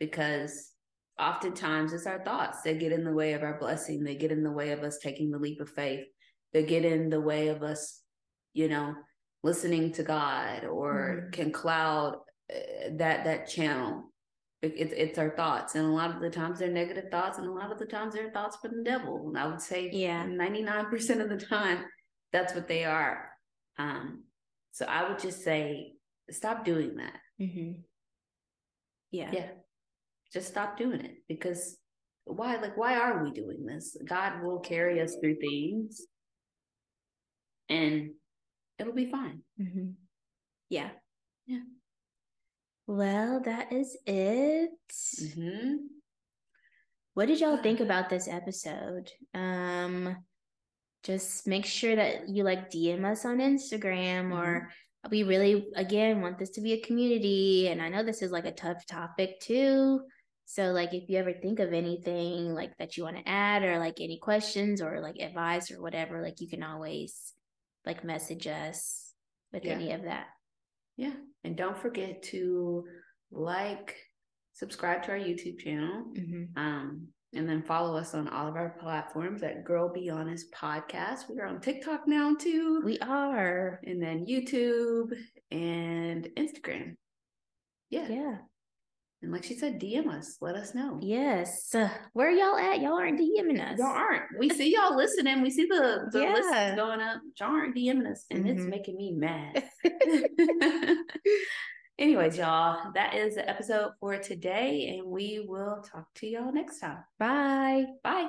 Because 0.00 0.70
oftentimes 1.18 1.92
it's 1.92 2.06
our 2.06 2.24
thoughts 2.24 2.62
that 2.62 2.78
get 2.78 2.92
in 2.92 3.04
the 3.04 3.12
way 3.12 3.32
of 3.32 3.42
our 3.42 3.58
blessing. 3.58 4.04
They 4.04 4.14
get 4.14 4.32
in 4.32 4.42
the 4.42 4.52
way 4.52 4.70
of 4.70 4.82
us 4.82 4.98
taking 4.98 5.30
the 5.30 5.38
leap 5.38 5.60
of 5.60 5.68
faith. 5.68 6.04
They 6.52 6.64
get 6.64 6.84
in 6.84 7.10
the 7.10 7.20
way 7.20 7.48
of 7.48 7.62
us, 7.62 8.00
you 8.54 8.68
know, 8.68 8.94
listening 9.42 9.92
to 9.92 10.02
God 10.02 10.64
or 10.64 11.22
mm-hmm. 11.22 11.30
can 11.30 11.52
cloud 11.52 12.16
uh, 12.52 12.90
that 12.96 13.24
that 13.24 13.48
channel. 13.48 14.04
It's 14.60 14.92
it's 14.92 15.18
our 15.18 15.30
thoughts, 15.36 15.76
and 15.76 15.86
a 15.86 15.88
lot 15.88 16.12
of 16.12 16.20
the 16.20 16.30
times 16.30 16.58
they're 16.58 16.68
negative 16.68 17.12
thoughts, 17.12 17.38
and 17.38 17.46
a 17.46 17.52
lot 17.52 17.70
of 17.70 17.78
the 17.78 17.86
times 17.86 18.14
they're 18.14 18.32
thoughts 18.32 18.56
from 18.56 18.76
the 18.76 18.82
devil. 18.82 19.28
And 19.28 19.38
I 19.38 19.46
would 19.46 19.60
say, 19.60 19.88
yeah, 19.92 20.26
ninety 20.26 20.62
nine 20.62 20.86
percent 20.86 21.20
of 21.20 21.28
the 21.28 21.36
time, 21.36 21.84
that's 22.32 22.54
what 22.56 22.66
they 22.66 22.84
are. 22.84 23.27
Um, 23.78 24.24
so 24.72 24.84
I 24.86 25.08
would 25.08 25.18
just 25.18 25.42
say, 25.42 25.92
stop 26.30 26.64
doing 26.64 26.96
that. 26.96 27.18
Mm-hmm. 27.40 27.80
Yeah, 29.10 29.30
yeah, 29.32 29.48
just 30.32 30.48
stop 30.48 30.76
doing 30.76 31.00
it 31.00 31.22
because 31.28 31.78
why? 32.24 32.56
Like, 32.56 32.76
why 32.76 32.98
are 32.98 33.22
we 33.24 33.30
doing 33.30 33.64
this? 33.64 33.96
God 34.04 34.42
will 34.42 34.60
carry 34.60 35.00
us 35.00 35.16
through 35.20 35.36
things, 35.36 36.02
and 37.68 38.10
it'll 38.78 38.92
be 38.92 39.10
fine. 39.10 39.42
Mm-hmm. 39.60 39.90
Yeah. 40.68 40.90
Yeah. 41.46 41.60
Well, 42.86 43.40
that 43.44 43.72
is 43.72 43.96
it. 44.06 44.70
Mm-hmm. 45.22 45.76
What 47.14 47.28
did 47.28 47.40
y'all 47.40 47.56
think 47.56 47.80
about 47.80 48.08
this 48.08 48.28
episode? 48.28 49.10
Um, 49.34 50.16
just 51.04 51.46
make 51.46 51.64
sure 51.64 51.96
that 51.96 52.28
you 52.28 52.44
like 52.44 52.70
DM 52.70 53.04
us 53.04 53.24
on 53.24 53.38
Instagram 53.38 54.24
mm-hmm. 54.24 54.32
or 54.32 54.70
we 55.10 55.22
really 55.22 55.68
again 55.76 56.20
want 56.20 56.38
this 56.38 56.50
to 56.50 56.60
be 56.60 56.72
a 56.72 56.80
community 56.80 57.68
and 57.68 57.80
I 57.80 57.88
know 57.88 58.02
this 58.02 58.20
is 58.20 58.32
like 58.32 58.46
a 58.46 58.52
tough 58.52 58.84
topic 58.86 59.40
too. 59.40 60.00
So 60.44 60.72
like 60.72 60.94
if 60.94 61.08
you 61.08 61.18
ever 61.18 61.32
think 61.32 61.60
of 61.60 61.72
anything 61.72 62.54
like 62.54 62.76
that 62.78 62.96
you 62.96 63.04
want 63.04 63.16
to 63.16 63.28
add 63.28 63.62
or 63.62 63.78
like 63.78 64.00
any 64.00 64.18
questions 64.18 64.80
or 64.80 65.00
like 65.00 65.16
advice 65.18 65.70
or 65.70 65.80
whatever, 65.80 66.22
like 66.22 66.40
you 66.40 66.48
can 66.48 66.62
always 66.62 67.34
like 67.84 68.02
message 68.02 68.46
us 68.46 69.12
with 69.52 69.64
yeah. 69.64 69.72
any 69.72 69.92
of 69.92 70.04
that. 70.04 70.26
Yeah. 70.96 71.12
And 71.44 71.56
don't 71.56 71.76
forget 71.76 72.22
to 72.24 72.84
like, 73.30 73.96
subscribe 74.58 75.04
to 75.04 75.12
our 75.12 75.18
YouTube 75.18 75.58
channel. 75.60 76.04
Mm-hmm. 76.16 76.58
Um, 76.58 77.08
and 77.34 77.48
then 77.48 77.62
follow 77.62 77.96
us 77.96 78.14
on 78.14 78.28
all 78.28 78.48
of 78.48 78.56
our 78.56 78.76
platforms 78.80 79.42
at 79.42 79.64
Girl 79.64 79.92
Be 79.92 80.08
Honest 80.08 80.50
Podcast. 80.52 81.28
We 81.28 81.38
are 81.40 81.46
on 81.46 81.60
TikTok 81.60 82.08
now 82.08 82.34
too. 82.34 82.80
We 82.84 82.98
are. 83.00 83.80
And 83.84 84.02
then 84.02 84.26
YouTube 84.26 85.12
and 85.50 86.28
Instagram. 86.36 86.96
Yeah. 87.90 88.08
Yeah. 88.08 88.36
And 89.20 89.32
like 89.32 89.44
she 89.44 89.54
said, 89.54 89.80
DM 89.80 90.08
us. 90.08 90.38
Let 90.40 90.54
us 90.54 90.74
know. 90.74 91.00
Yes. 91.02 91.74
Uh, 91.74 91.90
where 92.12 92.30
y'all 92.30 92.56
at? 92.56 92.80
Y'all 92.80 92.98
aren't 92.98 93.18
DMing 93.18 93.60
us. 93.60 93.78
Y'all 93.78 93.88
aren't. 93.88 94.38
We 94.38 94.48
see 94.56 94.72
y'all 94.72 94.96
listening. 94.96 95.42
We 95.42 95.50
see 95.50 95.66
the, 95.66 96.08
the 96.12 96.20
yeah. 96.20 96.32
lists 96.32 96.76
going 96.76 97.00
up. 97.00 97.20
Y'all 97.38 97.50
aren't 97.50 97.76
DMing 97.76 98.10
us. 98.10 98.24
And 98.30 98.44
mm-hmm. 98.44 98.58
it's 98.58 98.66
making 98.66 98.96
me 98.96 99.12
mad. 99.12 99.64
Anyways, 101.98 102.38
y'all, 102.38 102.92
that 102.92 103.14
is 103.14 103.34
the 103.34 103.48
episode 103.48 103.92
for 103.98 104.16
today. 104.18 104.96
And 104.96 105.08
we 105.08 105.44
will 105.48 105.82
talk 105.82 106.06
to 106.16 106.28
y'all 106.28 106.52
next 106.52 106.78
time. 106.78 107.04
Bye. 107.18 107.86
Bye. 108.04 108.28